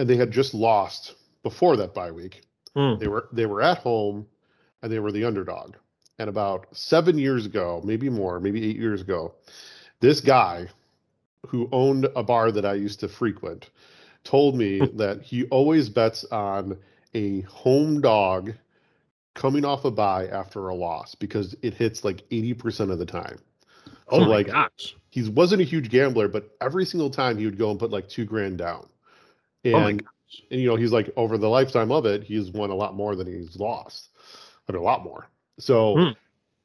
and 0.00 0.08
they 0.08 0.16
had 0.16 0.30
just 0.30 0.54
lost 0.54 1.14
before 1.42 1.76
that 1.76 1.92
bye 1.92 2.10
week. 2.10 2.42
Mm. 2.74 2.98
They 2.98 3.06
were 3.06 3.28
they 3.32 3.44
were 3.44 3.60
at 3.60 3.78
home 3.78 4.26
and 4.82 4.90
they 4.90 4.98
were 4.98 5.12
the 5.12 5.24
underdog. 5.24 5.74
And 6.18 6.30
about 6.30 6.66
seven 6.72 7.18
years 7.18 7.44
ago, 7.44 7.82
maybe 7.84 8.08
more, 8.08 8.40
maybe 8.40 8.66
eight 8.66 8.76
years 8.76 9.02
ago, 9.02 9.34
this 10.00 10.20
guy 10.20 10.68
who 11.46 11.68
owned 11.70 12.08
a 12.16 12.22
bar 12.22 12.50
that 12.50 12.64
I 12.64 12.74
used 12.74 13.00
to 13.00 13.08
frequent 13.08 13.68
told 14.24 14.56
me 14.56 14.80
that 14.94 15.20
he 15.20 15.44
always 15.46 15.90
bets 15.90 16.24
on 16.32 16.78
a 17.14 17.42
home 17.42 18.00
dog 18.00 18.54
coming 19.34 19.66
off 19.66 19.84
a 19.84 19.90
bye 19.90 20.28
after 20.28 20.68
a 20.68 20.74
loss 20.74 21.14
because 21.14 21.54
it 21.62 21.74
hits 21.74 22.04
like 22.04 22.26
80% 22.30 22.90
of 22.90 22.98
the 22.98 23.06
time. 23.06 23.38
Oh 24.08 24.18
so 24.18 24.20
my 24.20 24.26
like, 24.26 24.46
gosh. 24.46 24.96
He 25.10 25.28
wasn't 25.28 25.60
a 25.60 25.64
huge 25.64 25.90
gambler, 25.90 26.28
but 26.28 26.56
every 26.60 26.86
single 26.86 27.10
time 27.10 27.36
he 27.36 27.44
would 27.44 27.58
go 27.58 27.70
and 27.70 27.78
put 27.78 27.90
like 27.90 28.08
two 28.08 28.24
grand 28.24 28.58
down. 28.58 28.86
And, 29.64 29.74
oh 29.74 29.80
my 29.80 29.92
gosh. 29.92 30.42
and 30.50 30.60
you 30.60 30.68
know, 30.68 30.76
he's 30.76 30.92
like 30.92 31.10
over 31.16 31.38
the 31.38 31.48
lifetime 31.48 31.92
of 31.92 32.06
it, 32.06 32.22
he's 32.22 32.50
won 32.50 32.70
a 32.70 32.74
lot 32.74 32.94
more 32.94 33.14
than 33.14 33.26
he's 33.26 33.56
lost. 33.56 34.08
I 34.68 34.72
mean, 34.72 34.80
a 34.80 34.84
lot 34.84 35.02
more. 35.02 35.28
So 35.58 35.96
hmm. 35.96 36.08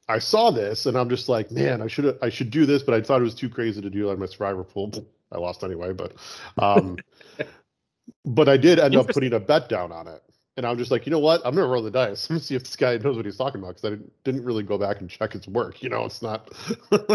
I 0.08 0.18
saw 0.18 0.50
this 0.50 0.86
and 0.86 0.96
I'm 0.96 1.08
just 1.08 1.28
like, 1.28 1.50
man, 1.50 1.82
I 1.82 1.86
should 1.86 2.18
I 2.22 2.28
should 2.28 2.50
do 2.50 2.66
this, 2.66 2.82
but 2.82 2.94
I 2.94 3.00
thought 3.00 3.20
it 3.20 3.24
was 3.24 3.34
too 3.34 3.48
crazy 3.48 3.80
to 3.80 3.90
do 3.90 4.10
on 4.10 4.18
my 4.18 4.26
survivor 4.26 4.64
pool. 4.64 4.92
I 5.32 5.38
lost 5.38 5.64
anyway, 5.64 5.92
but 5.92 6.14
um 6.58 6.96
but 8.24 8.48
I 8.48 8.56
did 8.56 8.78
end 8.78 8.96
up 8.96 9.08
putting 9.08 9.32
a 9.32 9.40
bet 9.40 9.68
down 9.68 9.92
on 9.92 10.08
it. 10.08 10.22
And 10.56 10.64
I'm 10.64 10.78
just 10.78 10.90
like, 10.90 11.04
you 11.04 11.10
know 11.10 11.18
what? 11.18 11.42
I'm 11.44 11.54
gonna 11.54 11.66
roll 11.66 11.82
the 11.82 11.90
dice. 11.90 12.30
Let 12.30 12.34
me 12.36 12.40
see 12.40 12.54
if 12.54 12.62
this 12.62 12.76
guy 12.76 12.96
knows 12.96 13.16
what 13.16 13.26
he's 13.26 13.36
talking 13.36 13.60
about 13.60 13.76
because 13.76 13.98
I 13.98 14.02
didn't 14.24 14.44
really 14.44 14.62
go 14.62 14.78
back 14.78 15.00
and 15.00 15.10
check 15.10 15.32
his 15.32 15.46
work. 15.48 15.82
You 15.82 15.90
know, 15.90 16.04
it's 16.04 16.22
not. 16.22 16.50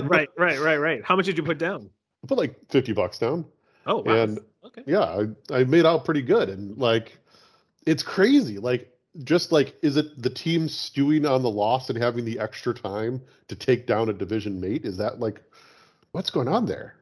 right, 0.04 0.30
right, 0.38 0.60
right, 0.60 0.78
right. 0.78 1.04
How 1.04 1.16
much 1.16 1.26
did 1.26 1.38
you 1.38 1.44
put 1.44 1.58
down? 1.58 1.90
I 2.24 2.28
put 2.28 2.38
like 2.38 2.56
fifty 2.70 2.94
bucks 2.94 3.18
down. 3.18 3.46
Oh, 3.88 4.04
wow. 4.04 4.14
And 4.14 4.40
okay. 4.66 4.84
Yeah, 4.86 5.00
I, 5.00 5.28
I 5.60 5.64
made 5.64 5.86
out 5.86 6.06
pretty 6.06 6.22
good, 6.22 6.50
and 6.50 6.78
like, 6.78 7.18
it's 7.86 8.04
crazy. 8.04 8.58
Like, 8.58 8.92
just 9.24 9.52
like, 9.52 9.76
is 9.82 9.98
it 9.98 10.22
the 10.22 10.30
team 10.30 10.70
stewing 10.70 11.26
on 11.26 11.42
the 11.42 11.50
loss 11.50 11.90
and 11.90 12.02
having 12.02 12.26
the 12.26 12.40
extra 12.40 12.74
time 12.74 13.22
to 13.48 13.56
take 13.56 13.88
down 13.88 14.10
a 14.10 14.14
division 14.14 14.60
mate? 14.60 14.86
Is 14.86 14.98
that 14.98 15.20
like, 15.20 15.42
what's 16.12 16.30
going 16.30 16.48
on 16.48 16.66
there? 16.66 16.96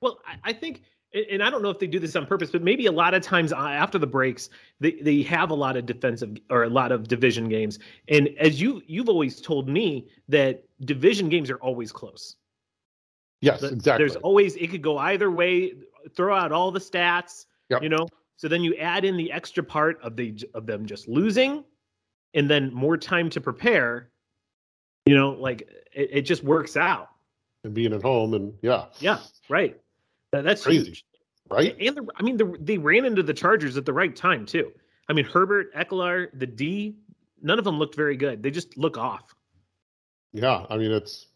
Well, 0.00 0.18
I, 0.26 0.50
I 0.50 0.52
think 0.52 0.82
and 1.14 1.42
I 1.42 1.50
don't 1.50 1.62
know 1.62 1.70
if 1.70 1.78
they 1.78 1.86
do 1.86 1.98
this 1.98 2.16
on 2.16 2.26
purpose, 2.26 2.50
but 2.50 2.62
maybe 2.62 2.86
a 2.86 2.92
lot 2.92 3.14
of 3.14 3.22
times 3.22 3.52
uh, 3.52 3.56
after 3.56 3.98
the 3.98 4.06
breaks, 4.06 4.48
they, 4.80 4.92
they 4.92 5.22
have 5.22 5.50
a 5.50 5.54
lot 5.54 5.76
of 5.76 5.84
defensive 5.84 6.38
or 6.48 6.64
a 6.64 6.68
lot 6.68 6.90
of 6.90 7.06
division 7.06 7.48
games. 7.48 7.78
And 8.08 8.30
as 8.38 8.60
you 8.60 8.82
you've 8.86 9.08
always 9.08 9.40
told 9.40 9.68
me 9.68 10.08
that 10.28 10.64
division 10.84 11.28
games 11.28 11.50
are 11.50 11.56
always 11.56 11.92
close. 11.92 12.36
Yes, 13.40 13.62
exactly. 13.62 14.06
There's 14.06 14.16
always 14.16 14.56
it 14.56 14.70
could 14.70 14.82
go 14.82 14.98
either 14.98 15.30
way. 15.30 15.74
Throw 16.14 16.34
out 16.34 16.52
all 16.52 16.70
the 16.70 16.80
stats, 16.80 17.46
yep. 17.68 17.82
you 17.82 17.88
know. 17.88 18.06
So 18.36 18.48
then 18.48 18.62
you 18.64 18.74
add 18.76 19.04
in 19.04 19.16
the 19.16 19.30
extra 19.30 19.62
part 19.62 20.00
of 20.02 20.16
the 20.16 20.36
of 20.54 20.66
them 20.66 20.86
just 20.86 21.08
losing, 21.08 21.64
and 22.34 22.48
then 22.50 22.72
more 22.72 22.96
time 22.96 23.30
to 23.30 23.40
prepare. 23.40 24.10
You 25.06 25.14
know, 25.16 25.30
like 25.30 25.62
it, 25.92 26.10
it 26.12 26.22
just 26.22 26.44
works 26.44 26.76
out. 26.76 27.08
And 27.64 27.74
being 27.74 27.92
at 27.92 28.02
home, 28.02 28.34
and 28.34 28.54
yeah, 28.62 28.86
Yeah, 28.98 29.18
right. 29.48 29.78
That- 30.32 30.44
that's 30.44 30.64
Crazy. 30.64 30.86
huge. 30.86 31.04
right. 31.50 31.76
And 31.80 31.96
the, 31.96 32.06
I 32.16 32.22
mean, 32.22 32.36
the, 32.36 32.56
they 32.60 32.78
ran 32.78 33.04
into 33.04 33.22
the 33.22 33.34
Chargers 33.34 33.76
at 33.76 33.84
the 33.84 33.92
right 33.92 34.14
time 34.14 34.46
too. 34.46 34.72
I 35.08 35.12
mean, 35.12 35.24
Herbert, 35.24 35.74
Ekeler, 35.74 36.28
the 36.34 36.46
D, 36.46 36.96
none 37.42 37.58
of 37.58 37.64
them 37.64 37.78
looked 37.78 37.94
very 37.94 38.16
good. 38.16 38.42
They 38.42 38.50
just 38.50 38.76
look 38.78 38.96
off. 38.96 39.34
Yeah, 40.32 40.64
I 40.70 40.76
mean 40.78 40.90
it's 40.90 41.26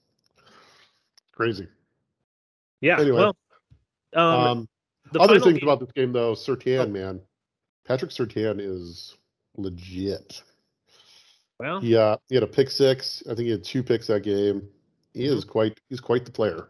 crazy. 1.32 1.68
Yeah. 2.80 2.98
Anyway. 3.00 3.18
well, 3.18 3.36
um, 4.14 4.22
Um, 4.22 4.68
the 5.12 5.20
other 5.20 5.38
things 5.40 5.58
game- 5.58 5.68
about 5.68 5.80
this 5.80 5.92
game 5.92 6.12
though, 6.12 6.32
Surtain, 6.34 6.86
Oh. 6.86 6.86
man, 6.88 7.20
Patrick 7.84 8.10
Surtain 8.10 8.60
is 8.60 9.16
legit. 9.56 10.42
well, 11.58 11.80
He 11.80 11.96
uh, 11.96 12.16
he 12.28 12.34
had 12.34 12.44
a 12.44 12.48
pick 12.48 12.70
six. 12.70 13.22
I 13.26 13.34
think 13.34 13.46
he 13.46 13.50
had 13.50 13.64
two 13.64 13.82
picks 13.82 14.06
that 14.08 14.22
game. 14.22 14.68
He 15.14 15.24
is 15.24 15.42
Mm-hmm. 15.42 15.50
quite 15.50 15.80
he's 15.88 16.00
quite 16.00 16.24
the 16.24 16.32
player. 16.32 16.68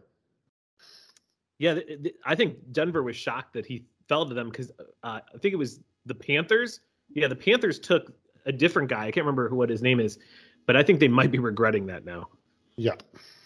Yeah, 1.59 1.73
th- 1.75 2.03
th- 2.03 2.15
I 2.25 2.35
think 2.35 2.57
Denver 2.71 3.01
was 3.03 3.15
shocked 3.15 3.53
that 3.53 3.65
he 3.65 3.85
fell 4.07 4.25
to 4.27 4.33
them 4.33 4.49
because 4.49 4.71
uh, 5.03 5.19
I 5.33 5.37
think 5.39 5.53
it 5.53 5.57
was 5.57 5.79
the 6.05 6.15
Panthers. 6.15 6.81
Yeah, 7.09 7.27
the 7.27 7.35
Panthers 7.35 7.79
took 7.79 8.11
a 8.45 8.51
different 8.51 8.89
guy. 8.89 9.07
I 9.07 9.11
can't 9.11 9.25
remember 9.25 9.49
who 9.49 9.55
what 9.55 9.69
his 9.69 9.81
name 9.81 9.99
is, 9.99 10.19
but 10.65 10.75
I 10.77 10.83
think 10.83 10.99
they 10.99 11.07
might 11.07 11.31
be 11.31 11.39
regretting 11.39 11.87
that 11.87 12.05
now. 12.05 12.29
Yeah. 12.75 12.93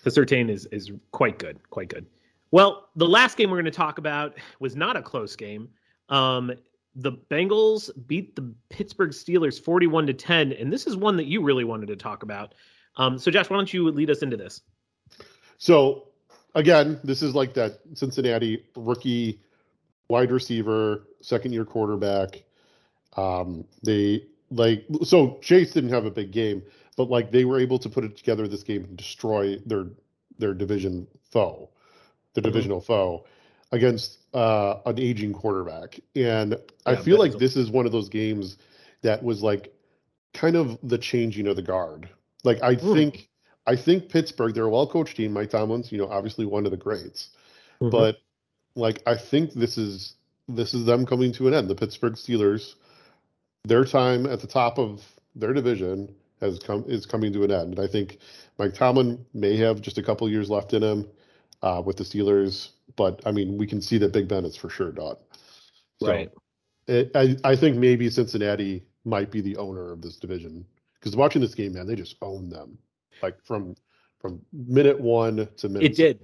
The 0.04 0.10
Surtain 0.10 0.50
is 0.50 0.66
is 0.68 0.92
quite 1.12 1.40
good, 1.40 1.58
quite 1.70 1.88
good. 1.88 2.06
Well, 2.52 2.90
the 2.96 3.08
last 3.08 3.38
game 3.38 3.50
we're 3.50 3.58
going 3.58 3.66
to 3.66 3.72
talk 3.72 3.98
about 3.98 4.38
was 4.60 4.76
not 4.76 4.98
a 4.98 5.02
close 5.02 5.36
game. 5.36 5.70
Um, 6.10 6.52
the 6.96 7.14
Bengals 7.30 7.90
beat 8.08 8.36
the 8.36 8.54
Pittsburgh 8.70 9.12
Steelers 9.12 9.62
41 9.62 10.08
to 10.08 10.14
10, 10.14 10.52
and 10.54 10.72
this 10.72 10.88
is 10.88 10.98
one 10.98 11.16
that 11.18 11.26
you 11.26 11.42
really 11.42 11.64
wanted 11.64 11.88
to 11.88 11.96
talk 11.96 12.24
about. 12.24 12.54
Um, 12.98 13.18
so, 13.18 13.32
Josh, 13.32 13.50
why 13.50 13.56
don't 13.56 13.74
you 13.74 13.90
lead 13.90 14.10
us 14.10 14.22
into 14.22 14.36
this? 14.36 14.62
So 15.62 16.08
again, 16.56 17.00
this 17.04 17.22
is 17.22 17.36
like 17.36 17.54
that 17.54 17.82
Cincinnati 17.94 18.66
rookie 18.76 19.40
wide 20.10 20.32
receiver, 20.32 21.08
second 21.22 21.54
year 21.54 21.66
quarterback. 21.66 22.44
Um, 23.16 23.66
they 23.84 24.26
like 24.50 24.86
so 25.04 25.38
Chase 25.42 25.72
didn't 25.72 25.92
have 25.92 26.06
a 26.06 26.12
big 26.12 26.32
game, 26.32 26.64
but 26.98 27.12
like 27.12 27.32
they 27.32 27.46
were 27.46 27.60
able 27.60 27.78
to 27.78 27.90
put 27.90 28.04
it 28.04 28.18
together 28.18 28.48
this 28.48 28.64
game 28.64 28.86
and 28.86 28.98
destroy 28.98 29.58
their 29.68 29.86
their 30.40 30.56
division 30.56 31.06
foe, 31.30 31.70
the 32.34 32.42
Mhm. 32.42 32.46
divisional 32.46 32.82
foe, 32.82 33.26
against 33.72 34.20
uh, 34.34 34.80
an 34.86 35.00
aging 35.00 35.34
quarterback. 35.34 36.00
And 36.16 36.58
I 36.86 36.96
feel 36.96 37.18
like 37.18 37.38
this 37.38 37.56
is 37.56 37.70
one 37.70 37.86
of 37.86 37.92
those 37.92 38.10
games 38.10 38.58
that 39.02 39.24
was 39.24 39.42
like 39.44 39.74
kind 40.34 40.56
of 40.56 40.78
the 40.84 40.98
changing 40.98 41.48
of 41.48 41.56
the 41.56 41.62
guard. 41.62 42.10
Like 42.44 42.62
I 42.64 42.76
Mm. 42.76 42.94
think 42.94 43.30
I 43.68 43.76
think 43.76 44.10
Pittsburgh, 44.10 44.54
they're 44.56 44.66
a 44.66 44.70
well 44.70 44.88
coached 44.88 45.18
team. 45.18 45.34
Mike 45.34 45.52
Tomlin's, 45.52 45.92
you 45.92 45.98
know, 45.98 46.08
obviously 46.08 46.46
one 46.46 46.66
of 46.66 46.72
the 46.72 46.78
greats. 46.78 47.30
But 47.80 48.22
like 48.76 49.04
I 49.06 49.16
think 49.16 49.54
this 49.54 49.78
is 49.78 50.16
this 50.48 50.74
is 50.74 50.86
them 50.86 51.06
coming 51.06 51.32
to 51.34 51.48
an 51.48 51.54
end. 51.54 51.70
The 51.70 51.76
Pittsburgh 51.76 52.14
Steelers, 52.14 52.76
their 53.64 53.86
time 53.86 54.26
at 54.26 54.40
the 54.42 54.48
top 54.48 54.80
of 54.80 55.06
their 55.36 55.54
division 55.54 56.14
has 56.40 56.60
come 56.60 56.84
is 56.88 57.06
coming 57.06 57.32
to 57.34 57.44
an 57.44 57.52
end. 57.52 57.78
And 57.78 57.80
I 57.80 57.88
think 57.88 58.20
Mike 58.58 58.74
Tomlin 58.74 59.26
may 59.34 59.56
have 59.58 59.82
just 59.82 59.98
a 59.98 60.04
couple 60.04 60.30
years 60.30 60.50
left 60.50 60.74
in 60.74 60.84
him 60.84 61.08
uh, 61.62 61.82
with 61.86 61.98
the 61.98 62.04
Steelers. 62.04 62.70
But 62.96 63.22
I 63.26 63.32
mean, 63.32 63.58
we 63.58 63.68
can 63.68 63.82
see 63.82 63.98
that 64.00 64.12
Big 64.12 64.28
Ben 64.28 64.46
is 64.46 64.56
for 64.56 64.70
sure 64.70 64.92
done. 64.92 65.16
So, 66.00 66.08
right. 66.08 66.32
it, 66.88 67.12
I, 67.16 67.38
I 67.44 67.56
think 67.56 67.78
maybe 67.78 68.10
Cincinnati 68.10 68.84
might 69.06 69.32
be 69.32 69.42
the 69.42 69.58
owner 69.58 69.92
of 69.92 70.02
this 70.02 70.18
division 70.18 70.66
because 70.96 71.16
watching 71.16 71.42
this 71.42 71.56
game, 71.56 71.74
man, 71.74 71.88
they 71.88 71.96
just 71.96 72.16
own 72.22 72.50
them 72.50 72.78
like 73.22 73.44
from 73.44 73.76
from 74.20 74.42
minute 74.54 75.00
one 75.00 75.48
to 75.58 75.70
minute. 75.70 75.92
It 75.92 75.96
did. 75.96 76.20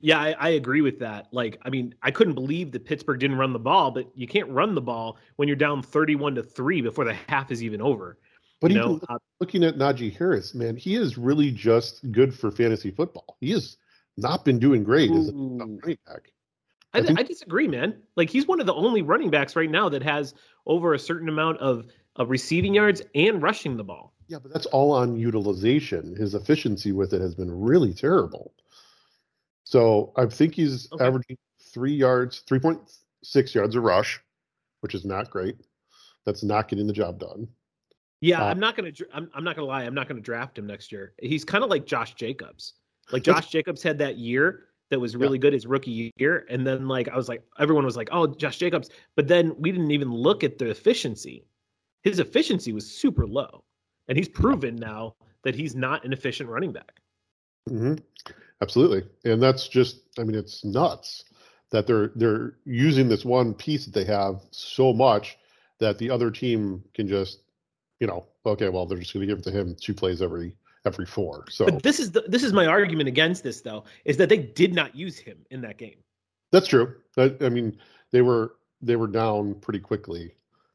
Yeah, 0.00 0.20
I, 0.20 0.36
I 0.38 0.48
agree 0.50 0.80
with 0.80 1.00
that. 1.00 1.26
Like, 1.32 1.58
I 1.62 1.70
mean, 1.70 1.92
I 2.02 2.12
couldn't 2.12 2.34
believe 2.34 2.70
that 2.70 2.84
Pittsburgh 2.84 3.18
didn't 3.18 3.36
run 3.36 3.52
the 3.52 3.58
ball, 3.58 3.90
but 3.90 4.06
you 4.14 4.28
can't 4.28 4.48
run 4.48 4.76
the 4.76 4.80
ball 4.80 5.16
when 5.36 5.48
you're 5.48 5.56
down 5.56 5.82
31 5.82 6.36
to 6.36 6.42
3 6.44 6.82
before 6.82 7.04
the 7.04 7.14
half 7.28 7.50
is 7.50 7.64
even 7.64 7.82
over. 7.82 8.16
But 8.60 8.70
even 8.70 8.82
know, 8.82 9.00
uh, 9.08 9.18
looking 9.40 9.64
at 9.64 9.76
Najee 9.76 10.16
Harris, 10.16 10.54
man, 10.54 10.76
he 10.76 10.94
is 10.94 11.18
really 11.18 11.50
just 11.50 12.12
good 12.12 12.32
for 12.32 12.52
fantasy 12.52 12.92
football. 12.92 13.36
He 13.40 13.50
has 13.52 13.76
not 14.18 14.44
been 14.44 14.58
doing 14.58 14.84
great 14.84 15.10
as 15.10 15.28
a 15.28 15.32
running 15.32 15.78
back. 16.06 16.30
I, 16.94 16.98
I 16.98 17.02
think- 17.02 17.18
I 17.20 17.22
disagree, 17.22 17.68
man. 17.68 18.00
Like, 18.16 18.30
he's 18.30 18.46
one 18.46 18.60
of 18.60 18.66
the 18.66 18.74
only 18.74 19.02
running 19.02 19.30
backs 19.30 19.56
right 19.56 19.70
now 19.70 19.88
that 19.88 20.02
has 20.02 20.34
over 20.66 20.94
a 20.94 20.98
certain 20.98 21.28
amount 21.28 21.58
of, 21.58 21.86
of 22.16 22.30
receiving 22.30 22.74
yards 22.74 23.02
and 23.14 23.42
rushing 23.42 23.76
the 23.76 23.84
ball. 23.84 24.14
Yeah, 24.28 24.38
but 24.42 24.52
that's 24.52 24.66
all 24.66 24.92
on 24.92 25.16
utilization. 25.16 26.14
His 26.16 26.34
efficiency 26.34 26.92
with 26.92 27.14
it 27.14 27.20
has 27.20 27.34
been 27.34 27.50
really 27.50 27.94
terrible. 27.94 28.52
So 29.64 30.12
I 30.16 30.26
think 30.26 30.54
he's 30.54 30.90
Okay. 30.92 31.04
averaging 31.04 31.38
three 31.72 31.94
yards, 31.94 32.40
three 32.40 32.58
point 32.58 32.80
six 33.22 33.54
yards 33.54 33.74
a 33.74 33.80
rush, 33.80 34.20
which 34.80 34.94
is 34.94 35.04
not 35.04 35.30
great. 35.30 35.56
That's 36.24 36.42
not 36.42 36.68
getting 36.68 36.86
the 36.86 36.92
job 36.92 37.18
done. 37.18 37.48
Yeah, 38.20 38.42
Uh, 38.42 38.46
I'm 38.46 38.58
not 38.58 38.76
gonna. 38.76 38.92
I'm, 39.12 39.30
I'm 39.34 39.44
not 39.44 39.56
gonna 39.56 39.68
lie. 39.68 39.84
I'm 39.84 39.94
not 39.94 40.08
gonna 40.08 40.20
draft 40.20 40.58
him 40.58 40.66
next 40.66 40.90
year. 40.90 41.14
He's 41.22 41.44
kind 41.44 41.62
of 41.62 41.70
like 41.70 41.86
Josh 41.86 42.14
Jacobs. 42.14 42.74
Like 43.12 43.22
Josh 43.22 43.48
Jacobs 43.50 43.82
had 43.82 43.98
that 43.98 44.16
year 44.18 44.64
that 44.90 45.00
was 45.00 45.14
Yeah. 45.14 45.20
really 45.22 45.38
good 45.38 45.52
his 45.52 45.66
rookie 45.66 46.12
year, 46.18 46.46
and 46.48 46.66
then 46.66 46.88
like 46.88 47.08
I 47.08 47.16
was 47.16 47.28
like, 47.28 47.42
everyone 47.58 47.84
was 47.84 47.96
like, 47.96 48.08
oh, 48.12 48.26
Josh 48.26 48.56
Jacobs, 48.58 48.90
but 49.16 49.28
then 49.28 49.54
we 49.58 49.70
didn't 49.72 49.90
even 49.90 50.10
look 50.10 50.44
at 50.44 50.58
the 50.58 50.70
efficiency. 50.70 51.44
His 52.02 52.18
efficiency 52.20 52.72
was 52.72 52.90
super 52.90 53.26
low, 53.26 53.64
and 54.08 54.16
he's 54.16 54.28
proven 54.28 54.76
now 54.76 55.14
that 55.42 55.54
he's 55.54 55.74
not 55.74 56.04
an 56.04 56.12
efficient 56.12 56.48
running 56.48 56.72
back. 56.72 57.00
hmm 57.68 57.94
Absolutely, 58.62 59.04
and 59.30 59.42
that's 59.42 59.68
just, 59.68 60.02
I 60.18 60.24
mean, 60.24 60.36
it's 60.36 60.64
nuts 60.64 61.24
that 61.70 61.86
they're 61.86 62.12
they're 62.16 62.56
using 62.64 63.08
this 63.08 63.24
one 63.24 63.54
piece 63.54 63.84
that 63.86 63.94
they 63.94 64.04
have 64.04 64.42
so 64.52 64.92
much 64.94 65.38
that 65.80 65.98
the 65.98 66.10
other 66.10 66.30
team 66.30 66.84
can 66.94 67.08
just, 67.08 67.42
you 68.00 68.06
know, 68.06 68.26
okay, 68.46 68.68
well, 68.70 68.86
they're 68.86 68.98
just 68.98 69.14
going 69.14 69.26
to 69.26 69.32
give 69.32 69.40
it 69.40 69.44
to 69.44 69.52
him 69.52 69.76
two 69.80 69.94
plays 69.94 70.22
every 70.22 70.56
every 70.84 71.06
four. 71.06 71.44
So 71.48 71.66
But 71.66 71.82
this 71.82 71.98
is 72.00 72.12
the 72.12 72.22
this 72.22 72.42
is 72.42 72.52
my 72.52 72.66
argument 72.66 73.08
against 73.08 73.42
this 73.42 73.60
though, 73.60 73.84
is 74.04 74.16
that 74.16 74.28
they 74.28 74.38
did 74.38 74.74
not 74.74 74.94
use 74.94 75.18
him 75.18 75.38
in 75.50 75.60
that 75.62 75.78
game. 75.78 75.96
that's 76.52 76.68
true. 76.68 76.94
I, 77.16 77.34
I 77.40 77.48
mean, 77.48 77.76
they 78.10 78.22
were 78.22 78.56
they 78.80 78.96
were 78.96 79.06
down 79.08 79.54
pretty 79.56 79.80
quickly, 79.80 80.34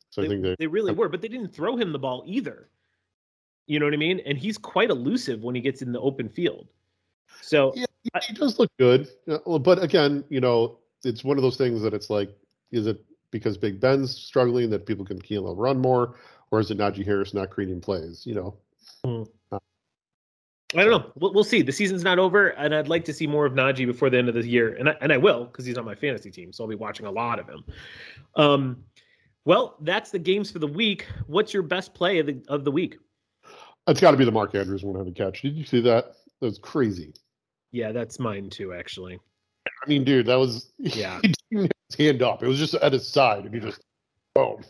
so 0.10 0.24
I 0.24 0.28
think 0.28 0.43
they 0.43 0.56
they 0.60 0.68
really 0.68 0.93
were, 0.93 1.10
but 1.10 1.22
they 1.22 1.28
didn't 1.28 1.54
throw 1.54 1.76
him 1.76 1.91
the 1.91 1.99
ball 1.99 2.24
either. 2.26 2.70
You 3.66 3.80
know 3.80 3.86
what 3.86 3.93
I 3.93 3.97
mean? 3.97 4.20
And 4.26 4.38
he's 4.38 4.58
quite 4.58 4.89
elusive 4.89 5.41
when 5.41 5.56
he 5.56 5.62
gets 5.62 5.82
in 5.82 5.93
the 5.93 5.99
open 5.99 6.28
field. 6.28 6.68
So 7.41 7.72
Yeah, 7.76 7.86
he, 8.04 8.10
he 8.28 8.34
does 8.34 8.60
look 8.60 8.70
good, 8.78 9.08
Uh, 9.28 9.58
but 9.58 9.82
again, 9.82 10.24
you 10.30 10.41
know, 10.41 10.80
it's 11.04 11.24
one 11.24 11.38
of 11.38 11.43
those 11.43 11.58
things 11.58 11.82
that 11.82 11.93
it's 11.93 12.10
like, 12.10 12.36
is 12.72 12.88
it 12.88 13.04
because 13.32 13.58
Big 13.58 13.80
Ben's 13.80 14.16
struggling 14.16 14.70
that 14.70 14.86
people 14.86 15.06
can 15.06 15.20
Keel 15.20 15.56
run 15.56 15.80
more, 15.80 16.16
or 16.51 16.60
is 16.60 16.70
it 16.72 16.78
Najee 16.78 17.06
Harris 17.06 17.34
not 17.34 17.49
creating 17.49 17.82
plays? 17.82 18.26
You 18.26 18.36
know, 18.36 19.30
I 20.76 20.84
don't 20.84 20.89
know. 20.89 21.11
We'll, 21.15 21.34
we'll 21.34 21.43
see. 21.43 21.61
The 21.61 21.71
season's 21.71 22.03
not 22.03 22.19
over, 22.19 22.49
and 22.49 22.74
I'd 22.74 22.88
like 22.88 23.05
to 23.05 23.13
see 23.13 23.28
more 23.28 23.45
of 23.45 23.53
Najee 23.53 23.86
before 23.86 24.09
the 24.09 24.17
end 24.17 24.30
of 24.30 24.36
the 24.36 24.47
year, 24.47 24.76
and 24.76 24.89
I, 24.89 24.95
and 25.01 25.13
I 25.13 25.17
will 25.17 25.45
because 25.45 25.65
he's 25.65 25.78
on 25.78 25.86
my 25.86 25.95
fantasy 25.95 26.32
team, 26.32 26.51
so 26.51 26.63
I'll 26.63 26.69
be 26.69 26.76
watching 26.76 27.05
a 27.05 27.11
lot 27.11 27.39
of 27.39 27.47
him. 27.47 27.63
Um, 28.36 28.84
well, 29.45 29.78
that's 29.82 30.11
the 30.11 30.19
games 30.19 30.49
for 30.49 30.59
the 30.59 30.67
week. 30.67 31.07
What's 31.28 31.53
your 31.53 31.63
best 31.63 31.93
play 31.93 32.19
of 32.19 32.26
the 32.26 32.41
of 32.47 32.63
the 32.63 32.71
week? 32.71 32.97
it's 33.88 33.99
got 33.99 34.11
to 34.11 34.17
be 34.17 34.26
the 34.26 34.32
Mark 34.32 34.55
Andrews 34.55 34.84
one 34.84 34.95
having 34.95 35.13
catch. 35.13 35.41
Did 35.41 35.55
you 35.55 35.65
see 35.65 35.82
that? 35.82 36.13
That's 36.41 36.57
crazy. 36.57 37.13
Yeah, 37.71 37.91
that's 37.91 38.19
mine 38.19 38.49
too, 38.49 38.74
actually. 38.74 39.19
I 39.65 39.89
mean, 39.89 40.03
dude, 40.03 40.26
that 40.28 40.36
was 40.36 40.71
Yeah. 40.78 41.19
He 41.21 41.34
didn't 41.51 41.63
have 41.63 41.71
his 41.89 42.05
hand 42.05 42.21
up. 42.21 42.43
It 42.43 42.47
was 42.47 42.59
just 42.59 42.76
at 42.76 42.93
his 42.93 43.07
side, 43.07 43.45
and 43.45 43.53
he 43.53 43.59
just 43.59 43.82
boom. 44.36 44.63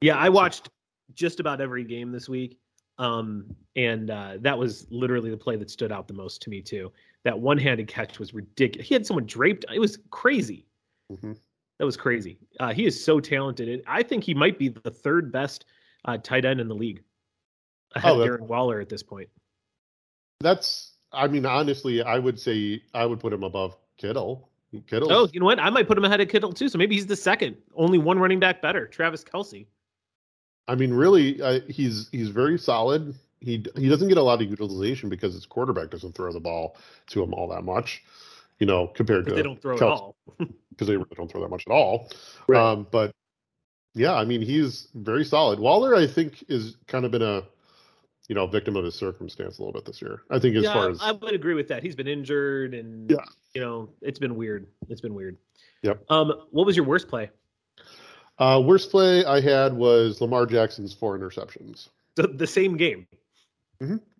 Yeah, 0.00 0.16
I 0.16 0.28
watched 0.28 0.70
just 1.14 1.40
about 1.40 1.60
every 1.60 1.84
game 1.84 2.12
this 2.12 2.28
week. 2.28 2.58
Um, 2.98 3.54
and 3.76 4.10
uh, 4.10 4.38
that 4.40 4.58
was 4.58 4.86
literally 4.90 5.30
the 5.30 5.36
play 5.36 5.56
that 5.56 5.70
stood 5.70 5.92
out 5.92 6.08
the 6.08 6.14
most 6.14 6.42
to 6.42 6.50
me 6.50 6.60
too. 6.60 6.92
That 7.24 7.38
one-handed 7.38 7.86
catch 7.88 8.18
was 8.18 8.34
ridiculous. 8.34 8.88
He 8.88 8.94
had 8.94 9.06
someone 9.06 9.26
draped. 9.26 9.64
It 9.72 9.78
was 9.78 9.98
crazy. 10.10 10.66
Mhm. 11.12 11.36
That 11.78 11.84
was 11.84 11.96
crazy. 11.96 12.38
Uh, 12.58 12.72
he 12.72 12.86
is 12.86 13.02
so 13.02 13.20
talented. 13.20 13.68
And 13.68 13.82
I 13.86 14.02
think 14.02 14.24
he 14.24 14.34
might 14.34 14.58
be 14.58 14.68
the 14.68 14.90
third 14.90 15.30
best 15.30 15.64
uh, 16.04 16.18
tight 16.18 16.44
end 16.44 16.60
in 16.60 16.66
the 16.68 16.74
league, 16.74 17.02
ahead 17.94 18.12
Oh, 18.12 18.20
of 18.20 18.28
Darren 18.28 18.40
Waller 18.46 18.80
at 18.80 18.88
this 18.88 19.02
point. 19.02 19.28
That's. 20.40 20.94
I 21.12 21.26
mean, 21.26 21.46
honestly, 21.46 22.02
I 22.02 22.18
would 22.18 22.38
say 22.38 22.82
I 22.94 23.06
would 23.06 23.18
put 23.20 23.32
him 23.32 23.42
above 23.42 23.76
Kittle. 23.96 24.50
Kittle. 24.86 25.10
Oh, 25.10 25.28
you 25.32 25.40
know 25.40 25.46
what? 25.46 25.58
I 25.58 25.70
might 25.70 25.88
put 25.88 25.96
him 25.96 26.04
ahead 26.04 26.20
of 26.20 26.28
Kittle 26.28 26.52
too. 26.52 26.68
So 26.68 26.76
maybe 26.76 26.94
he's 26.94 27.06
the 27.06 27.16
second. 27.16 27.56
Only 27.74 27.96
one 27.96 28.18
running 28.18 28.38
back 28.38 28.60
better, 28.60 28.86
Travis 28.86 29.24
Kelce. 29.24 29.66
I 30.68 30.74
mean, 30.74 30.92
really, 30.92 31.40
uh, 31.40 31.60
he's 31.68 32.08
he's 32.12 32.28
very 32.28 32.58
solid. 32.58 33.14
He 33.40 33.64
he 33.76 33.88
doesn't 33.88 34.08
get 34.08 34.18
a 34.18 34.22
lot 34.22 34.42
of 34.42 34.48
utilization 34.48 35.08
because 35.08 35.34
his 35.34 35.46
quarterback 35.46 35.90
doesn't 35.90 36.14
throw 36.14 36.32
the 36.32 36.40
ball 36.40 36.76
to 37.08 37.22
him 37.22 37.32
all 37.34 37.48
that 37.48 37.62
much, 37.62 38.02
you 38.58 38.66
know, 38.66 38.86
compared 38.88 39.24
But 39.24 39.30
to 39.30 39.36
they 39.36 39.42
don't 39.42 39.60
throw 39.60 39.76
at 39.76 39.82
all. 39.82 40.16
because 40.38 40.86
they 40.86 40.96
really 40.96 41.08
don't 41.16 41.30
throw 41.30 41.40
that 41.40 41.50
much 41.50 41.64
at 41.66 41.72
all. 41.72 42.10
Right. 42.46 42.60
Um, 42.60 42.86
but 42.90 43.12
yeah, 43.94 44.14
I 44.14 44.24
mean, 44.24 44.42
he's 44.42 44.88
very 44.94 45.24
solid. 45.24 45.58
Waller, 45.58 45.94
I 45.94 46.06
think, 46.06 46.44
is 46.48 46.76
kind 46.86 47.04
of 47.04 47.10
been 47.10 47.22
a 47.22 47.42
you 48.28 48.34
know, 48.34 48.46
victim 48.46 48.76
of 48.76 48.84
his 48.84 48.94
circumstance 48.94 49.58
a 49.58 49.62
little 49.62 49.72
bit 49.72 49.86
this 49.86 50.02
year. 50.02 50.20
I 50.30 50.38
think 50.38 50.54
as 50.54 50.64
yeah, 50.64 50.74
far 50.74 50.90
as 50.90 51.00
I 51.00 51.12
would 51.12 51.34
agree 51.34 51.54
with 51.54 51.68
that. 51.68 51.82
He's 51.82 51.96
been 51.96 52.06
injured, 52.06 52.74
and 52.74 53.10
Yeah. 53.10 53.24
you 53.54 53.62
know, 53.62 53.88
it's 54.02 54.18
been 54.18 54.36
weird. 54.36 54.66
It's 54.88 55.00
been 55.00 55.14
weird. 55.14 55.38
Yep. 55.82 56.04
Um, 56.10 56.32
what 56.50 56.66
was 56.66 56.76
your 56.76 56.84
worst 56.84 57.08
play? 57.08 57.30
Uh, 58.38 58.60
worst 58.64 58.90
play 58.90 59.24
I 59.24 59.40
had 59.40 59.72
was 59.72 60.20
Lamar 60.20 60.46
Jackson's 60.46 60.92
four 60.92 61.18
interceptions. 61.18 61.88
The, 62.14 62.28
the 62.28 62.46
same 62.46 62.76
game. 62.76 63.06
Mhm. 63.82 64.00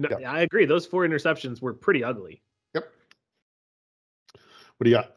No, 0.00 0.08
Yeah. 0.20 0.30
I 0.30 0.40
agree. 0.42 0.64
Those 0.64 0.86
four 0.86 1.04
interceptions 1.06 1.60
were 1.60 1.74
pretty 1.74 2.04
ugly. 2.04 2.40
Yep. 2.74 2.92
What 4.76 4.84
do 4.84 4.90
you 4.90 4.96
got? 4.96 5.16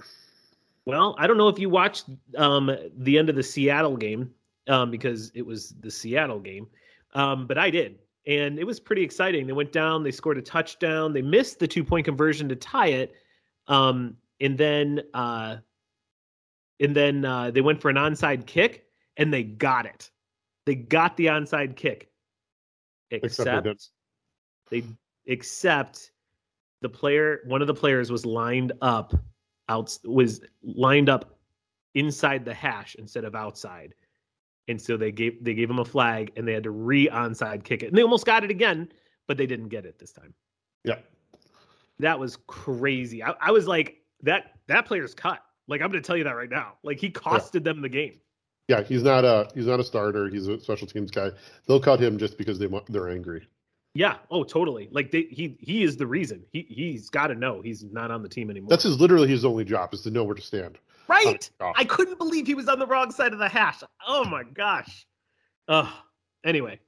Well, 0.86 1.16
I 1.20 1.28
don't 1.28 1.38
know 1.38 1.50
if 1.50 1.60
you 1.60 1.70
watched 1.70 2.06
um, 2.36 2.76
the 2.98 3.20
end 3.20 3.30
of 3.30 3.36
the 3.36 3.44
Seattle 3.44 3.96
game 3.96 4.34
um, 4.68 4.90
because 4.90 5.32
it 5.36 5.46
was 5.46 5.76
the 5.82 5.92
Seattle 5.92 6.40
game, 6.40 6.66
um, 7.14 7.46
but 7.46 7.60
I 7.60 7.70
did, 7.70 8.00
and 8.26 8.58
it 8.58 8.64
was 8.66 8.80
pretty 8.80 9.04
exciting. 9.04 9.46
They 9.46 9.54
went 9.54 9.72
down, 9.72 10.02
they 10.02 10.10
scored 10.12 10.40
a 10.40 10.42
touchdown, 10.42 11.14
they 11.14 11.22
missed 11.22 11.60
the 11.60 11.68
two 11.68 11.84
point 11.84 12.06
conversion 12.06 12.50
to 12.50 12.56
tie 12.56 12.88
it, 12.88 13.14
um, 13.68 14.18
and 14.40 14.58
then 14.58 15.02
uh, 15.14 15.58
and 16.82 16.96
then 16.96 17.24
uh, 17.24 17.52
they 17.52 17.62
went 17.62 17.82
for 17.82 17.90
an 17.90 17.96
onside 17.96 18.46
kick, 18.46 18.86
and 19.18 19.34
they 19.34 19.44
got 19.44 19.86
it. 19.86 20.10
They 20.66 20.76
got 20.76 21.16
the 21.18 21.28
onside 21.28 21.76
kick, 21.76 22.12
Except 23.10 23.64
they 23.64 23.70
except 23.70 23.90
they 24.70 24.84
except 25.26 26.12
the 26.82 26.90
player 26.90 27.42
one 27.46 27.62
of 27.62 27.68
the 27.68 27.74
players 27.74 28.12
was 28.12 28.26
lined 28.26 28.74
up 28.82 29.14
out 29.70 29.98
was 30.04 30.42
lined 30.64 31.10
up 31.10 31.40
inside 31.96 32.46
the 32.46 32.54
hash 32.54 32.96
instead 32.96 33.24
of 33.24 33.36
outside. 33.36 33.94
And 34.68 34.82
so 34.82 34.98
they 34.98 35.12
gave 35.12 35.44
they 35.44 35.54
gave 35.54 35.70
him 35.70 35.80
a 35.80 35.86
flag 35.86 36.32
and 36.36 36.48
they 36.48 36.54
had 36.54 36.64
to 36.64 36.72
re 36.72 37.08
onside 37.10 37.64
kick 37.64 37.84
it. 37.84 37.88
And 37.88 37.98
they 37.98 38.04
almost 38.04 38.26
got 38.26 38.44
it 38.44 38.52
again 38.52 38.92
but 39.28 39.38
they 39.38 39.48
didn't 39.48 39.70
get 39.70 39.86
it 39.86 39.98
this 39.98 40.12
time. 40.12 40.34
Yeah. 40.84 40.98
that 42.00 42.20
was 42.20 42.38
crazy. 42.48 43.24
I, 43.24 43.34
I 43.40 43.52
was 43.52 43.66
like 43.66 44.02
that 44.24 44.56
that 44.68 44.86
player's 44.86 45.14
cut 45.14 45.42
like 45.68 45.82
i'm 45.82 45.90
gonna 45.90 46.02
tell 46.02 46.18
you 46.18 46.24
that 46.24 46.36
right 46.36 46.50
now 46.50 46.74
like 46.84 47.00
he 47.00 47.10
costed 47.12 47.64
them 47.64 47.82
the 47.82 47.90
game 47.90 48.20
Yeah, 48.68 48.84
he's 48.84 49.04
not 49.04 49.26
a 49.26 49.50
he's 49.54 49.66
not 49.68 49.80
a 49.80 49.84
starter. 49.84 50.30
He's 50.30 50.48
a 50.48 50.60
special 50.60 50.88
teams 50.88 51.12
guy. 51.12 51.32
They'll 51.68 51.80
cut 51.82 52.00
him 52.00 52.18
just 52.18 52.38
because 52.38 52.58
they 52.60 52.68
want 52.68 52.86
they're 52.92 53.10
angry. 53.10 53.48
yeah 53.96 54.16
oh 54.30 54.44
totally 54.44 54.88
like 54.92 55.12
they, 55.12 55.24
he 55.24 55.58
he 55.60 55.84
is 55.84 55.98
the 55.98 56.08
reason 56.08 56.44
he 56.54 56.62
he's 56.70 57.10
got 57.10 57.28
to 57.28 57.36
know 57.36 57.62
he's 57.62 57.84
not 57.84 58.12
on 58.12 58.24
the 58.24 58.30
team 58.30 58.50
anymore 58.50 58.70
That's 58.70 58.84
his 58.84 59.00
literally 59.00 59.28
his 59.28 59.44
only 59.44 59.66
job 59.66 59.94
is 59.94 60.02
to 60.04 60.12
know 60.12 60.24
where 60.24 60.36
to 60.36 60.42
stand. 60.42 60.78
right 61.10 61.50
Oh, 61.60 61.74
I 61.76 61.84
couldn't 61.84 62.18
believe 62.18 62.48
he 62.48 62.56
was 62.56 62.70
on 62.70 62.80
the 62.80 62.88
wrong 62.88 63.12
side 63.12 63.34
of 63.34 63.40
the 63.40 63.50
hash. 63.50 63.84
Oh 64.08 64.24
my 64.26 64.44
gosh. 64.44 65.06
Oh, 65.68 65.92
anyway. 66.46 66.80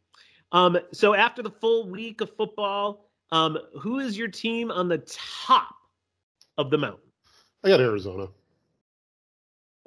Um, 0.51 0.77
so 0.93 1.13
after 1.15 1.41
the 1.41 1.51
full 1.51 1.89
week 1.89 2.21
of 2.21 2.29
football, 2.37 3.09
um, 3.31 3.57
who 3.79 3.99
is 3.99 4.17
your 4.17 4.27
team 4.29 4.71
on 4.71 4.87
the 4.87 4.99
top 5.07 5.75
of 6.57 6.69
the 6.69 6.77
mountain? 6.77 7.09
I 7.63 7.69
got 7.69 7.79
Arizona. 7.81 8.27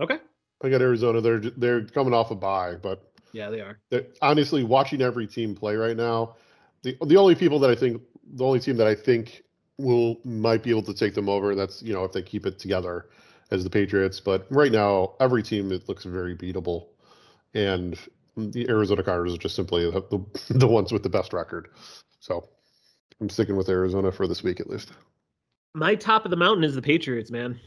Okay. 0.00 0.18
I 0.62 0.68
got 0.68 0.80
Arizona. 0.80 1.20
They're 1.20 1.40
they're 1.40 1.84
coming 1.84 2.14
off 2.14 2.30
a 2.30 2.34
bye, 2.34 2.76
but 2.76 3.12
Yeah, 3.32 3.50
they 3.50 3.60
are. 3.60 3.78
honestly, 4.22 4.64
watching 4.64 5.02
every 5.02 5.26
team 5.26 5.54
play 5.54 5.76
right 5.76 5.96
now, 5.96 6.36
the 6.82 6.96
the 7.04 7.16
only 7.16 7.34
people 7.34 7.58
that 7.60 7.70
I 7.70 7.74
think 7.74 8.02
the 8.34 8.44
only 8.44 8.60
team 8.60 8.76
that 8.78 8.86
I 8.86 8.94
think 8.94 9.42
will 9.78 10.18
might 10.24 10.62
be 10.62 10.70
able 10.70 10.82
to 10.82 10.94
take 10.94 11.14
them 11.14 11.28
over, 11.28 11.54
that's 11.54 11.82
you 11.82 11.92
know 11.92 12.04
if 12.04 12.12
they 12.12 12.22
keep 12.22 12.46
it 12.46 12.58
together, 12.58 13.06
as 13.50 13.64
the 13.64 13.70
Patriots. 13.70 14.20
But 14.20 14.46
right 14.50 14.72
now, 14.72 15.14
every 15.20 15.42
team 15.42 15.72
it 15.72 15.88
looks 15.88 16.04
very 16.04 16.34
beatable, 16.36 16.88
and 17.54 17.98
the 18.36 18.68
Arizona 18.68 19.02
Cardinals 19.02 19.38
are 19.38 19.42
just 19.42 19.56
simply 19.56 19.90
the, 19.90 20.00
the, 20.10 20.54
the 20.58 20.68
ones 20.68 20.92
with 20.92 21.02
the 21.02 21.08
best 21.08 21.32
record. 21.32 21.68
So 22.20 22.48
I'm 23.20 23.30
sticking 23.30 23.56
with 23.56 23.68
Arizona 23.68 24.12
for 24.12 24.26
this 24.26 24.42
week 24.42 24.60
at 24.60 24.68
least. 24.68 24.92
My 25.74 25.94
top 25.94 26.24
of 26.24 26.30
the 26.30 26.36
mountain 26.36 26.64
is 26.64 26.74
the 26.74 26.82
Patriots, 26.82 27.30
man. 27.30 27.60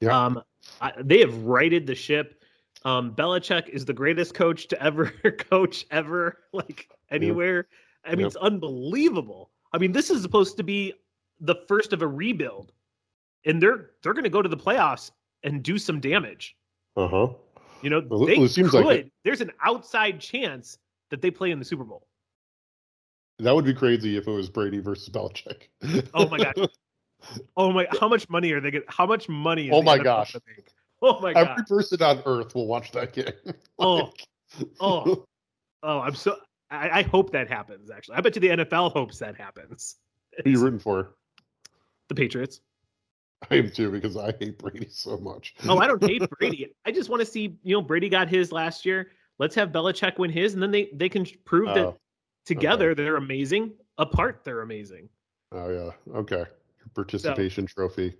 Yeah. 0.00 0.26
Um, 0.26 0.42
I, 0.80 0.92
they 1.00 1.20
have 1.20 1.34
righted 1.44 1.86
the 1.86 1.94
ship. 1.94 2.42
Um, 2.84 3.14
Belichick 3.14 3.68
is 3.68 3.84
the 3.84 3.92
greatest 3.92 4.34
coach 4.34 4.68
to 4.68 4.82
ever 4.82 5.06
coach 5.50 5.84
ever, 5.90 6.38
like 6.52 6.88
anywhere. 7.10 7.66
I 8.04 8.10
mean, 8.10 8.20
Yep. 8.20 8.26
it's 8.28 8.36
unbelievable. 8.36 9.50
I 9.72 9.78
mean, 9.78 9.92
this 9.92 10.10
is 10.10 10.22
supposed 10.22 10.56
to 10.56 10.62
be 10.62 10.94
the 11.40 11.56
first 11.66 11.92
of 11.92 12.02
a 12.02 12.06
rebuild, 12.06 12.72
and 13.44 13.60
they're 13.62 13.90
they're 14.02 14.14
going 14.14 14.24
to 14.24 14.30
go 14.30 14.42
to 14.42 14.48
the 14.48 14.56
playoffs 14.56 15.10
and 15.42 15.62
do 15.62 15.76
some 15.78 16.00
damage. 16.00 16.56
Uh 16.96 17.08
huh. 17.08 17.28
You 17.82 17.90
know, 17.90 18.02
Well, 18.08 18.24
they 18.26 18.36
it 18.36 18.48
seems 18.50 18.70
could. 18.70 18.84
like 18.84 18.98
it. 19.00 19.12
There's 19.24 19.40
an 19.40 19.52
outside 19.62 20.20
chance 20.20 20.78
that 21.10 21.20
they 21.22 21.30
play 21.30 21.50
in 21.52 21.58
the 21.58 21.64
Super 21.64 21.84
Bowl. 21.84 22.06
That 23.40 23.54
would 23.54 23.64
be 23.64 23.74
crazy 23.74 24.16
if 24.16 24.26
it 24.26 24.32
was 24.32 24.48
Brady 24.48 24.78
versus 24.80 25.08
Belichick. 25.10 25.68
Oh 26.14 26.28
my 26.28 26.38
god. 26.38 26.54
Oh 27.56 27.72
my! 27.72 27.86
How 28.00 28.08
much 28.08 28.28
money 28.28 28.52
are 28.52 28.60
they 28.60 28.70
going? 28.70 28.84
How 28.88 29.06
much 29.06 29.28
money? 29.28 29.68
Is 29.68 29.74
Oh 29.74 29.82
my 29.82 29.98
gosh. 29.98 30.36
Oh 31.02 31.20
my 31.20 31.32
gosh. 31.32 31.48
Every 31.50 31.64
person 31.64 32.02
on 32.02 32.22
earth 32.26 32.54
will 32.54 32.66
watch 32.66 32.92
that 32.92 33.12
game. 33.12 33.26
Oh, 33.78 34.10
oh, 34.80 35.24
oh! 35.82 36.00
I'm 36.00 36.14
so. 36.14 36.36
I, 36.70 37.00
I 37.00 37.02
hope 37.02 37.32
that 37.32 37.48
happens. 37.48 37.90
Actually, 37.90 38.16
I 38.16 38.20
bet 38.20 38.34
you 38.34 38.40
the 38.40 38.48
NFL 38.64 38.92
hopes 38.92 39.18
that 39.20 39.36
happens. 39.36 39.96
Who 40.44 40.50
you 40.50 40.60
rooting 40.60 40.80
for? 40.80 41.14
The 42.08 42.14
Patriots. 42.14 42.60
I 43.50 43.56
am 43.56 43.70
too 43.70 43.90
because 43.92 44.16
I 44.16 44.32
hate 44.40 44.58
Brady 44.58 44.88
so 44.90 45.16
much. 45.18 45.54
Oh, 45.68 45.78
I 45.78 45.86
don't 45.86 46.02
hate 46.02 46.28
Brady. 46.38 46.74
I 46.84 46.90
just 46.90 47.08
want 47.08 47.20
to 47.20 47.26
see. 47.26 47.56
You 47.62 47.76
know, 47.76 47.82
Brady 47.82 48.08
got 48.08 48.28
his 48.28 48.50
last 48.50 48.84
year. 48.84 49.12
Let's 49.38 49.54
have 49.54 49.70
Belichick 49.70 50.18
win 50.18 50.30
his, 50.30 50.54
and 50.54 50.62
then 50.62 50.72
they 50.72 50.88
they 50.92 51.08
can 51.08 51.24
prove 51.44 51.68
that 51.74 51.86
Oh, 51.86 51.96
together 52.46 52.94
they're 52.94 53.16
amazing. 53.16 53.74
Apart, 53.98 54.40
they're 54.44 54.62
amazing. 54.62 55.08
oh 55.52 55.70
yeah. 55.70 56.16
Okay. 56.18 56.44
Participation 56.94 57.66
trophy. 57.66 58.14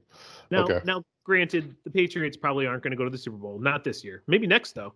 Now, 0.51 0.65
Okay. 0.65 0.81
now, 0.85 1.03
granted, 1.25 1.75
the 1.85 1.91
Patriots 1.91 2.37
probably 2.37 2.67
aren't 2.67 2.83
going 2.83 2.91
to 2.93 2.97
go 2.97 3.05
to 3.05 3.11
the 3.11 3.19
Super 3.19 3.37
Bowl. 3.37 3.59
Not 3.59 3.85
this 3.85 4.05
year. 4.05 4.23
Maybe 4.27 4.47
next 4.47 4.73
though. 4.73 4.95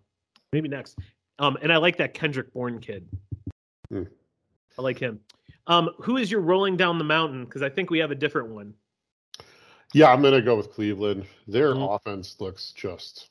Maybe 0.53 0.68
next. 0.68 0.99
Um, 1.39 1.57
and 1.62 1.73
I 1.73 1.77
like 1.79 1.97
that 1.97 2.14
Kendrick 2.14 2.53
Bourne 2.53 2.79
kid. 2.81 3.07
Hmm. 3.91 4.05
I 4.79 4.83
like 4.83 4.99
him. 4.99 5.20
Um, 5.66 5.91
who 5.99 6.16
is 6.16 6.31
your 6.31 6.41
rolling 6.41 6.77
down 6.77 6.99
the 6.99 7.05
mountain? 7.05 7.45
Because 7.45 7.62
I 7.62 7.68
think 7.68 7.91
we 7.91 7.99
have 7.99 8.11
a 8.11 8.14
different 8.14 8.49
one. 8.49 8.75
Yeah, 9.95 10.11
I'm 10.12 10.23
gonna 10.23 10.41
go 10.41 10.57
with 10.57 10.70
Cleveland. 10.73 11.27
Their 11.47 11.75
Mhm. 11.75 11.95
offense 11.97 12.41
looks 12.41 12.73
just 12.73 13.29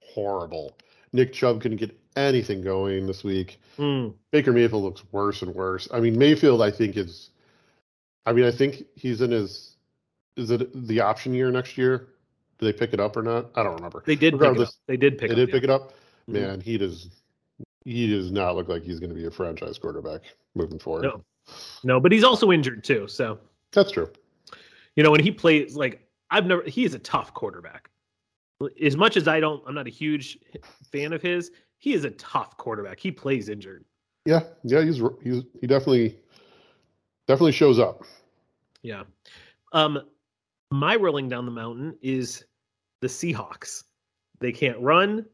horrible. 0.00 0.76
Nick 1.12 1.32
Chubb 1.32 1.60
couldn't 1.60 1.76
get 1.78 1.96
anything 2.16 2.60
going 2.62 3.06
this 3.06 3.22
week. 3.22 3.60
Hmm. 3.76 4.08
Baker 4.32 4.52
Mayfield 4.52 4.82
looks 4.82 5.02
worse 5.12 5.42
and 5.42 5.54
worse. 5.54 5.88
I 5.92 6.00
mean, 6.00 6.18
Mayfield, 6.18 6.60
I 6.62 6.70
think 6.70 6.96
is. 6.96 7.30
I 8.26 8.32
mean, 8.32 8.44
I 8.44 8.50
think 8.50 8.84
he's 8.96 9.20
in 9.20 9.30
his. 9.30 9.71
Is 10.36 10.50
it 10.50 10.70
the 10.86 11.00
option 11.00 11.34
year 11.34 11.50
next 11.50 11.76
year? 11.76 12.08
Do 12.58 12.66
they 12.66 12.72
pick 12.72 12.92
it 12.94 13.00
up 13.00 13.16
or 13.16 13.22
not? 13.22 13.50
I 13.54 13.62
don't 13.62 13.74
remember. 13.74 14.02
They 14.06 14.14
did 14.16 14.32
pick 14.34 14.34
it 14.34 14.34
up. 14.34 14.40
Regardless, 14.40 14.78
They 14.86 14.96
did 14.96 15.18
pick 15.18 15.28
they 15.28 15.34
up. 15.34 15.36
did 15.36 15.48
yeah. 15.48 15.54
pick 15.54 15.64
it 15.64 15.70
up. 15.70 15.92
Mhm. 16.28 16.32
Man, 16.32 16.60
he 16.60 16.78
does. 16.78 17.08
He 17.84 18.08
does 18.08 18.30
not 18.30 18.54
look 18.54 18.68
like 18.68 18.82
he's 18.84 19.00
going 19.00 19.10
to 19.10 19.16
be 19.16 19.26
a 19.26 19.30
franchise 19.30 19.76
quarterback 19.78 20.22
moving 20.54 20.78
forward. 20.78 21.02
No. 21.02 21.24
No, 21.82 21.98
but 21.98 22.12
he's 22.12 22.22
also 22.22 22.52
injured 22.52 22.84
too. 22.84 23.08
So 23.08 23.38
That's 23.72 23.90
true. 23.90 24.08
you 24.94 25.02
know 25.02 25.10
when 25.10 25.20
he 25.20 25.32
plays, 25.32 25.74
like 25.74 26.06
I've 26.30 26.46
never. 26.46 26.62
He 26.62 26.84
is 26.84 26.94
a 26.94 27.00
tough 27.00 27.34
quarterback. 27.34 27.90
As 28.80 28.96
much 28.96 29.16
as 29.16 29.26
I 29.26 29.40
don't, 29.40 29.60
I'm 29.66 29.74
not 29.74 29.88
a 29.88 29.90
huge 29.90 30.38
fan 30.92 31.12
of 31.12 31.20
his. 31.20 31.50
He 31.78 31.94
is 31.94 32.04
a 32.04 32.10
tough 32.12 32.56
quarterback. 32.56 33.00
He 33.00 33.10
plays 33.10 33.48
injured. 33.48 33.84
Yeah, 34.24 34.44
yeah, 34.62 34.84
he's 34.84 35.02
he's 35.24 35.42
he 35.60 35.66
definitely 35.66 36.16
definitely 37.26 37.50
shows 37.52 37.80
up. 37.80 38.04
Yeah. 38.82 39.02
Um, 39.72 40.02
my 40.72 40.96
rolling 40.96 41.28
down 41.28 41.44
the 41.44 41.52
mountain 41.52 41.96
is 42.02 42.44
the 43.00 43.06
Seahawks. 43.06 43.84
They 44.40 44.52
can't 44.52 44.78
run, 44.80 45.26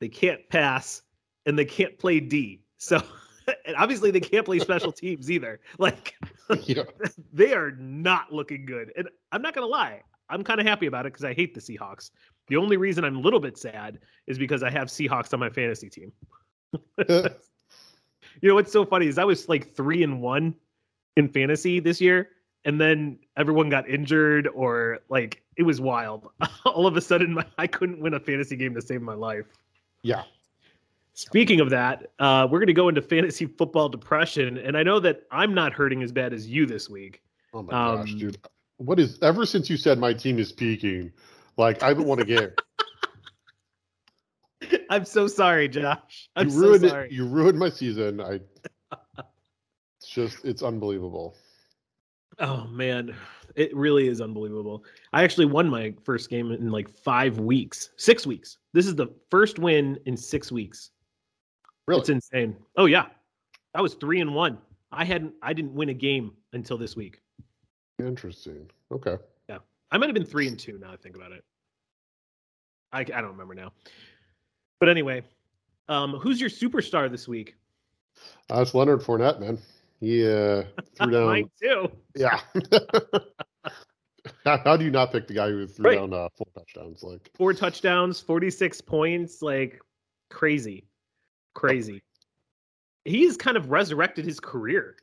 they 0.00 0.08
can't 0.08 0.40
pass, 0.48 1.02
and 1.46 1.58
they 1.58 1.64
can't 1.64 1.98
play 1.98 2.20
D. 2.20 2.62
So, 2.78 3.02
and 3.66 3.76
obviously, 3.76 4.10
they 4.10 4.20
can't 4.20 4.44
play 4.44 4.58
special 4.58 4.92
teams 4.92 5.30
either. 5.30 5.60
Like, 5.78 6.14
yeah, 6.62 6.84
they 7.32 7.52
are 7.52 7.72
not 7.72 8.32
looking 8.32 8.64
good. 8.64 8.92
And 8.96 9.08
I'm 9.32 9.42
not 9.42 9.54
going 9.54 9.66
to 9.66 9.70
lie, 9.70 10.02
I'm 10.28 10.44
kind 10.44 10.60
of 10.60 10.66
happy 10.66 10.86
about 10.86 11.06
it 11.06 11.12
because 11.12 11.24
I 11.24 11.34
hate 11.34 11.54
the 11.54 11.60
Seahawks. 11.60 12.10
The 12.48 12.56
only 12.56 12.76
reason 12.76 13.04
I'm 13.04 13.16
a 13.16 13.20
little 13.20 13.40
bit 13.40 13.58
sad 13.58 13.98
is 14.26 14.38
because 14.38 14.62
I 14.62 14.70
have 14.70 14.88
Seahawks 14.88 15.32
on 15.34 15.40
my 15.40 15.50
fantasy 15.50 15.90
team. 15.90 16.12
You 18.40 18.48
know 18.48 18.54
what's 18.54 18.72
so 18.72 18.84
funny 18.84 19.06
is 19.06 19.18
I 19.18 19.24
was 19.24 19.48
like 19.48 19.74
three 19.74 20.02
and 20.02 20.20
one 20.20 20.54
in 21.16 21.28
fantasy 21.28 21.80
this 21.80 22.00
year, 22.00 22.28
and 22.64 22.80
then 22.80 23.18
everyone 23.36 23.68
got 23.68 23.88
injured 23.88 24.48
or 24.48 25.00
like 25.08 25.42
it 25.56 25.62
was 25.62 25.80
wild. 25.80 26.28
All 26.64 26.86
of 26.86 26.96
a 26.96 27.00
sudden, 27.00 27.34
my, 27.34 27.44
I 27.58 27.66
couldn't 27.66 28.00
win 28.00 28.14
a 28.14 28.20
fantasy 28.20 28.56
game 28.56 28.74
to 28.74 28.82
save 28.82 29.02
my 29.02 29.14
life. 29.14 29.46
yeah. 30.02 30.22
Speaking 31.16 31.60
of 31.60 31.70
that, 31.70 32.10
uh, 32.18 32.48
we're 32.50 32.58
going 32.58 32.66
to 32.66 32.72
go 32.72 32.88
into 32.88 33.00
fantasy 33.00 33.46
football 33.46 33.88
depression, 33.88 34.58
and 34.58 34.76
I 34.76 34.82
know 34.82 34.98
that 34.98 35.22
I'm 35.30 35.54
not 35.54 35.72
hurting 35.72 36.02
as 36.02 36.10
bad 36.10 36.32
as 36.32 36.48
you 36.48 36.66
this 36.66 36.90
week. 36.90 37.22
Oh 37.52 37.62
my 37.62 37.70
gosh, 37.70 38.10
Um, 38.10 38.18
dude! 38.18 38.38
What 38.78 38.98
is 38.98 39.16
ever 39.22 39.46
since 39.46 39.70
you 39.70 39.76
said 39.76 40.00
my 40.00 40.12
team 40.12 40.40
is 40.40 40.50
peaking? 40.50 41.12
Like 41.56 41.84
I 41.84 41.88
haven't 41.88 42.06
won 42.06 42.18
a 42.18 42.24
game. 42.24 42.50
I'm 44.90 45.04
so 45.04 45.28
sorry, 45.28 45.68
Josh. 45.68 46.28
I'm 46.34 46.46
you 46.48 46.52
so 46.52 46.58
ruined 46.60 46.88
sorry. 46.88 47.06
it. 47.06 47.12
You 47.12 47.26
ruined 47.26 47.60
my 47.60 47.68
season. 47.68 48.20
I 48.20 48.40
It's 50.00 50.08
just 50.08 50.44
it's 50.44 50.64
unbelievable. 50.64 51.36
Oh 52.38 52.66
man, 52.66 53.14
it 53.54 53.74
really 53.76 54.08
is 54.08 54.20
unbelievable. 54.20 54.84
I 55.12 55.22
actually 55.22 55.46
won 55.46 55.68
my 55.68 55.94
first 56.04 56.30
game 56.30 56.50
in 56.50 56.70
like 56.70 56.88
five 56.88 57.38
weeks, 57.38 57.90
six 57.96 58.26
weeks. 58.26 58.58
This 58.72 58.86
is 58.86 58.94
the 58.94 59.08
first 59.30 59.58
win 59.58 59.98
in 60.06 60.16
six 60.16 60.50
weeks. 60.50 60.90
Really? 61.86 62.00
It's 62.00 62.08
insane. 62.08 62.56
Oh 62.76 62.86
yeah, 62.86 63.06
I 63.74 63.80
was 63.80 63.94
three 63.94 64.20
and 64.20 64.34
one. 64.34 64.58
I 64.90 65.04
hadn't, 65.04 65.34
I 65.42 65.52
didn't 65.52 65.74
win 65.74 65.88
a 65.88 65.94
game 65.94 66.32
until 66.52 66.78
this 66.78 66.96
week. 66.96 67.20
Interesting. 67.98 68.70
Okay. 68.92 69.16
Yeah, 69.48 69.58
I 69.90 69.98
might 69.98 70.06
have 70.06 70.14
been 70.14 70.24
three 70.24 70.48
and 70.48 70.58
two. 70.58 70.78
Now 70.78 70.92
I 70.92 70.96
think 70.96 71.16
about 71.16 71.32
it. 71.32 71.44
I 72.92 73.00
I 73.00 73.04
don't 73.04 73.32
remember 73.32 73.54
now. 73.54 73.72
But 74.80 74.88
anyway, 74.88 75.22
um, 75.88 76.14
who's 76.14 76.40
your 76.40 76.50
superstar 76.50 77.10
this 77.10 77.28
week? 77.28 77.56
Uh, 78.50 78.60
it's 78.60 78.74
Leonard 78.74 79.00
Fournette, 79.00 79.40
man. 79.40 79.58
He 80.04 80.26
uh, 80.26 80.64
threw 80.96 81.10
down. 81.12 81.26
Mine 81.26 81.50
too. 81.60 81.90
Yeah. 82.14 82.40
how, 84.44 84.58
how 84.58 84.76
do 84.76 84.84
you 84.84 84.90
not 84.90 85.12
pick 85.12 85.26
the 85.26 85.34
guy 85.34 85.48
who 85.48 85.66
threw 85.66 85.86
Right. 85.90 85.98
down 85.98 86.12
uh, 86.12 86.28
four 86.36 86.46
touchdowns? 86.56 87.02
Like, 87.02 87.30
Four 87.34 87.52
touchdowns, 87.54 88.20
forty 88.20 88.50
six 88.50 88.80
points, 88.80 89.42
like 89.42 89.80
crazy, 90.30 90.84
crazy. 91.54 92.02
He's 93.04 93.36
kind 93.36 93.56
of 93.56 93.70
resurrected 93.70 94.24
his 94.24 94.40
career. 94.40 94.96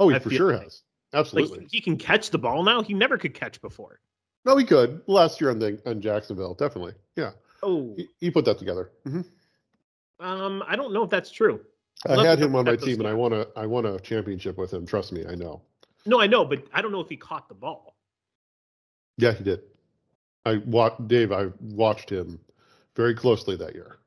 oh, 0.00 0.08
he 0.08 0.16
I 0.16 0.18
for 0.18 0.30
sure 0.30 0.52
like- 0.52 0.62
has. 0.64 0.82
Like 1.12 1.20
Absolutely. 1.20 1.66
he 1.70 1.80
can 1.80 1.96
catch 1.96 2.30
the 2.30 2.36
ball 2.38 2.62
now. 2.64 2.82
He 2.82 2.92
never 2.92 3.16
could 3.16 3.32
catch 3.32 3.60
before. 3.62 4.00
no, 4.44 4.56
he 4.56 4.64
could 4.64 5.00
last 5.06 5.40
year 5.40 5.50
on 5.50 5.58
the 5.60 5.80
on 5.86 6.00
Jacksonville. 6.00 6.54
Definitely. 6.54 6.92
Yeah. 7.14 7.30
Oh, 7.62 7.94
He, 7.96 8.08
he 8.18 8.30
put 8.30 8.44
that 8.44 8.58
together. 8.58 8.90
hmm 9.06 9.22
um, 10.18 10.62
I 10.66 10.76
don't 10.76 10.92
know 10.94 11.02
if 11.04 11.10
that's 11.10 11.30
true. 11.30 11.60
I 12.04 12.24
had 12.24 12.38
him 12.38 12.54
on 12.54 12.64
my 12.64 12.76
team, 12.76 13.00
and 13.00 13.08
I 13.08 13.14
won 13.14 13.32
a 13.32 13.46
I 13.56 13.66
won 13.66 13.86
a 13.86 13.98
championship 14.00 14.58
with 14.58 14.72
him. 14.72 14.86
Trust 14.86 15.12
me, 15.12 15.24
I 15.26 15.34
know. 15.34 15.62
No, 16.04 16.20
I 16.20 16.26
know, 16.26 16.44
but 16.44 16.64
I 16.72 16.82
don't 16.82 16.92
know 16.92 17.00
if 17.00 17.08
he 17.08 17.16
caught 17.16 17.48
the 17.48 17.54
ball. 17.54 17.96
Yeah, 19.18 19.32
he 19.32 19.42
did. 19.42 19.62
I 20.44 20.58
watched 20.58 21.08
Dave. 21.08 21.32
I 21.32 21.48
watched 21.60 22.10
him 22.10 22.38
very 22.94 23.14
closely 23.14 23.56
that 23.56 23.74
year. 23.74 23.98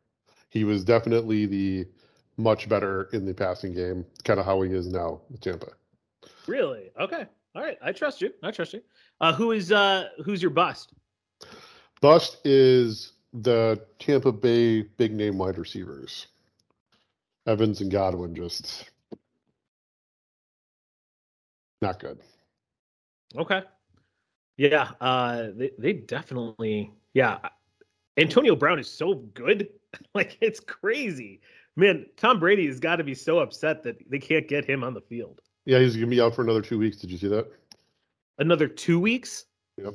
He 0.49 0.63
was 0.63 0.83
definitely 0.83 1.45
the 1.45 1.87
much 2.37 2.69
better 2.69 3.09
in 3.11 3.25
the 3.25 3.33
passing 3.33 3.73
game, 3.73 4.05
kind 4.23 4.39
of 4.39 4.45
how 4.45 4.61
he 4.61 4.71
is 4.71 4.87
now 4.87 5.21
with 5.29 5.41
Tampa. 5.41 5.71
Really? 6.47 6.91
Okay. 6.99 7.25
All 7.55 7.61
right. 7.61 7.77
I 7.81 7.91
trust 7.91 8.21
you. 8.21 8.31
I 8.41 8.51
trust 8.51 8.73
you. 8.73 8.81
Uh, 9.19 9.33
who 9.33 9.51
is 9.51 9.71
uh 9.71 10.09
who's 10.23 10.41
your 10.41 10.51
bust? 10.51 10.93
Bust 12.01 12.37
is 12.45 13.13
the 13.33 13.85
Tampa 13.99 14.31
Bay 14.31 14.81
big 14.81 15.13
name 15.13 15.37
wide 15.37 15.57
receivers. 15.57 16.27
Evans 17.47 17.81
and 17.81 17.91
Godwin 17.91 18.35
just 18.35 18.89
not 21.81 21.99
good. 21.99 22.19
Okay. 23.37 23.61
Yeah. 24.57 24.91
Uh, 24.99 25.47
they 25.55 25.71
they 25.77 25.93
definitely. 25.93 26.91
Yeah. 27.13 27.37
Antonio 28.17 28.55
Brown 28.55 28.79
is 28.79 28.91
so 28.91 29.15
good. 29.33 29.69
like 30.13 30.37
it's 30.41 30.59
crazy, 30.59 31.41
man. 31.75 32.05
Tom 32.17 32.39
Brady 32.39 32.67
has 32.67 32.79
got 32.79 32.97
to 32.97 33.03
be 33.03 33.15
so 33.15 33.39
upset 33.39 33.83
that 33.83 33.97
they 34.09 34.19
can't 34.19 34.47
get 34.47 34.65
him 34.65 34.83
on 34.83 34.93
the 34.93 35.01
field. 35.01 35.41
Yeah, 35.65 35.79
he's 35.79 35.95
gonna 35.95 36.07
be 36.07 36.21
out 36.21 36.35
for 36.35 36.41
another 36.41 36.61
two 36.61 36.77
weeks. 36.77 36.97
Did 36.97 37.11
you 37.11 37.17
see 37.17 37.27
that? 37.27 37.47
Another 38.39 38.67
two 38.67 38.99
weeks. 38.99 39.45
Yep. 39.77 39.93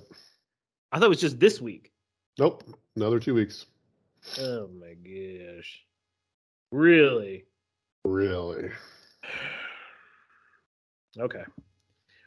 I 0.92 0.98
thought 0.98 1.06
it 1.06 1.08
was 1.08 1.20
just 1.20 1.40
this 1.40 1.60
week. 1.60 1.92
Nope, 2.38 2.64
another 2.96 3.18
two 3.18 3.34
weeks. 3.34 3.66
Oh 4.38 4.68
my 4.80 4.94
gosh. 4.94 5.84
Really? 6.74 7.44
Really? 8.04 8.68
Okay. 11.16 11.44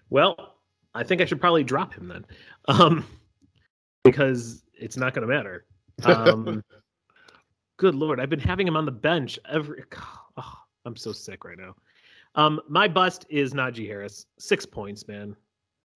Well, 0.09 0.55
I 0.95 1.03
think 1.03 1.19
I 1.19 1.25
should 1.25 1.41
probably 1.41 1.65
drop 1.65 1.93
him 1.93 2.07
then. 2.07 2.25
Um 2.69 3.05
because 4.05 4.63
it's 4.73 4.95
not 4.95 5.13
going 5.13 5.27
to 5.27 5.33
matter. 5.33 5.65
Um 6.05 6.63
Good 7.77 7.93
lord, 7.93 8.21
I've 8.21 8.29
been 8.29 8.39
having 8.39 8.65
him 8.65 8.77
on 8.77 8.85
the 8.85 8.91
bench 8.91 9.37
every 9.49 9.83
oh, 10.37 10.53
I'm 10.85 10.95
so 10.95 11.11
sick 11.11 11.43
right 11.43 11.57
now. 11.57 11.75
Um 12.35 12.61
my 12.69 12.87
bust 12.87 13.25
is 13.29 13.53
Najee 13.53 13.85
Harris. 13.85 14.27
6 14.39 14.65
points, 14.67 15.09
man. 15.09 15.35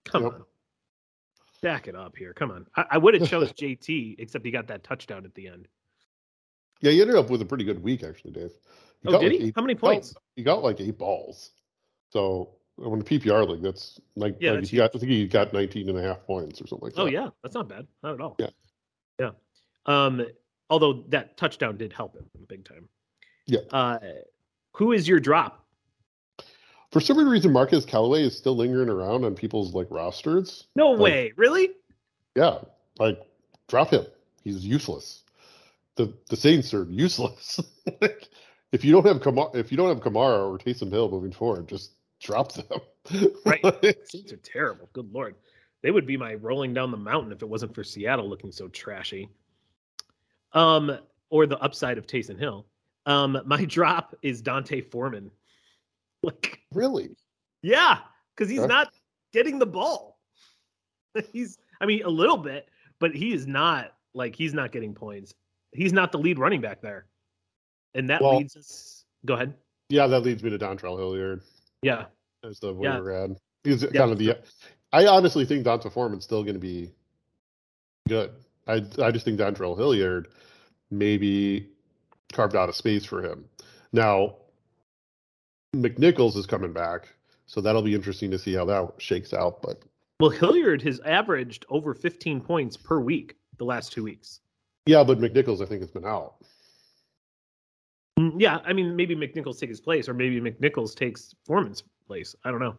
Come 0.03 0.23
Yep. 0.23 0.33
on. 0.33 0.43
Back 1.61 1.87
it 1.87 1.95
up 1.95 2.17
here. 2.17 2.33
Come 2.33 2.51
on. 2.51 2.67
I, 2.75 2.85
I 2.91 2.97
would 2.97 3.13
have 3.13 3.29
chose 3.29 3.53
JT 3.53 4.15
except 4.19 4.43
he 4.43 4.51
got 4.51 4.67
that 4.67 4.83
touchdown 4.83 5.23
at 5.23 5.33
the 5.35 5.47
end. 5.47 5.69
Yeah, 6.81 6.91
he 6.91 7.01
ended 7.01 7.15
up 7.15 7.29
with 7.29 7.41
a 7.41 7.45
pretty 7.45 7.63
good 7.63 7.81
week 7.83 8.03
actually, 8.03 8.31
Dave. 8.31 8.51
Oh, 9.05 9.11
got 9.11 9.21
did 9.21 9.31
like 9.31 9.39
he? 9.41 9.47
eight- 9.47 9.53
How 9.55 9.61
many 9.61 9.73
got- 9.75 9.81
points? 9.81 10.15
he 10.35 10.43
got 10.43 10.63
like 10.63 10.79
eight 10.81 10.97
balls. 10.97 11.51
So 12.09 12.49
when 12.75 12.99
the 12.99 13.05
PPR 13.05 13.47
league, 13.47 13.61
that's 13.61 13.99
like, 14.15 14.35
Yeah, 14.39 14.51
like 14.51 14.59
that's 14.61 14.69
he 14.69 14.77
got, 14.77 14.95
I 14.95 14.99
think 14.99 15.11
he 15.11 15.27
got 15.27 15.53
19 15.53 15.89
and 15.89 15.97
a 15.97 16.01
half 16.01 16.23
points 16.25 16.61
or 16.61 16.67
something 16.67 16.87
like 16.87 16.93
that. 16.95 17.01
Oh 17.01 17.05
yeah, 17.05 17.29
that's 17.43 17.55
not 17.55 17.67
bad. 17.69 17.87
Not 18.03 18.15
at 18.15 18.21
all. 18.21 18.35
Yeah. 18.39 18.49
Yeah. 19.19 19.31
Um 19.85 20.25
although 20.69 21.03
that 21.09 21.37
touchdown 21.37 21.77
did 21.77 21.93
help 21.93 22.15
him 22.15 22.25
big 22.47 22.65
time. 22.65 22.87
Yeah. 23.47 23.59
Uh 23.71 23.99
who 24.73 24.91
is 24.93 25.07
your 25.07 25.19
drop? 25.19 25.65
For 26.91 26.99
some 26.99 27.17
reason, 27.29 27.53
Marquez 27.53 27.85
Callaway 27.85 28.23
is 28.23 28.37
still 28.37 28.55
lingering 28.55 28.89
around 28.89 29.23
on 29.23 29.33
people's 29.35 29.73
like 29.73 29.87
rosters. 29.89 30.67
No 30.75 30.91
Like- 30.91 30.99
way. 30.99 31.33
Really? 31.37 31.69
Yeah, 32.35 32.59
like 32.99 33.19
drop 33.67 33.89
him. 33.91 34.05
He's 34.43 34.65
useless. 34.65 35.23
The 35.97 36.13
the 36.29 36.35
Saints 36.37 36.73
are 36.73 36.85
useless. 36.89 37.59
like, 38.01 38.29
if 38.71 38.85
you 38.85 38.91
don't 38.93 39.05
have 39.05 39.17
Kamara, 39.21 39.55
if 39.55 39.71
you 39.71 39.77
don't 39.77 39.89
have 39.89 39.99
Kamara 39.99 40.49
or 40.49 40.57
Taysom 40.57 40.91
Hill 40.91 41.09
moving 41.09 41.31
forward, 41.31 41.67
just 41.67 41.93
drop 42.21 42.53
them. 42.53 42.65
Right. 43.45 43.61
Saints 44.05 44.31
are 44.31 44.37
terrible. 44.37 44.87
Good 44.93 45.11
lord. 45.11 45.35
They 45.81 45.89
would 45.89 46.05
be 46.05 46.17
my 46.17 46.35
rolling 46.35 46.71
down 46.73 46.91
the 46.91 46.97
mountain 46.97 47.31
if 47.31 47.41
it 47.41 47.49
wasn't 47.49 47.73
for 47.73 47.83
Seattle 47.83 48.29
looking 48.29 48.51
so 48.51 48.67
trashy. 48.67 49.27
Um, 50.53 50.97
or 51.29 51.47
the 51.47 51.57
upside 51.59 51.97
of 51.97 52.05
Taysom 52.05 52.37
Hill. 52.37 52.67
Um, 53.07 53.41
my 53.45 53.65
drop 53.65 54.15
is 54.21 54.41
D'Onta 54.41 54.81
Foreman. 54.91 55.31
Like, 56.23 56.59
really? 56.71 57.09
yeah, 57.63 57.99
because 58.35 58.49
he's 58.49 58.59
Okay. 58.59 58.67
not 58.67 58.89
getting 59.33 59.57
the 59.57 59.65
ball. 59.65 60.19
he's, 61.33 61.57
I 61.81 61.87
mean, 61.87 62.03
a 62.03 62.09
little 62.09 62.37
bit, 62.37 62.69
but 62.99 63.15
he 63.15 63.33
is 63.33 63.47
not 63.47 63.93
like 64.13 64.35
he's 64.35 64.53
not 64.53 64.71
getting 64.71 64.93
points. 64.93 65.33
He's 65.73 65.93
not 65.93 66.11
the 66.11 66.17
lead 66.19 66.37
running 66.39 66.61
back 66.61 66.81
there, 66.81 67.05
and 67.93 68.09
that 68.09 68.21
Well- 68.21 68.37
leads 68.37 68.55
us. 68.57 69.05
Go 69.25 69.35
ahead. 69.35 69.53
Yeah, 69.89 70.07
that 70.07 70.21
leads 70.21 70.41
me 70.43 70.49
to 70.49 70.57
Dontrell 70.57 70.97
Hilliard 70.97 71.41
Yeah, 71.83 72.05
as 72.43 72.59
the 72.59 72.73
Yeah. 72.73 72.95
waiver 72.95 73.11
ad. 73.11 73.37
He's 73.63 73.83
Yeah. 73.83 73.89
kind 73.91 74.11
of 74.11 74.17
the. 74.17 74.37
I 74.93 75.05
honestly 75.07 75.45
think 75.45 75.63
D'Onta 75.65 75.91
Foreman's 75.91 76.23
still 76.23 76.43
going 76.43 76.55
to 76.55 76.59
be 76.59 76.91
good. 78.07 78.31
I 78.67 78.75
I 78.99 79.11
just 79.11 79.25
think 79.25 79.39
Dontrell 79.39 79.77
Hilliard 79.77 80.27
maybe 80.89 81.69
carved 82.33 82.55
out 82.55 82.69
a 82.69 82.73
space 82.73 83.05
for 83.05 83.21
him. 83.21 83.47
Now, 83.93 84.37
McNichols 85.75 86.35
is 86.35 86.45
coming 86.45 86.73
back, 86.73 87.07
so 87.45 87.61
that'll 87.61 87.81
be 87.81 87.95
interesting 87.95 88.31
to 88.31 88.39
see 88.39 88.53
how 88.53 88.65
that 88.65 88.93
shakes 89.01 89.33
out. 89.33 89.61
But 89.61 89.81
Well, 90.19 90.29
Hilliard 90.29 90.81
has 90.83 90.99
averaged 91.01 91.65
over 91.69 91.93
15 91.93 92.41
points 92.41 92.77
per 92.77 92.99
week 92.99 93.37
the 93.57 93.65
last 93.65 93.91
two 93.91 94.03
weeks. 94.03 94.41
Yeah, 94.85 95.03
but 95.03 95.19
McNichols 95.19 95.61
I 95.61 95.65
think 95.65 95.81
has 95.81 95.91
been 95.91 96.05
out. 96.05 96.35
Mm, 98.19 98.33
Yeah, 98.37 98.59
I 98.65 98.73
mean, 98.73 98.95
maybe 98.95 99.15
McNichols 99.15 99.59
takes 99.59 99.71
his 99.71 99.81
place, 99.81 100.09
or 100.09 100.13
maybe 100.13 100.39
McNichols 100.41 100.95
takes 100.95 101.33
Foreman's 101.45 101.83
place. 102.07 102.35
I 102.43 102.51
don't 102.51 102.59
know. 102.59 102.75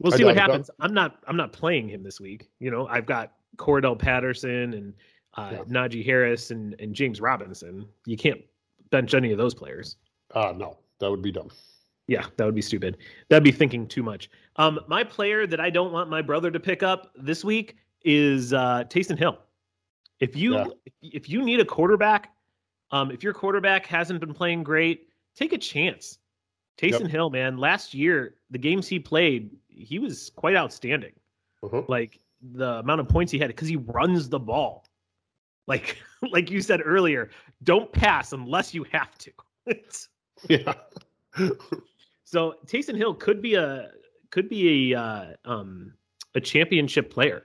We'll 0.00 0.12
see 0.12 0.24
what 0.24 0.36
happens. 0.36 0.70
I'm 0.80 0.92
not. 0.92 1.18
I'm 1.28 1.36
not 1.36 1.52
playing 1.52 1.88
him 1.88 2.02
this 2.02 2.20
week. 2.20 2.48
You 2.58 2.70
know, 2.70 2.86
I've 2.88 3.06
got 3.06 3.34
Cordarrelle 3.56 3.98
Patterson 3.98 4.74
and 4.74 4.94
uh, 5.36 5.50
Yeah. 5.52 5.64
Najee 5.64 6.04
Harris 6.04 6.50
and, 6.50 6.74
and 6.80 6.94
James 6.94 7.20
Robinson. 7.20 7.86
You 8.04 8.16
can't 8.16 8.40
bench 8.90 9.14
any 9.14 9.30
of 9.32 9.38
those 9.38 9.54
players. 9.54 9.96
Uh 10.34 10.52
no, 10.56 10.78
that 10.98 11.10
would 11.10 11.22
be 11.22 11.30
dumb. 11.30 11.50
Yeah, 12.08 12.26
that 12.36 12.44
would 12.44 12.54
be 12.56 12.60
stupid. 12.62 12.98
That'd 13.30 13.44
be 13.44 13.52
thinking 13.52 13.86
too 13.86 14.02
much. 14.02 14.28
Um, 14.56 14.80
my 14.88 15.04
player 15.04 15.46
that 15.46 15.60
I 15.60 15.70
don't 15.70 15.92
want 15.92 16.10
my 16.10 16.20
brother 16.20 16.50
to 16.50 16.60
pick 16.60 16.82
up 16.82 17.12
this 17.16 17.44
week 17.44 17.76
is 18.04 18.52
uh, 18.52 18.84
Taysom 18.90 19.18
Hill. 19.18 19.38
If 20.20 20.36
you 20.36 20.54
Yeah. 20.54 20.66
if 21.02 21.28
you 21.28 21.42
need 21.42 21.60
a 21.60 21.64
quarterback, 21.64 22.34
um, 22.90 23.10
if 23.10 23.22
your 23.22 23.32
quarterback 23.34 23.86
hasn't 23.86 24.20
been 24.20 24.34
playing 24.34 24.62
great, 24.62 25.08
take 25.34 25.52
a 25.52 25.58
chance. 25.58 26.18
Taysom 26.78 27.02
Yep. 27.02 27.10
Hill, 27.10 27.30
man, 27.30 27.56
last 27.56 27.94
year 27.94 28.36
the 28.50 28.58
games 28.58 28.88
he 28.88 28.98
played, 28.98 29.50
he 29.68 29.98
was 29.98 30.30
quite 30.30 30.56
outstanding. 30.56 31.12
Uh-huh. 31.62 31.82
Like 31.88 32.20
the 32.42 32.78
amount 32.80 33.00
of 33.00 33.08
points 33.08 33.32
he 33.32 33.38
had 33.38 33.48
because 33.48 33.68
he 33.68 33.76
runs 33.76 34.28
the 34.28 34.38
ball. 34.40 34.84
Like 35.66 35.98
like 36.30 36.50
you 36.50 36.60
said 36.60 36.80
earlier, 36.84 37.30
don't 37.62 37.90
pass 37.92 38.32
unless 38.32 38.74
you 38.74 38.84
have 38.92 39.16
to. 39.18 39.32
Yeah. 40.48 40.74
so 42.24 42.56
Taysom 42.66 42.96
Hill 42.96 43.14
could 43.14 43.40
be 43.40 43.54
a 43.54 43.90
could 44.30 44.48
be 44.48 44.92
a 44.92 45.00
uh, 45.00 45.26
um 45.44 45.94
a 46.34 46.40
championship 46.40 47.10
player. 47.10 47.44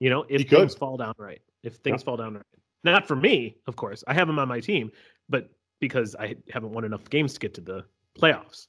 You 0.00 0.10
know, 0.10 0.24
if 0.28 0.40
He 0.40 0.44
could. 0.44 0.58
things 0.58 0.74
fall 0.74 0.96
down 0.96 1.14
right. 1.16 1.40
If 1.64 1.76
things 1.76 2.02
fall 2.02 2.16
down 2.16 2.34
right. 2.34 2.44
Not 2.84 3.08
for 3.08 3.16
me, 3.16 3.56
of 3.66 3.76
course. 3.76 4.04
I 4.06 4.14
have 4.14 4.28
him 4.28 4.38
on 4.38 4.46
my 4.46 4.60
team, 4.60 4.92
but 5.28 5.50
because 5.80 6.14
I 6.14 6.36
haven't 6.50 6.72
won 6.72 6.84
enough 6.84 7.08
games 7.10 7.32
to 7.34 7.40
get 7.40 7.54
to 7.54 7.60
the 7.60 7.84
playoffs. 8.18 8.66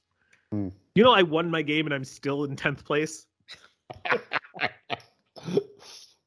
Hmm. 0.50 0.68
You 0.94 1.04
know, 1.04 1.12
I 1.12 1.22
won 1.22 1.50
my 1.50 1.62
game 1.62 1.86
and 1.86 1.94
I'm 1.94 2.04
still 2.04 2.44
in 2.44 2.56
tenth 2.56 2.84
place. 2.84 3.26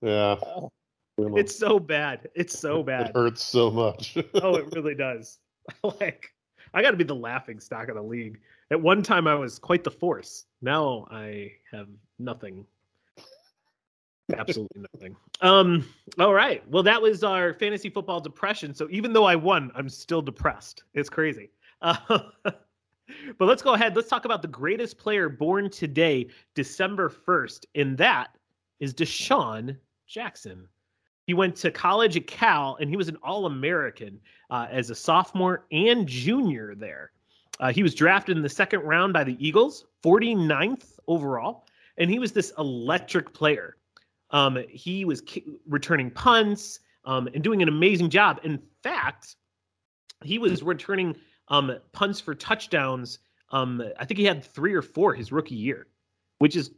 yeah. 0.01 0.35
It's 1.35 1.53
so 1.53 1.79
bad. 1.79 2.29
It's 2.33 2.57
so 2.57 2.81
bad. 2.81 3.09
It 3.09 3.15
hurts 3.15 3.43
so 3.43 3.69
much. 3.69 4.17
oh, 4.35 4.55
it 4.55 4.73
really 4.73 4.95
does. 4.95 5.39
like, 5.99 6.33
I 6.73 6.81
got 6.81 6.91
to 6.91 6.97
be 6.97 7.03
the 7.03 7.13
laughing 7.13 7.59
stock 7.59 7.89
of 7.89 7.95
the 7.95 8.01
league. 8.01 8.39
At 8.71 8.81
one 8.81 9.03
time, 9.03 9.27
I 9.27 9.35
was 9.35 9.59
quite 9.59 9.83
the 9.83 9.91
force. 9.91 10.45
Now 10.61 11.07
I 11.11 11.51
have 11.73 11.89
nothing. 12.19 12.65
Absolutely 14.37 14.85
nothing. 14.93 15.15
Um. 15.41 15.85
All 16.19 16.33
right. 16.33 16.67
Well, 16.69 16.83
that 16.83 17.01
was 17.01 17.23
our 17.23 17.53
fantasy 17.53 17.89
football 17.89 18.19
depression. 18.19 18.73
So 18.73 18.87
even 18.91 19.13
though 19.13 19.25
I 19.25 19.35
won, 19.35 19.71
I'm 19.75 19.89
still 19.89 20.21
depressed. 20.21 20.83
It's 20.93 21.09
crazy. 21.09 21.49
Uh, 21.81 21.97
but 22.43 23.45
let's 23.45 23.61
go 23.61 23.73
ahead. 23.73 23.95
Let's 23.95 24.09
talk 24.09 24.25
about 24.25 24.41
the 24.41 24.47
greatest 24.47 24.97
player 24.97 25.29
born 25.29 25.69
today, 25.69 26.27
December 26.55 27.09
1st, 27.09 27.65
and 27.75 27.97
that 27.97 28.35
is 28.79 28.93
DeSean 28.93 29.77
Jackson. 30.07 30.67
He 31.25 31.33
went 31.33 31.55
to 31.57 31.71
college 31.71 32.17
at 32.17 32.27
Cal, 32.27 32.77
and 32.81 32.89
he 32.89 32.97
was 32.97 33.07
an 33.07 33.17
All 33.21 33.45
American 33.45 34.19
uh, 34.49 34.67
as 34.71 34.89
a 34.89 34.95
sophomore 34.95 35.65
and 35.71 36.07
junior 36.07 36.73
there. 36.75 37.11
Uh, 37.59 37.71
he 37.71 37.83
was 37.83 37.93
drafted 37.93 38.37
in 38.37 38.43
the 38.43 38.49
second 38.49 38.81
round 38.81 39.13
by 39.13 39.23
the 39.23 39.37
Eagles, 39.45 39.85
49th 40.03 40.97
overall, 41.07 41.65
and 41.97 42.09
he 42.09 42.17
was 42.17 42.31
this 42.31 42.53
electric 42.57 43.33
player. 43.33 43.75
Um, 44.31 44.63
he 44.69 45.05
was 45.05 45.21
ki- 45.21 45.45
returning 45.67 46.11
punts 46.11 46.79
um, 47.05 47.27
and 47.33 47.43
doing 47.43 47.61
an 47.61 47.67
amazing 47.67 48.09
job. 48.09 48.39
In 48.43 48.61
fact, 48.83 49.35
he 50.23 50.37
was 50.37 50.61
returning 50.63 51.15
um, 51.47 51.75
punts 51.91 52.19
for 52.19 52.35
touchdowns. 52.35 53.19
Um, 53.51 53.81
I 53.99 54.05
think 54.05 54.19
he 54.19 54.25
had 54.25 54.43
three 54.43 54.73
or 54.73 54.81
four 54.81 55.13
his 55.13 55.31
rookie 55.31 55.55
year, 55.55 55.87
which 56.37 56.55
is 56.55 56.71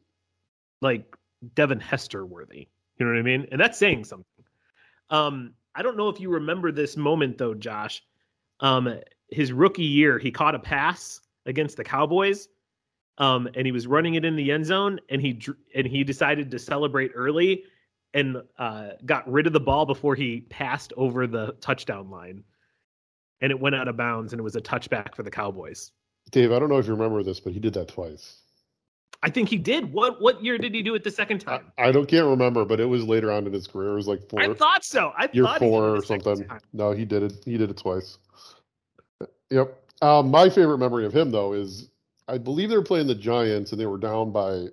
like 0.81 1.15
Devin 1.55 1.79
Hester 1.79 2.25
worthy. 2.25 2.67
You 2.97 3.05
know 3.05 3.11
what 3.11 3.19
I 3.19 3.23
mean? 3.23 3.47
And 3.51 3.59
that's 3.59 3.77
saying 3.77 4.05
something. 4.05 4.25
Um, 5.09 5.53
I 5.75 5.81
don't 5.81 5.97
know 5.97 6.09
if 6.09 6.19
you 6.19 6.29
remember 6.29 6.71
this 6.71 6.95
moment 6.95 7.37
though, 7.37 7.53
Josh. 7.53 8.03
Um, 8.59 8.99
his 9.29 9.51
rookie 9.51 9.83
year, 9.83 10.19
he 10.19 10.31
caught 10.31 10.55
a 10.55 10.59
pass 10.59 11.19
against 11.45 11.77
the 11.77 11.83
Cowboys, 11.83 12.47
um, 13.17 13.47
and 13.55 13.65
he 13.65 13.71
was 13.71 13.87
running 13.87 14.15
it 14.15 14.25
in 14.25 14.35
the 14.35 14.51
end 14.51 14.65
zone, 14.65 14.99
and 15.09 15.21
he 15.21 15.41
and 15.75 15.87
he 15.87 16.03
decided 16.03 16.51
to 16.51 16.59
celebrate 16.59 17.11
early, 17.15 17.63
and 18.13 18.37
uh, 18.57 18.89
got 19.05 19.29
rid 19.31 19.47
of 19.47 19.53
the 19.53 19.59
ball 19.59 19.85
before 19.85 20.15
he 20.15 20.41
passed 20.49 20.93
over 20.97 21.27
the 21.27 21.55
touchdown 21.61 22.09
line, 22.09 22.43
and 23.41 23.51
it 23.51 23.59
went 23.59 23.75
out 23.75 23.87
of 23.87 23.97
bounds, 23.97 24.33
and 24.33 24.39
it 24.39 24.43
was 24.43 24.55
a 24.55 24.61
touchback 24.61 25.15
for 25.15 25.23
the 25.23 25.31
Cowboys. 25.31 25.91
Dave, 26.31 26.51
I 26.51 26.59
don't 26.59 26.69
know 26.69 26.77
if 26.77 26.87
you 26.87 26.93
remember 26.93 27.23
this, 27.23 27.39
but 27.39 27.53
he 27.53 27.59
did 27.59 27.73
that 27.73 27.87
twice. 27.87 28.37
I 29.23 29.29
think 29.29 29.49
he 29.49 29.57
did. 29.57 29.93
What 29.93 30.19
what 30.19 30.43
year 30.43 30.57
did 30.57 30.73
he 30.73 30.81
do 30.81 30.95
it 30.95 31.03
the 31.03 31.11
second 31.11 31.39
time? 31.39 31.71
I 31.77 31.91
don't 31.91 32.07
can't 32.07 32.25
remember, 32.25 32.65
but 32.65 32.79
it 32.79 32.85
was 32.85 33.03
later 33.03 33.31
on 33.31 33.45
in 33.45 33.53
his 33.53 33.67
career. 33.67 33.91
It 33.91 33.95
was 33.95 34.07
like 34.07 34.27
four, 34.27 34.41
I, 34.41 34.53
thought 34.53 34.83
so. 34.83 35.13
I 35.15 35.29
year 35.31 35.43
thought 35.43 35.59
four 35.59 35.95
or 35.95 36.03
something. 36.03 36.43
time. 36.45 36.59
No, 36.73 36.91
he 36.91 37.05
did 37.05 37.23
it. 37.23 37.33
He 37.45 37.57
did 37.57 37.69
it 37.69 37.77
twice. 37.77 38.17
Yep. 39.51 39.77
Um, 40.01 40.31
my 40.31 40.49
favorite 40.49 40.79
memory 40.79 41.05
of 41.05 41.13
him 41.13 41.29
though 41.29 41.53
is 41.53 41.90
I 42.31 42.37
believe 42.37 42.69
they 42.69 42.77
were 42.77 42.83
playing 42.83 43.07
the 43.07 43.15
Giants 43.15 43.71
and 43.71 43.81
they 43.81 43.85
were 43.85 43.97
down 43.97 44.31
by 44.31 44.67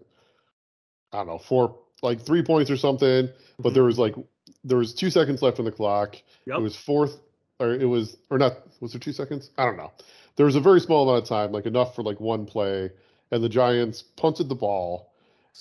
I 1.12 1.18
don't 1.18 1.26
know 1.26 1.38
four 1.38 1.76
like 2.02 2.20
three 2.20 2.42
points 2.42 2.70
or 2.70 2.76
something, 2.76 3.28
but 3.59 3.74
there 3.74 3.82
was 3.82 3.98
like 3.98 4.14
there 4.62 4.78
was 4.78 4.94
two 4.94 5.11
seconds 5.11 5.42
left 5.42 5.59
on 5.59 5.64
the 5.64 5.72
clock. 5.72 6.12
Mm-hmm. 6.12 6.50
Yep. 6.50 6.59
It 6.59 6.62
was 6.62 6.76
fourth 6.76 7.18
or 7.59 7.74
it 7.74 7.84
was 7.84 8.16
or 8.30 8.38
not 8.38 8.59
was 8.80 8.92
there 8.92 9.00
two 9.00 9.12
seconds? 9.12 9.50
I 9.59 9.64
don't 9.64 9.76
know. 9.76 9.90
There 10.36 10.46
was 10.46 10.54
a 10.54 10.61
very 10.61 10.80
small 10.80 11.09
amount 11.09 11.24
of 11.24 11.28
time, 11.28 11.50
like 11.50 11.66
enough 11.66 11.96
for 11.96 12.04
like 12.04 12.20
one 12.20 12.46
play, 12.46 12.92
and 13.32 13.42
the 13.42 13.48
Giants 13.48 14.02
punted 14.02 14.48
the 14.48 14.54
ball, 14.54 15.12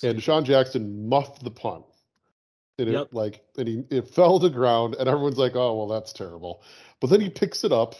and 0.04 0.16
DeSean 0.16 0.44
Jackson 0.44 1.08
muffed 1.08 1.42
the 1.42 1.50
punt. 1.50 1.84
And 2.78 2.88
it 2.88 3.12
like 3.12 3.42
and 3.56 3.66
he 3.66 3.84
it 3.90 4.08
fell 4.14 4.38
to 4.38 4.50
ground, 4.50 4.94
and 4.94 5.08
everyone's 5.08 5.36
like, 5.36 5.56
"Oh 5.56 5.76
well, 5.76 5.88
that's 5.88 6.12
terrible." 6.12 6.62
But 7.00 7.10
then 7.10 7.20
he 7.20 7.28
picks 7.28 7.64
it 7.64 7.72
up, 7.72 7.96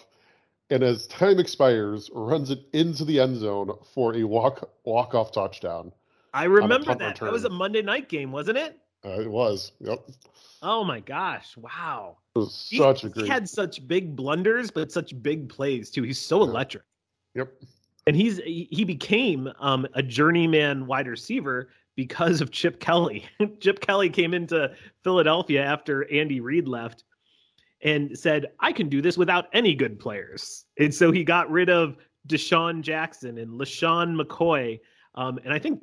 and 0.70 0.82
as 0.82 1.06
time 1.06 1.38
expires, 1.38 2.10
runs 2.12 2.50
it 2.50 2.60
into 2.72 3.04
the 3.04 3.20
end 3.20 3.36
zone 3.38 3.72
for 3.94 4.14
a 4.14 4.24
walk 4.24 4.70
walk 4.84 5.14
off 5.14 5.32
touchdown. 5.32 5.92
I 6.34 6.44
remember 6.44 6.94
that. 6.94 7.16
That 7.16 7.32
was 7.32 7.44
a. 7.44 7.50
Monday 7.50 7.82
night 7.82 8.08
game, 8.08 8.32
wasn't 8.32 8.58
it? 8.58 8.78
Uh, 9.04 9.20
it 9.20 9.30
was. 9.30 9.72
Yep. 9.80 10.04
Oh 10.62 10.84
my 10.84 11.00
gosh! 11.00 11.56
Wow. 11.56 12.18
was 12.34 12.66
He, 12.68 12.78
such 12.78 13.04
a 13.04 13.08
he 13.10 13.26
had 13.28 13.48
such 13.48 13.86
big 13.86 14.16
blunders, 14.16 14.70
but 14.70 14.90
such 14.92 15.20
big 15.22 15.48
plays 15.48 15.90
too. 15.90 16.02
He's 16.02 16.20
so 16.20 16.42
electric, 16.42 16.82
Yep. 17.34 17.52
and 18.06 18.16
he's 18.16 18.38
he 18.38 18.68
he 18.70 18.84
became 18.84 19.48
um, 19.60 19.86
a 19.94 20.02
journeyman 20.02 20.86
wide 20.86 21.06
receiver 21.06 21.68
because 21.96 22.40
of 22.40 22.50
Chip 22.50 22.80
Kelly. 22.80 23.24
Chip 23.60 23.80
Kelly 23.80 24.10
came 24.10 24.34
into 24.34 24.74
Philadelphia 25.04 25.64
after 25.64 26.10
Andy 26.12 26.40
Reid 26.40 26.66
left 26.68 27.04
and 27.82 28.18
said, 28.18 28.46
"I 28.60 28.72
can 28.72 28.88
do 28.88 29.00
this 29.02 29.16
without 29.16 29.46
any 29.52 29.74
good 29.74 29.98
players," 29.98 30.64
and 30.78 30.92
so 30.94 31.10
he 31.12 31.24
got 31.24 31.50
rid 31.50 31.68
of 31.70 31.96
DeSean 32.26 32.82
Jackson 32.82 33.38
and 33.38 33.50
LeSean 33.58 34.20
McCoy, 34.20 34.80
um, 35.14 35.38
and 35.44 35.52
I 35.52 35.58
think 35.58 35.82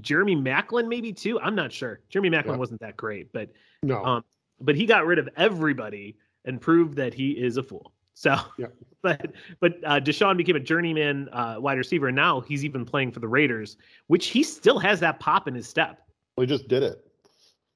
Jeremy 0.00 0.36
Maclin 0.36 0.88
maybe 0.88 1.12
too. 1.12 1.38
I'm 1.40 1.54
not 1.54 1.72
sure. 1.72 2.00
Jeremy 2.08 2.30
Maclin 2.30 2.46
Yeah. 2.46 2.56
wasn't 2.56 2.80
that 2.80 2.96
great, 2.96 3.32
but 3.32 3.50
No. 3.82 4.04
um, 4.04 4.24
but 4.60 4.74
he 4.76 4.86
got 4.86 5.06
rid 5.06 5.18
of 5.18 5.28
everybody 5.36 6.16
and 6.44 6.60
proved 6.60 6.94
that 6.96 7.14
he 7.14 7.32
is 7.32 7.56
a 7.56 7.62
fool. 7.62 7.92
So, 8.14 8.36
Yeah. 8.58 8.66
but 9.02 9.32
but 9.60 9.74
uh, 9.84 10.00
DeSean 10.00 10.36
became 10.36 10.56
a 10.56 10.60
journeyman 10.60 11.28
uh, 11.32 11.56
wide 11.58 11.78
receiver, 11.78 12.08
and 12.08 12.16
now 12.16 12.40
he's 12.40 12.64
even 12.64 12.84
playing 12.84 13.12
for 13.12 13.20
the 13.20 13.28
Raiders, 13.28 13.76
which 14.08 14.26
he 14.28 14.42
still 14.42 14.78
has 14.78 15.00
that 15.00 15.20
pop 15.20 15.48
in 15.48 15.54
his 15.54 15.68
step. 15.68 16.02
he 16.36 16.46
just 16.46 16.68
did 16.68 16.82
it. 16.82 17.06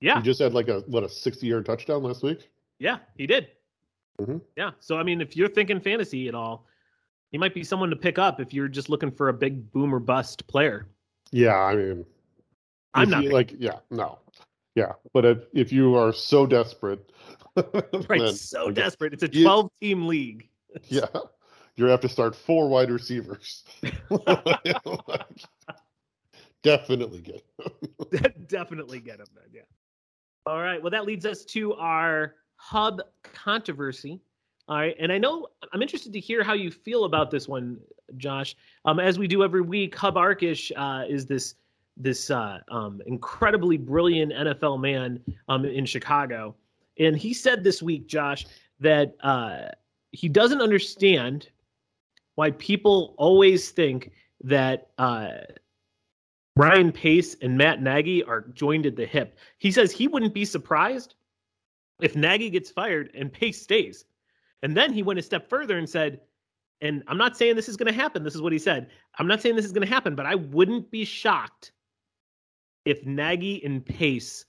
Yeah, 0.00 0.16
He 0.16 0.22
just 0.22 0.40
had 0.40 0.52
like 0.54 0.68
a 0.68 0.80
what 0.86 1.02
a 1.04 1.08
sixty 1.08 1.46
yard 1.46 1.64
touchdown 1.64 2.02
last 2.02 2.22
week. 2.22 2.50
Yeah, 2.84 2.98
he 3.16 3.26
did. 3.26 3.48
Mhm. 4.20 4.42
Yeah, 4.56 4.72
so 4.78 4.98
I 4.98 5.02
mean, 5.02 5.20
if 5.22 5.36
you're 5.36 5.48
thinking 5.48 5.80
fantasy 5.80 6.28
at 6.28 6.34
all, 6.34 6.66
he 7.32 7.38
might 7.38 7.54
be 7.54 7.64
someone 7.64 7.88
to 7.90 7.96
pick 7.96 8.18
up 8.18 8.40
if 8.40 8.52
you're 8.52 8.68
just 8.68 8.90
looking 8.90 9.10
for 9.10 9.30
a 9.30 9.32
big 9.32 9.72
boom 9.72 9.92
or 9.92 9.98
bust 9.98 10.46
player. 10.46 10.86
Yeah, 11.32 11.56
I 11.56 11.74
mean, 11.74 12.04
I'm 12.92 13.08
not 13.08 13.24
you, 13.24 13.30
like. 13.30 13.54
Yeah, 13.58 13.78
no. 13.90 14.18
Yeah, 14.76 14.92
but 15.14 15.24
if, 15.24 15.38
if 15.54 15.72
you 15.72 15.96
are 15.96 16.12
so 16.12 16.46
desperate, 16.46 17.10
Right, 17.56 18.20
then, 18.20 18.34
so 18.34 18.66
like, 18.66 18.74
desperate. 18.74 19.14
It's 19.14 19.22
a 19.22 19.32
you- 19.32 19.44
12 19.44 19.70
team 19.80 20.06
league. 20.06 20.48
Yeah, 20.88 21.06
you 21.76 21.86
have 21.86 22.00
to 22.00 22.08
start 22.08 22.36
four 22.36 22.68
wide 22.68 22.90
receivers. 22.90 23.62
Definitely 26.62 27.20
good. 27.20 27.42
Definitely 28.48 29.00
get 29.00 29.20
him 29.20 29.26
then. 29.34 29.44
Yeah. 29.52 29.62
All 30.46 30.60
right. 30.60 30.82
Well, 30.82 30.90
that 30.90 31.04
leads 31.04 31.24
us 31.26 31.44
to 31.46 31.74
our 31.74 32.34
hub 32.64 33.02
controversy. 33.22 34.18
All 34.68 34.78
right. 34.78 34.96
And 34.98 35.12
I 35.12 35.18
know 35.18 35.48
I'm 35.74 35.82
interested 35.82 36.14
to 36.14 36.20
hear 36.20 36.42
how 36.42 36.54
you 36.54 36.70
feel 36.70 37.04
about 37.04 37.30
this 37.30 37.46
one, 37.46 37.78
Josh. 38.16 38.56
Um, 38.86 38.98
as 38.98 39.18
we 39.18 39.28
do 39.28 39.44
every 39.44 39.60
week, 39.60 39.94
Hub 39.94 40.14
Arkush 40.14 40.72
uh, 40.74 41.04
is 41.06 41.26
this 41.26 41.56
this 41.98 42.30
uh, 42.30 42.58
um, 42.70 43.02
incredibly 43.06 43.76
brilliant 43.76 44.32
NFL 44.32 44.80
man 44.80 45.20
um, 45.48 45.66
in 45.66 45.84
Chicago, 45.84 46.56
and 46.98 47.16
he 47.16 47.34
said 47.34 47.62
this 47.62 47.82
week, 47.82 48.08
Josh, 48.08 48.46
that 48.80 49.14
uh, 49.20 49.68
he 50.10 50.28
doesn't 50.28 50.60
understand 50.60 51.50
why 52.34 52.50
people 52.52 53.14
always 53.16 53.70
think 53.70 54.10
that 54.42 54.88
uh, 54.98 55.28
Ryan 56.56 56.90
Pace 56.90 57.36
and 57.42 57.56
Matt 57.56 57.80
Nagy 57.80 58.24
are 58.24 58.40
joined 58.54 58.86
at 58.86 58.96
the 58.96 59.06
hip. 59.06 59.38
He 59.58 59.70
says 59.70 59.92
he 59.92 60.08
wouldn't 60.08 60.34
be 60.34 60.44
surprised 60.44 61.14
if 62.00 62.16
Nagy 62.16 62.50
gets 62.50 62.70
fired 62.70 63.10
and 63.14 63.32
Pace 63.32 63.62
stays. 63.62 64.04
And 64.62 64.76
then 64.76 64.92
he 64.92 65.02
went 65.02 65.18
a 65.18 65.22
step 65.22 65.48
further 65.48 65.78
and 65.78 65.88
said, 65.88 66.20
and 66.80 67.02
I'm 67.06 67.18
not 67.18 67.36
saying 67.36 67.56
this 67.56 67.68
is 67.68 67.76
going 67.76 67.92
to 67.92 67.98
happen. 67.98 68.24
This 68.24 68.34
is 68.34 68.42
what 68.42 68.52
he 68.52 68.58
said. 68.58 68.90
I'm 69.18 69.26
not 69.26 69.40
saying 69.40 69.56
this 69.56 69.64
is 69.64 69.72
going 69.72 69.86
to 69.86 69.92
happen, 69.92 70.14
but 70.14 70.26
I 70.26 70.34
wouldn't 70.34 70.90
be 70.90 71.04
shocked 71.04 71.72
if 72.84 73.04
Nagy 73.06 73.64
and 73.64 73.84
Pace 73.84 74.44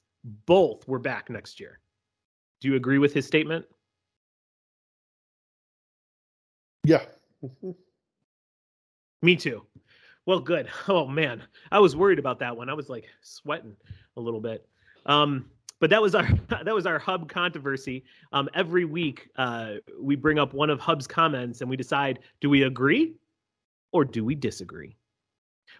both 0.46 0.88
were 0.88 1.00
back 1.00 1.30
next 1.30 1.60
year. 1.60 1.80
Do 2.62 2.68
you 2.68 2.76
agree 2.76 2.98
with 2.98 3.14
his 3.14 3.26
statement? 3.26 3.66
Yeah. 6.84 7.06
Me 9.22 9.36
too. 9.36 9.66
Well, 10.26 10.40
good. 10.40 10.68
Oh 10.88 11.06
man, 11.06 11.44
I 11.72 11.80
was 11.80 11.96
worried 11.96 12.20
about 12.20 12.40
that 12.40 12.58
one. 12.58 12.70
I 12.70 12.74
was 12.74 12.90
like 12.90 13.06
sweating 13.22 13.76
a 14.18 14.22
little 14.22 14.42
bit. 14.42 14.68
Um, 15.06 15.50
but 15.80 15.90
that 15.90 16.02
was 16.02 16.16
our 16.16 16.28
that 16.50 16.74
was 16.74 16.86
our 16.86 17.00
hub 17.00 17.30
controversy. 17.30 18.04
Um, 18.32 18.50
every 18.54 18.86
week 18.86 19.30
uh, 19.38 19.76
we 20.00 20.16
bring 20.16 20.40
up 20.40 20.54
one 20.54 20.70
of 20.70 20.80
Hub's 20.80 21.08
comments 21.08 21.62
and 21.62 21.70
we 21.70 21.78
decide: 21.78 22.20
do 22.42 22.50
we 22.50 22.64
agree 22.64 23.16
or 23.92 24.06
do 24.06 24.24
we 24.24 24.36
disagree? 24.36 24.96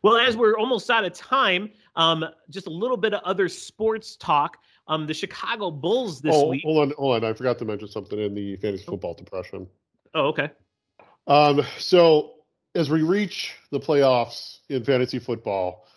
Well, 0.04 0.18
as 0.18 0.36
we're 0.38 0.58
almost 0.58 0.90
out 0.90 1.06
of 1.06 1.14
time, 1.14 1.72
um, 1.96 2.26
just 2.50 2.68
a 2.68 2.72
little 2.72 2.98
bit 2.98 3.14
of 3.14 3.22
other 3.24 3.48
sports 3.50 4.16
talk. 4.16 4.58
Um, 4.88 5.08
the 5.08 5.14
Chicago 5.14 5.72
Bulls 5.72 6.22
this 6.22 6.36
oh, 6.36 6.50
week. 6.50 6.62
hold 6.64 6.78
on, 6.78 6.94
hold 6.98 7.24
on. 7.24 7.30
I 7.30 7.34
forgot 7.34 7.58
to 7.60 7.66
mention 7.66 7.88
something 7.88 8.20
in 8.20 8.36
the 8.36 8.56
fantasy 8.58 8.86
football 8.86 9.16
depression. 9.16 9.68
Oh, 10.14 10.28
okay. 10.28 10.52
Um, 11.26 11.64
so 11.80 12.36
as 12.76 12.90
we 12.90 13.02
reach 13.02 13.56
the 13.72 13.80
playoffs 13.80 14.60
in 14.70 14.84
fantasy 14.84 15.18
football, 15.18 15.88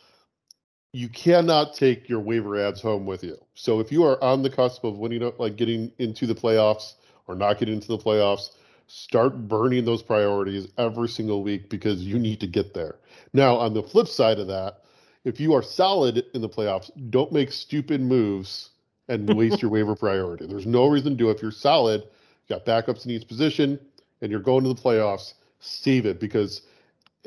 you 0.92 1.08
cannot 1.08 1.74
take 1.74 2.08
your 2.08 2.20
waiver 2.20 2.56
ads 2.56 2.80
home 2.80 3.04
with 3.04 3.22
you. 3.22 3.36
So 3.54 3.80
if 3.80 3.92
you 3.92 4.04
are 4.04 4.22
on 4.22 4.42
the 4.42 4.50
cusp 4.50 4.84
of 4.84 4.98
winning, 4.98 5.30
like 5.38 5.56
getting 5.56 5.92
into 5.98 6.26
the 6.26 6.34
playoffs 6.34 6.94
or 7.26 7.34
not 7.34 7.58
getting 7.58 7.74
into 7.74 7.88
the 7.88 7.98
playoffs, 7.98 8.50
start 8.86 9.48
burning 9.48 9.84
those 9.84 10.02
priorities 10.02 10.68
every 10.78 11.08
single 11.08 11.42
week 11.42 11.68
because 11.68 12.02
you 12.02 12.18
need 12.18 12.40
to 12.40 12.46
get 12.46 12.72
there. 12.72 12.96
Now, 13.34 13.56
on 13.56 13.74
the 13.74 13.82
flip 13.82 14.08
side 14.08 14.38
of 14.38 14.46
that, 14.46 14.84
if 15.24 15.38
you 15.38 15.52
are 15.52 15.62
solid 15.62 16.24
in 16.32 16.40
the 16.40 16.48
playoffs, 16.48 16.90
don't 17.10 17.32
make 17.32 17.52
stupid 17.52 18.00
moves 18.00 18.70
and 19.08 19.34
waste 19.34 19.60
your 19.60 19.70
waiver 19.72 19.94
priority. 19.94 20.46
There's 20.46 20.66
no 20.66 20.86
reason 20.86 21.12
to 21.12 21.16
do 21.16 21.28
it. 21.28 21.36
If 21.36 21.42
you're 21.42 21.50
solid, 21.50 22.02
you 22.02 22.56
got 22.56 22.64
backups 22.64 23.04
in 23.04 23.10
each 23.10 23.28
position, 23.28 23.78
and 24.22 24.30
you're 24.30 24.40
going 24.40 24.64
to 24.64 24.72
the 24.72 24.80
playoffs, 24.80 25.34
save 25.60 26.06
it 26.06 26.18
because 26.18 26.62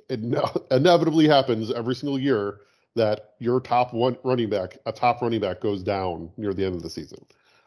it 0.10 0.20
inevitably 0.72 1.28
happens 1.28 1.72
every 1.72 1.94
single 1.94 2.18
year 2.18 2.62
that 2.96 3.36
your 3.40 3.60
top 3.60 3.94
one 3.94 4.18
running 4.24 4.50
back, 4.50 4.78
a 4.86 4.92
top 4.92 5.22
running 5.22 5.40
back, 5.40 5.62
goes 5.62 5.84
down 5.84 6.32
near 6.38 6.54
the 6.54 6.66
end 6.66 6.76
of 6.76 6.84
the 6.84 6.90
season, 6.90 7.26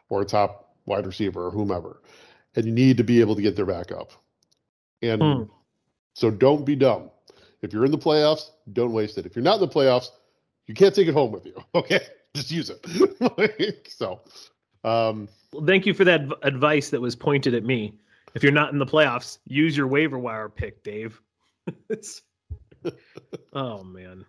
or 0.09 0.21
a 0.21 0.25
top 0.25 0.75
wide 0.85 1.05
receiver 1.05 1.47
or 1.47 1.51
whomever, 1.51 2.01
and 2.55 2.65
you 2.65 2.71
need 2.71 2.97
to 2.97 3.03
be 3.03 3.21
able 3.21 3.35
to 3.35 3.41
get 3.41 3.55
their 3.55 3.65
backup. 3.65 4.11
And 5.01 5.21
hmm. 5.21 5.43
so 6.13 6.31
don't 6.31 6.65
be 6.65 6.75
dumb. 6.75 7.09
If 7.61 7.73
you're 7.73 7.85
in 7.85 7.91
the 7.91 7.97
playoffs, 7.97 8.51
don't 8.73 8.93
waste 8.93 9.17
it. 9.17 9.25
If 9.25 9.35
you're 9.35 9.43
not 9.43 9.55
in 9.55 9.61
the 9.61 9.67
playoffs, 9.67 10.09
you 10.67 10.73
can't 10.73 10.93
take 10.93 11.07
it 11.07 11.13
home 11.13 11.31
with 11.31 11.45
you. 11.45 11.55
Okay, 11.75 11.99
just 12.33 12.51
use 12.51 12.69
it. 12.69 13.87
so, 13.89 14.21
um, 14.83 15.27
well, 15.51 15.65
thank 15.65 15.85
you 15.85 15.93
for 15.93 16.03
that 16.05 16.21
advice 16.43 16.89
that 16.89 17.01
was 17.01 17.15
pointed 17.15 17.53
at 17.53 17.63
me. 17.63 17.93
If 18.33 18.43
you're 18.43 18.51
not 18.51 18.73
in 18.73 18.79
the 18.79 18.85
playoffs, 18.85 19.39
use 19.45 19.75
your 19.77 19.87
waiver 19.87 20.19
wire 20.19 20.49
pick, 20.49 20.83
Dave. 20.83 21.21
oh 23.53 23.83
man. 23.83 24.25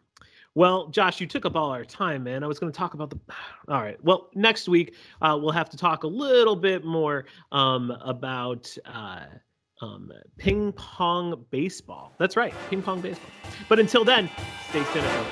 Well, 0.56 0.86
Josh, 0.88 1.20
you 1.20 1.26
took 1.26 1.44
up 1.44 1.54
all 1.54 1.70
our 1.70 1.84
time, 1.84 2.24
man. 2.24 2.42
I 2.42 2.46
was 2.46 2.58
going 2.58 2.72
to 2.72 2.76
talk 2.76 2.94
about 2.94 3.10
the. 3.10 3.18
All 3.68 3.82
right. 3.82 4.02
Well, 4.02 4.30
next 4.34 4.68
week 4.70 4.94
uh, 5.20 5.38
we'll 5.40 5.52
have 5.52 5.68
to 5.68 5.76
talk 5.76 6.02
a 6.04 6.08
little 6.08 6.56
bit 6.56 6.82
more 6.82 7.26
um, 7.52 7.90
about 8.00 8.74
uh, 8.86 9.26
um, 9.82 10.10
ping 10.38 10.72
pong 10.72 11.44
baseball. 11.50 12.14
That's 12.18 12.38
right, 12.38 12.54
ping 12.70 12.80
pong 12.80 13.02
baseball. 13.02 13.30
But 13.68 13.78
until 13.78 14.02
then, 14.02 14.30
stay 14.70 14.82
cynical. 14.84 15.26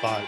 Bye. 0.00 0.24